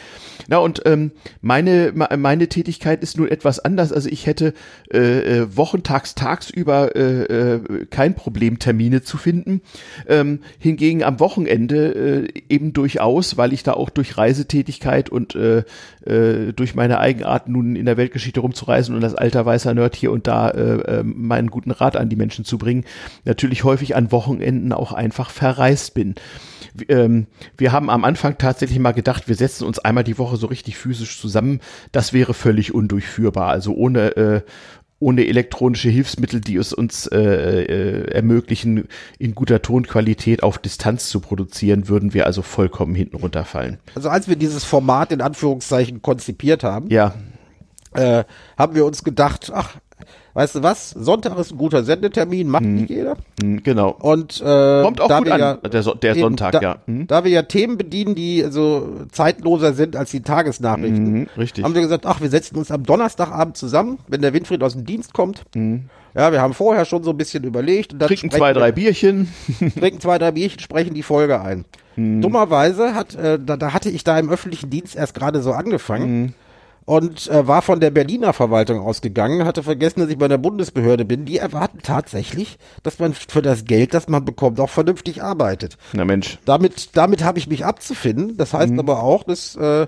[0.47, 1.11] Na und ähm,
[1.41, 3.93] meine meine Tätigkeit ist nun etwas anders.
[3.93, 4.53] Also ich hätte
[4.93, 9.61] äh, äh, wochentags tagsüber äh, äh, kein Problem Termine zu finden.
[10.07, 15.63] Ähm, hingegen am Wochenende äh, eben durchaus, weil ich da auch durch Reisetätigkeit und äh,
[16.05, 20.11] äh, durch meine Eigenart nun in der Weltgeschichte rumzureisen und als alter weißer Nerd hier
[20.11, 22.83] und da äh, äh, meinen guten Rat an die Menschen zu bringen,
[23.23, 26.15] natürlich häufig an Wochenenden auch einfach verreist bin
[26.89, 30.47] ähm, wir haben am Anfang tatsächlich mal gedacht, wir setzen uns einmal die Woche so
[30.47, 31.61] richtig physisch zusammen.
[31.91, 33.47] Das wäre völlig undurchführbar.
[33.47, 34.41] Also ohne, äh,
[34.99, 38.87] ohne elektronische Hilfsmittel, die es uns äh, äh, ermöglichen,
[39.19, 43.77] in guter Tonqualität auf Distanz zu produzieren, würden wir also vollkommen hinten runterfallen.
[43.93, 47.13] Also als wir dieses Format in Anführungszeichen konzipiert haben, ja.
[47.93, 48.23] äh,
[48.57, 49.75] haben wir uns gedacht, ach,
[50.35, 52.75] weißt du was, Sonntag ist ein guter Sendetermin, macht hm.
[52.75, 53.15] nicht jeder.
[53.41, 53.95] Hm, genau.
[53.99, 56.75] Und äh, kommt auch gut an, ja, der, so der eben, Sonntag, da, ja.
[56.85, 57.07] Hm.
[57.07, 61.63] Da wir ja Themen bedienen, die so zeitloser sind als die Tagesnachrichten, mhm, richtig.
[61.63, 64.85] haben wir gesagt, ach, wir setzen uns am Donnerstagabend zusammen, wenn der Winfried aus dem
[64.85, 65.43] Dienst kommt.
[65.55, 65.85] Mhm.
[66.13, 67.93] Ja, wir haben vorher schon so ein bisschen überlegt.
[67.93, 69.33] Und dann trinken zwei, drei Bierchen.
[69.79, 71.65] trinken zwei, drei Bierchen, sprechen die Folge ein.
[71.97, 76.33] Dummerweise hat, äh, da, da hatte ich da im öffentlichen Dienst erst gerade so angefangen.
[76.85, 81.03] Und äh, war von der Berliner Verwaltung ausgegangen, hatte vergessen, dass ich bei der Bundesbehörde
[81.03, 81.25] bin.
[81.25, 85.77] Die erwarten tatsächlich, dass man für das Geld, das man bekommt, auch vernünftig arbeitet.
[85.93, 86.37] Na Mensch.
[86.45, 88.37] Damit, damit habe ich mich abzufinden.
[88.37, 88.79] Das heißt mhm.
[88.79, 89.87] aber auch, dass äh,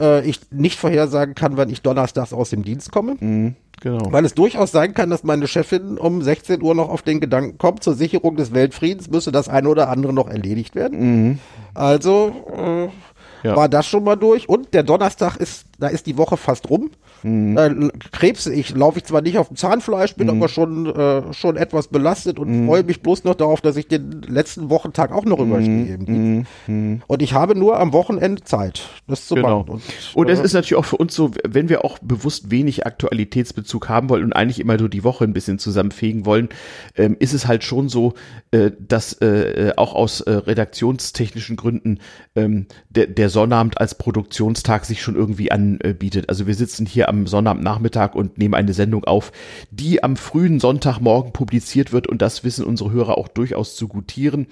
[0.00, 3.16] äh, ich nicht vorhersagen kann, wann ich donnerstags aus dem Dienst komme.
[3.18, 3.56] Mhm.
[3.80, 4.12] Genau.
[4.12, 7.58] Weil es durchaus sein kann, dass meine Chefin um 16 Uhr noch auf den Gedanken
[7.58, 10.98] kommt, zur Sicherung des Weltfriedens müsse das eine oder andere noch erledigt werden.
[11.00, 11.38] Mhm.
[11.74, 13.56] Also äh, ja.
[13.56, 14.48] war das schon mal durch.
[14.48, 16.90] Und der Donnerstag ist, da ist die Woche fast rum.
[17.22, 17.54] Mhm.
[17.54, 17.70] Da
[18.12, 20.36] krebse ich, laufe ich zwar nicht auf dem Zahnfleisch, bin mhm.
[20.36, 22.66] aber schon, äh, schon etwas belastet und mhm.
[22.66, 25.98] freue mich bloß noch darauf, dass ich den letzten Wochentag auch noch überstehe.
[25.98, 26.46] Mhm.
[26.66, 27.02] Mhm.
[27.06, 29.60] Und ich habe nur am Wochenende Zeit, das zu genau.
[29.60, 29.70] machen.
[29.70, 29.82] Und,
[30.14, 33.88] und es äh, ist natürlich auch für uns so, wenn wir auch bewusst wenig Aktualitätsbezug
[33.88, 36.48] haben wollen und eigentlich immer nur die Woche ein bisschen zusammenfegen wollen,
[36.96, 38.14] ähm, ist es halt schon so,
[38.50, 42.00] äh, dass äh, auch aus äh, redaktionstechnischen Gründen
[42.34, 46.28] ähm, der, der Sonnabend als Produktionstag sich schon irgendwie anbietet.
[46.28, 49.32] Also wir sitzen hier am Sonnabendnachmittag und nehmen eine Sendung auf,
[49.70, 54.46] die am frühen Sonntagmorgen publiziert wird und das wissen unsere Hörer auch durchaus zu gutieren.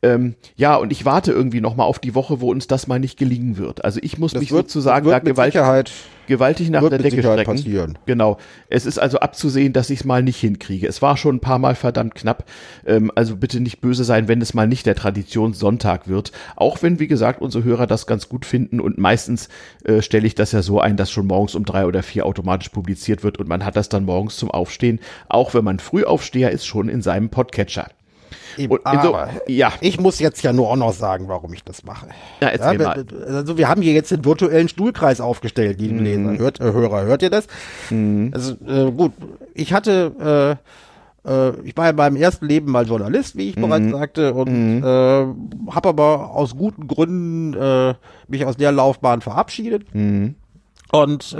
[0.00, 3.00] Ähm, ja, und ich warte irgendwie noch mal auf die Woche, wo uns das mal
[3.00, 3.84] nicht gelingen wird.
[3.84, 5.60] Also ich muss das mich wird, sozusagen da gewaltig,
[6.28, 7.56] gewaltig nach der Decke strecken.
[7.56, 7.98] Passieren.
[8.06, 8.38] Genau.
[8.68, 10.86] Es ist also abzusehen, dass ich es mal nicht hinkriege.
[10.86, 12.44] Es war schon ein paar Mal verdammt knapp.
[12.86, 16.30] Ähm, also bitte nicht böse sein, wenn es mal nicht der Traditionssonntag wird.
[16.54, 19.48] Auch wenn, wie gesagt, unsere Hörer das ganz gut finden und meistens
[19.84, 22.68] äh, stelle ich das ja so ein, dass schon morgens um drei oder vier automatisch
[22.68, 26.66] publiziert wird und man hat das dann morgens zum Aufstehen, auch wenn man Frühaufsteher ist,
[26.66, 27.88] schon in seinem Podcatcher.
[28.56, 29.72] Eben, und aber so, ja.
[29.80, 32.08] ich muss jetzt ja nur auch noch sagen, warum ich das mache.
[32.40, 33.04] Ja, ja, mal.
[33.26, 36.04] Also wir haben hier jetzt den virtuellen Stuhlkreis aufgestellt, liebe mhm.
[36.04, 36.38] Leser.
[36.38, 37.46] Hört, äh, Hörer, hört ihr das?
[37.90, 38.30] Mhm.
[38.34, 39.12] Also äh, gut,
[39.54, 40.58] ich hatte
[41.26, 43.62] äh, äh, ich war ja beim ersten Leben mal Journalist, wie ich mhm.
[43.62, 44.84] bereits sagte, und mhm.
[44.84, 47.96] äh, habe aber aus guten Gründen
[48.28, 50.34] mich aus der Laufbahn verabschiedet mhm.
[50.90, 51.36] und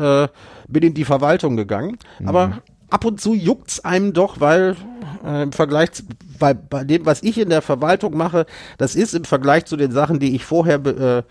[0.69, 1.99] bin in die Verwaltung gegangen.
[2.25, 2.55] Aber mhm.
[2.91, 4.77] Ab und zu juckt's einem doch, weil
[5.25, 6.03] äh, im Vergleich zu,
[6.39, 8.47] bei, bei dem, was ich in der Verwaltung mache,
[8.79, 11.23] das ist im Vergleich zu den Sachen, die ich vorher äh,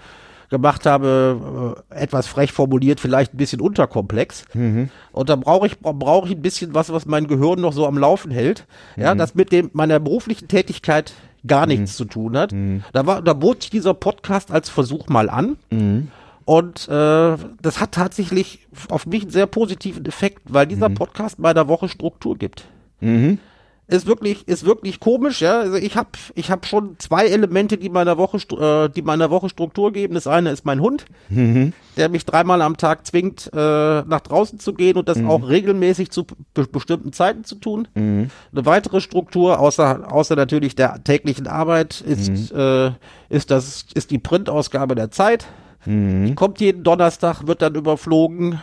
[0.50, 4.46] gemacht habe, äh, etwas frech formuliert, vielleicht ein bisschen unterkomplex.
[4.54, 4.90] Mhm.
[5.12, 7.98] Und da brauche ich brauche ich ein bisschen was, was mein Gehirn noch so am
[7.98, 8.66] Laufen hält.
[8.96, 9.04] Mhm.
[9.04, 11.14] Ja, das mit dem meiner beruflichen Tätigkeit
[11.46, 11.74] gar mhm.
[11.74, 12.52] nichts zu tun hat.
[12.52, 12.84] Mhm.
[12.94, 15.58] Da war, da bot dieser Podcast als Versuch mal an.
[16.48, 20.96] Und äh, das hat tatsächlich auf mich einen sehr positiven Effekt, weil dieser mhm.
[20.96, 22.64] Podcast meiner Woche Struktur gibt.
[23.02, 23.38] Mhm
[23.88, 25.60] ist wirklich ist wirklich komisch, ja.
[25.60, 29.48] Also ich habe ich habe schon zwei Elemente, die meiner Woche äh, die meiner Woche
[29.48, 30.14] Struktur geben.
[30.16, 31.72] Das eine ist mein Hund, mhm.
[31.96, 35.30] der mich dreimal am Tag zwingt, äh, nach draußen zu gehen und das mhm.
[35.30, 37.88] auch regelmäßig zu be bestimmten Zeiten zu tun.
[37.96, 38.30] Mhm.
[38.52, 42.60] Eine weitere Struktur außer außer natürlich der täglichen Arbeit ist mhm.
[42.60, 42.92] äh,
[43.30, 45.48] ist das ist die Printausgabe der Zeit.
[45.88, 46.26] Mhm.
[46.26, 48.60] Die kommt jeden Donnerstag, wird dann überflogen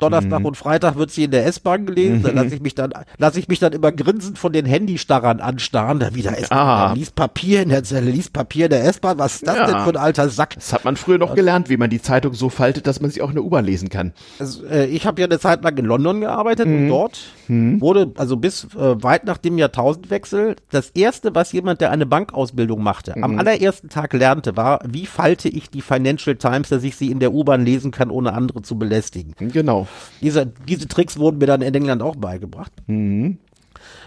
[0.00, 0.46] Donnerstag mhm.
[0.46, 2.22] und Freitag wird sie in der S-Bahn gelesen.
[2.22, 6.00] Da lasse ich mich dann, lasse ich mich dann immer grinsend von den Handystarrern anstarren.
[6.00, 6.92] Da wieder S-Bahn, ah.
[6.94, 9.18] liest Papier in der Zelle, liest Papier in der S-Bahn.
[9.18, 9.66] Was ist das ja.
[9.66, 10.54] denn für ein alter Sack?
[10.54, 13.22] Das hat man früher noch gelernt, wie man die Zeitung so faltet, dass man sie
[13.22, 14.12] auch in der U-Bahn lesen kann.
[14.38, 16.74] Also, äh, ich habe ja eine Zeit lang in London gearbeitet mhm.
[16.74, 17.80] und dort mhm.
[17.80, 22.82] wurde, also bis äh, weit nach dem Jahrtausendwechsel, das erste, was jemand, der eine Bankausbildung
[22.82, 23.38] machte, am mhm.
[23.38, 27.32] allerersten Tag lernte, war, wie falte ich die Financial Times, dass ich sie in der
[27.32, 29.34] U-Bahn lesen kann, ohne andere zu belästigen.
[29.38, 29.86] Genau.
[30.20, 32.72] Diese, diese Tricks wurden mir dann in England auch beigebracht.
[32.86, 33.38] Mhm.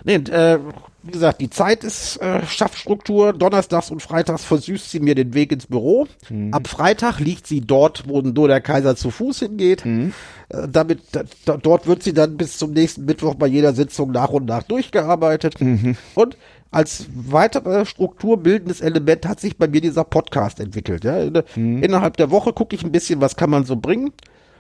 [0.03, 0.59] Nee, äh,
[1.03, 3.33] wie gesagt, die Zeit ist äh, Schaffstruktur.
[3.33, 6.07] Donnerstags und Freitags versüßt sie mir den Weg ins Büro.
[6.29, 6.53] Mhm.
[6.53, 9.85] Ab Freitag liegt sie dort, wo nur der Kaiser zu Fuß hingeht.
[9.85, 10.13] Mhm.
[10.49, 14.29] Äh, damit, da, dort wird sie dann bis zum nächsten Mittwoch bei jeder Sitzung nach
[14.29, 15.59] und nach durchgearbeitet.
[15.59, 15.97] Mhm.
[16.15, 16.37] Und
[16.71, 21.03] als weitere strukturbildendes Element hat sich bei mir dieser Podcast entwickelt.
[21.03, 21.19] Ja?
[21.55, 21.83] Mhm.
[21.83, 24.11] Innerhalb der Woche gucke ich ein bisschen, was kann man so bringen.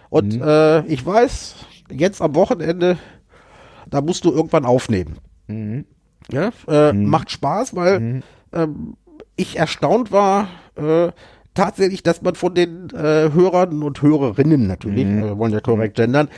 [0.09, 0.43] Und mhm.
[0.43, 1.55] äh, ich weiß,
[1.89, 2.97] jetzt am Wochenende,
[3.89, 5.17] da musst du irgendwann aufnehmen.
[5.47, 5.85] Mhm.
[6.31, 7.05] Ja, äh, mhm.
[7.09, 8.23] macht Spaß, weil mhm.
[8.53, 8.95] ähm,
[9.35, 11.11] ich erstaunt war, äh,
[11.53, 15.23] tatsächlich, dass man von den äh, Hörern und Hörerinnen natürlich, mhm.
[15.23, 16.29] äh, wollen ja korrekt gendern,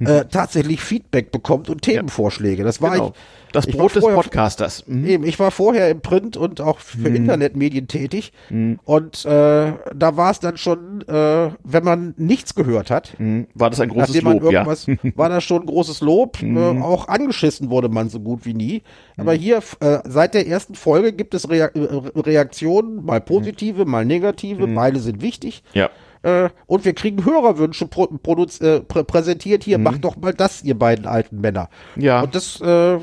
[0.00, 2.64] äh, tatsächlich Feedback bekommt und Themenvorschläge.
[2.64, 3.08] Das war genau.
[3.08, 3.12] ich
[3.54, 4.84] das Brot des Podcasters.
[4.86, 5.06] Mhm.
[5.06, 7.16] Eben, ich war vorher im Print und auch für mhm.
[7.16, 8.32] Internetmedien tätig.
[8.50, 8.80] Mhm.
[8.84, 13.46] Und äh, da war es dann schon, äh, wenn man nichts gehört hat, mhm.
[13.54, 14.66] war das ein großes Lob, ja.
[15.14, 16.42] war das schon ein großes Lob.
[16.42, 16.82] Äh, mhm.
[16.82, 18.82] auch angeschissen wurde man so gut wie nie.
[19.16, 19.38] Aber mhm.
[19.38, 24.66] hier, äh, seit der ersten Folge gibt es Rea äh, Reaktionen, mal positive, mal negative.
[24.66, 25.62] Beide sind wichtig.
[25.74, 25.90] Ja.
[26.24, 29.62] Äh, und wir kriegen Hörerwünsche pro, äh, prä präsentiert.
[29.62, 29.84] Hier, mhm.
[29.84, 31.68] macht doch mal das, ihr beiden alten Männer.
[31.96, 32.22] Ja.
[32.22, 32.98] Und das äh,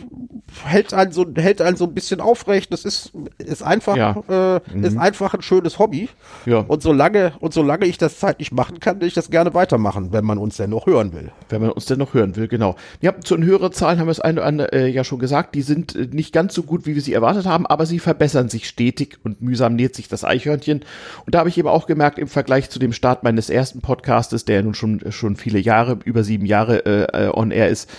[0.66, 2.74] hält einen so hält einen so ein bisschen aufrecht.
[2.74, 4.24] Das ist ist einfach ja.
[4.28, 4.84] äh, mhm.
[4.84, 6.10] ist einfach ein schönes Hobby.
[6.48, 6.66] Ja.
[6.68, 10.26] Und solange und solange ich das zeitlich machen kann, will ich das gerne weitermachen, wenn
[10.26, 11.32] man uns denn noch hören will.
[11.50, 12.76] Wenn man uns denn noch hören will, genau.
[13.02, 15.54] Ja, zu den Hörerzahlen haben wir es eine oder andere äh, ja schon gesagt.
[15.54, 18.50] Die sind äh, nicht ganz so gut, wie wir sie erwartet haben, aber sie verbessern
[18.50, 20.84] sich stetig und mühsam näht sich das Eichhörnchen.
[21.28, 23.82] Und da habe ich eben auch gemerkt, im Vergleich zu dem Start Start meines ersten
[23.82, 27.90] Podcastes, der nun schon, schon viele Jahre, über sieben Jahre äh, on air ist,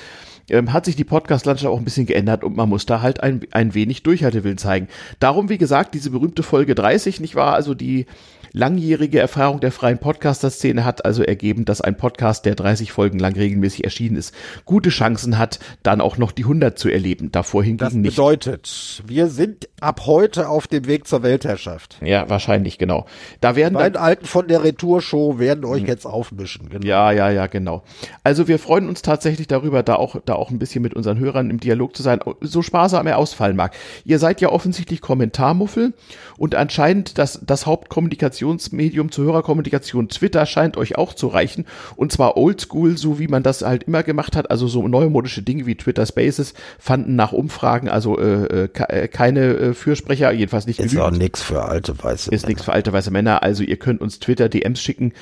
[0.49, 3.43] ähm, hat sich die Podcast-Landschaft auch ein bisschen geändert und man muss da halt ein,
[3.51, 4.89] ein wenig Durchhaltewillen zeigen.
[5.21, 7.53] Darum, wie gesagt, diese berühmte Folge 30, nicht wahr?
[7.53, 8.07] Also die
[8.53, 13.35] langjährige Erfahrung der freien Podcaster-Szene hat also ergeben, dass ein Podcast, der 30 Folgen lang
[13.35, 14.35] regelmäßig erschienen ist,
[14.65, 17.33] gute Chancen hat, dann auch noch die 100 zu erleben.
[17.33, 18.19] Davor hingegen nicht.
[18.19, 21.97] Das bedeutet, wir sind ab heute auf dem Weg zur Weltherrschaft.
[22.03, 23.07] Ja, wahrscheinlich, genau.
[23.41, 25.89] Da werden Meine Alten von der Retourshow werden euch hm.
[25.89, 26.69] jetzt aufmischen.
[26.69, 26.87] Genau.
[26.87, 27.83] Ja, ja, ja, genau.
[28.23, 31.51] Also wir freuen uns tatsächlich darüber, da auch, da auch ein bisschen mit unseren Hörern
[31.51, 33.75] im Dialog zu sein, so sparsam er ausfallen mag.
[34.05, 35.95] Ihr seid ja offensichtlich Kommentarmuffel
[36.37, 41.65] und anscheinend das, das Hauptkommunikation Kommunikationsmedium zur Hörerkommunikation Twitter scheint euch auch zu reichen.
[41.97, 44.51] Und zwar oldschool, so wie man das halt immer gemacht hat.
[44.51, 49.55] Also so neumodische Dinge wie Twitter Spaces fanden nach Umfragen also äh, äh, äh keine
[49.55, 50.81] äh, Fürsprecher, jedenfalls nicht.
[50.81, 51.15] Ist genügend.
[51.15, 53.43] auch nichts für alte weiße Ist nichts für alte weiße Männer.
[53.43, 55.13] Also ihr könnt uns Twitter DMs schicken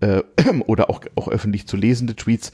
[0.00, 0.22] äh,
[0.66, 2.52] oder auch, auch öffentlich zu lesende Tweets.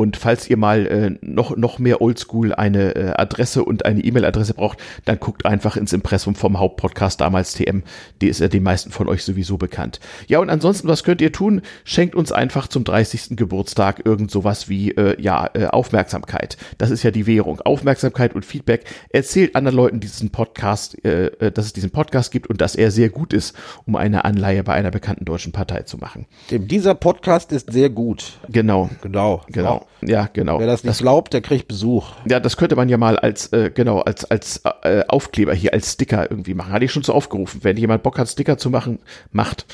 [0.00, 4.54] Und falls ihr mal äh, noch, noch mehr Oldschool eine äh, Adresse und eine E-Mail-Adresse
[4.54, 7.82] braucht, dann guckt einfach ins Impressum vom Hauptpodcast damals TM.
[8.22, 10.00] Die ist ja den meisten von euch sowieso bekannt.
[10.26, 11.60] Ja, und ansonsten, was könnt ihr tun?
[11.84, 13.36] Schenkt uns einfach zum 30.
[13.36, 16.56] Geburtstag irgend sowas wie äh, ja, äh, Aufmerksamkeit.
[16.78, 17.60] Das ist ja die Währung.
[17.60, 18.86] Aufmerksamkeit und Feedback.
[19.10, 22.90] Erzählt anderen Leuten diesen Podcast, äh, äh, dass es diesen Podcast gibt und dass er
[22.90, 23.54] sehr gut ist,
[23.84, 26.24] um eine Anleihe bei einer bekannten deutschen Partei zu machen.
[26.50, 28.38] Dieser Podcast ist sehr gut.
[28.48, 28.88] Genau.
[29.02, 29.42] Genau.
[29.48, 29.86] Genau.
[30.02, 30.58] Ja, genau.
[30.58, 32.12] Wer das nicht das, glaubt, der kriegt Besuch.
[32.26, 35.92] Ja, das könnte man ja mal als, äh, genau, als, als äh, Aufkleber hier, als
[35.92, 36.72] Sticker irgendwie machen.
[36.72, 37.60] Hatte ich schon so aufgerufen.
[37.62, 38.98] Wenn jemand Bock hat, Sticker zu machen,
[39.32, 39.66] macht.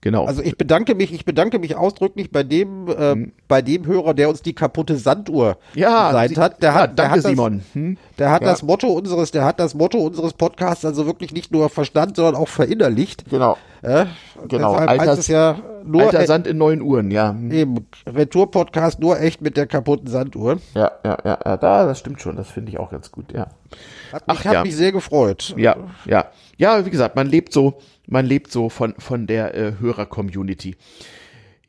[0.00, 0.26] Genau.
[0.26, 3.32] Also ich bedanke mich, ich bedanke mich ausdrücklich bei dem, äh, hm.
[3.48, 6.62] bei dem Hörer, der uns die kaputte Sanduhr ja, designt hat.
[6.62, 7.62] Der ja, hat, der hat das, Simon.
[7.72, 7.96] Hm?
[8.16, 8.48] Der hat ja.
[8.48, 12.36] das Motto unseres, der hat das Motto unseres Podcasts also wirklich nicht nur verstanden, sondern
[12.36, 13.24] auch verinnerlicht.
[13.28, 13.56] Genau.
[13.82, 14.06] Äh,
[14.46, 14.74] genau.
[14.74, 15.56] Alters, ja
[15.88, 17.30] nur alter Sand in neuen Uhren, ja.
[17.30, 17.50] Hm.
[17.50, 17.86] Eben.
[18.06, 20.58] Retour-Podcast nur echt mit der kaputten Sanduhr.
[20.74, 22.36] Ja, ja, ja, ja, da, das stimmt schon.
[22.36, 23.48] Das finde ich auch ganz gut, ja.
[24.12, 24.62] Hat mich, Ach, hat ja.
[24.62, 25.54] mich sehr gefreut.
[25.56, 26.26] Ja, ja.
[26.56, 30.76] Ja, wie gesagt, man lebt so man lebt so von, von der äh, Hörer-Community.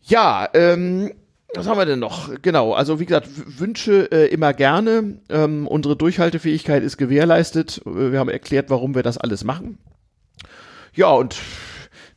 [0.03, 1.11] Ja, ähm,
[1.53, 2.29] was haben wir denn noch?
[2.41, 3.27] Genau, also wie gesagt,
[3.59, 5.19] Wünsche äh, immer gerne.
[5.29, 7.81] Ähm, unsere Durchhaltefähigkeit ist gewährleistet.
[7.85, 9.77] Äh, wir haben erklärt, warum wir das alles machen.
[10.93, 11.35] Ja, und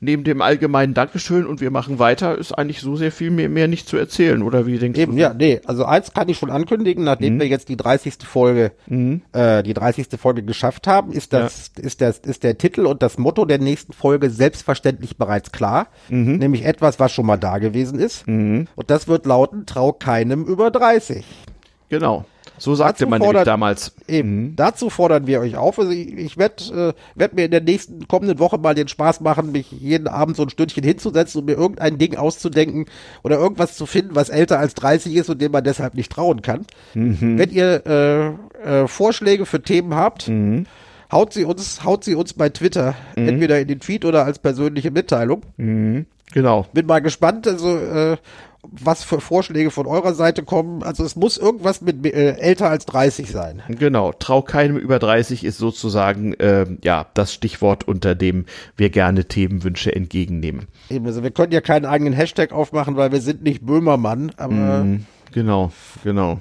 [0.03, 3.69] neben dem allgemeinen Dankeschön und wir machen weiter, ist eigentlich so sehr viel mehr, mehr
[3.69, 5.19] nicht zu erzählen, oder wie denkst Eben, du?
[5.19, 7.41] Ja, nee, also eins kann ich schon ankündigen, nachdem mhm.
[7.41, 8.15] wir jetzt die 30.
[8.24, 9.23] Folge, mhm.
[9.33, 10.09] äh, die 30.
[10.19, 11.85] Folge geschafft haben, ist das, ja.
[11.85, 16.37] ist das, ist der Titel und das Motto der nächsten Folge selbstverständlich bereits klar, mhm.
[16.37, 18.27] nämlich etwas, was schon mal da gewesen ist.
[18.27, 18.66] Mhm.
[18.74, 21.24] Und das wird lauten, trau keinem über 30.
[21.91, 22.24] Genau.
[22.59, 23.93] So sagte man fordert, damals.
[24.07, 24.43] Eben.
[24.43, 24.57] Mhm.
[24.57, 25.79] Dazu fordern wir euch auf.
[25.79, 29.20] Also ich, ich werde äh, werd mir in der nächsten kommenden Woche mal den Spaß
[29.20, 32.87] machen, mich jeden Abend so ein Stündchen hinzusetzen und mir irgendein Ding auszudenken
[33.23, 36.43] oder irgendwas zu finden, was älter als 30 ist und dem man deshalb nicht trauen
[36.43, 36.66] kann.
[36.95, 37.39] Mhm.
[37.39, 40.66] Wenn ihr äh, äh, Vorschläge für Themen habt, mhm.
[41.11, 43.29] haut sie uns, haut sie uns bei Twitter, mhm.
[43.29, 45.43] entweder in den Tweet oder als persönliche Mitteilung.
[45.57, 46.07] Mhm.
[46.33, 46.66] Genau.
[46.73, 47.47] Bin mal gespannt.
[47.47, 48.16] Also äh,
[48.71, 50.83] was für Vorschläge von eurer Seite kommen.
[50.83, 53.63] Also es muss irgendwas mit äh, älter als 30 sein.
[53.69, 59.25] Genau, trau keinem über 30 ist sozusagen äh, ja das Stichwort, unter dem wir gerne
[59.27, 60.69] Themenwünsche entgegennehmen.
[60.91, 64.85] Eben, also wir können ja keinen eigenen Hashtag aufmachen, weil wir sind nicht Böhmermann, aber
[64.85, 65.73] mm, genau,
[66.05, 66.41] genau.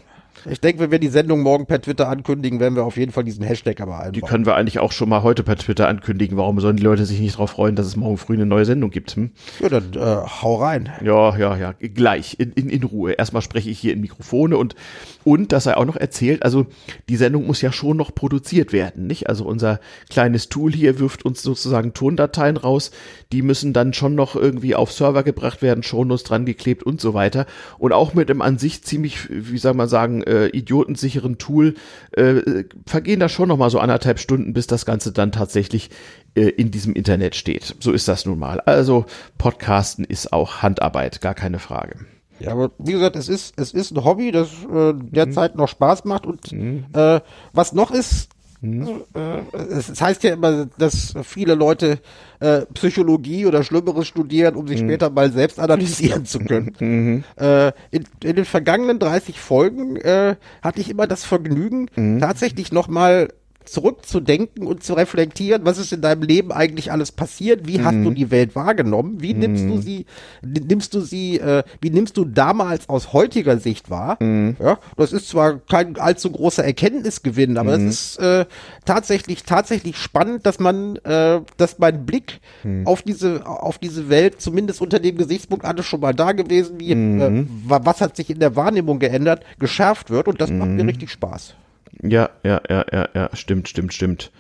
[0.50, 3.24] Ich denke, wenn wir die Sendung morgen per Twitter ankündigen, werden wir auf jeden Fall
[3.24, 4.14] diesen Hashtag aber einbauen.
[4.14, 6.38] Die können wir eigentlich auch schon mal heute per Twitter ankündigen.
[6.38, 8.90] Warum sollen die Leute sich nicht darauf freuen, dass es morgen früh eine neue Sendung
[8.90, 9.12] gibt?
[9.16, 9.32] Hm?
[9.60, 10.90] Ja, dann äh, hau rein.
[11.04, 13.14] Ja, ja, ja, gleich, in, in, in Ruhe.
[13.14, 14.76] Erstmal spreche ich hier in Mikrofone und,
[15.24, 16.66] und, das sei auch noch erzählt, also
[17.10, 19.30] die Sendung muss ja schon noch produziert werden, nicht?
[19.30, 22.92] Also unser kleines Tool hier wirft uns sozusagen Tondateien raus,
[23.32, 27.14] die müssen dann schon noch irgendwie auf Server gebracht werden, Shownotes dran geklebt und so
[27.14, 27.46] weiter.
[27.78, 31.76] Und auch mit einem an sich ziemlich, wie soll man sagen, äh, idiotensicheren Tool
[32.14, 35.90] äh, vergehen da schon noch mal so anderthalb Stunden, bis das Ganze dann tatsächlich
[36.36, 37.76] äh, in diesem Internet steht.
[37.80, 38.62] So ist das nun mal.
[38.62, 39.06] Also
[39.38, 42.06] Podcasten ist auch Handarbeit, gar keine Frage.
[42.40, 45.62] Ja, aber wie gesagt, es ist, es ist ein Hobby, das äh, derzeit mhm.
[45.62, 46.86] noch Spaß macht und mhm.
[46.94, 47.20] äh,
[47.54, 48.30] was noch ist.
[48.62, 52.00] Es heißt ja immer, dass viele Leute
[52.40, 54.88] äh, Psychologie oder Schlimmeres studieren, um sich hm.
[54.88, 56.76] später mal selbst analysieren zu können.
[56.82, 57.24] Mhm.
[57.38, 62.20] Äh, in, in, den vergangenen 30 Folgen äh, hatte ich immer das Vergnügen, mhm.
[62.20, 63.30] tatsächlich nochmal
[63.66, 68.10] zurückzudenken und zu reflektieren, was ist in deinem Leben eigentlich alles passiert, wie hast du
[68.10, 68.16] mhm.
[68.16, 69.82] die Welt wahrgenommen, wie nimmst du mhm.
[69.82, 70.06] sie,
[70.42, 74.18] nimmst du sie, äh, wie nimmst du damals aus heutiger Sicht wahr?
[74.22, 74.56] Mhm.
[74.60, 77.88] Ja, das ist zwar kein allzu großer Erkenntnisgewinn, aber mhm.
[77.88, 78.46] das ist äh,
[78.86, 82.88] tatsächlich tatsächlich spannend, dass man, äh, dass mein Blick mhm.
[82.88, 86.92] auf diese auf diese Welt zumindest unter dem Gesichtspunkt alles schon mal da gewesen, wie
[86.92, 91.12] äh, was hat sich in der Wahrnehmung geändert, geschärft wird und das macht mir richtig
[91.12, 91.56] Spaß.
[92.04, 94.32] Ja, ja, ja, ja, ja, stimmt, stimmt, stimmt.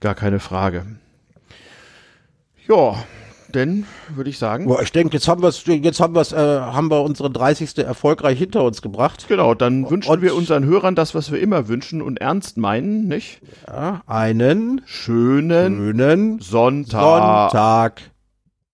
[0.00, 0.86] Gar keine Frage.
[2.66, 2.96] Ja,
[3.54, 4.66] denn würde ich sagen.
[4.66, 7.78] Boah, ich denke, jetzt haben wir jetzt haben wir äh, haben wir unsere 30.
[7.78, 9.26] erfolgreich hinter uns gebracht.
[9.28, 13.06] Genau, dann wünschen und wir unseren Hörern das, was wir immer wünschen und ernst meinen,
[13.06, 13.40] nicht?
[13.66, 17.50] Ja, einen schönen, schönen Sonntag.
[17.52, 18.02] Sonntag.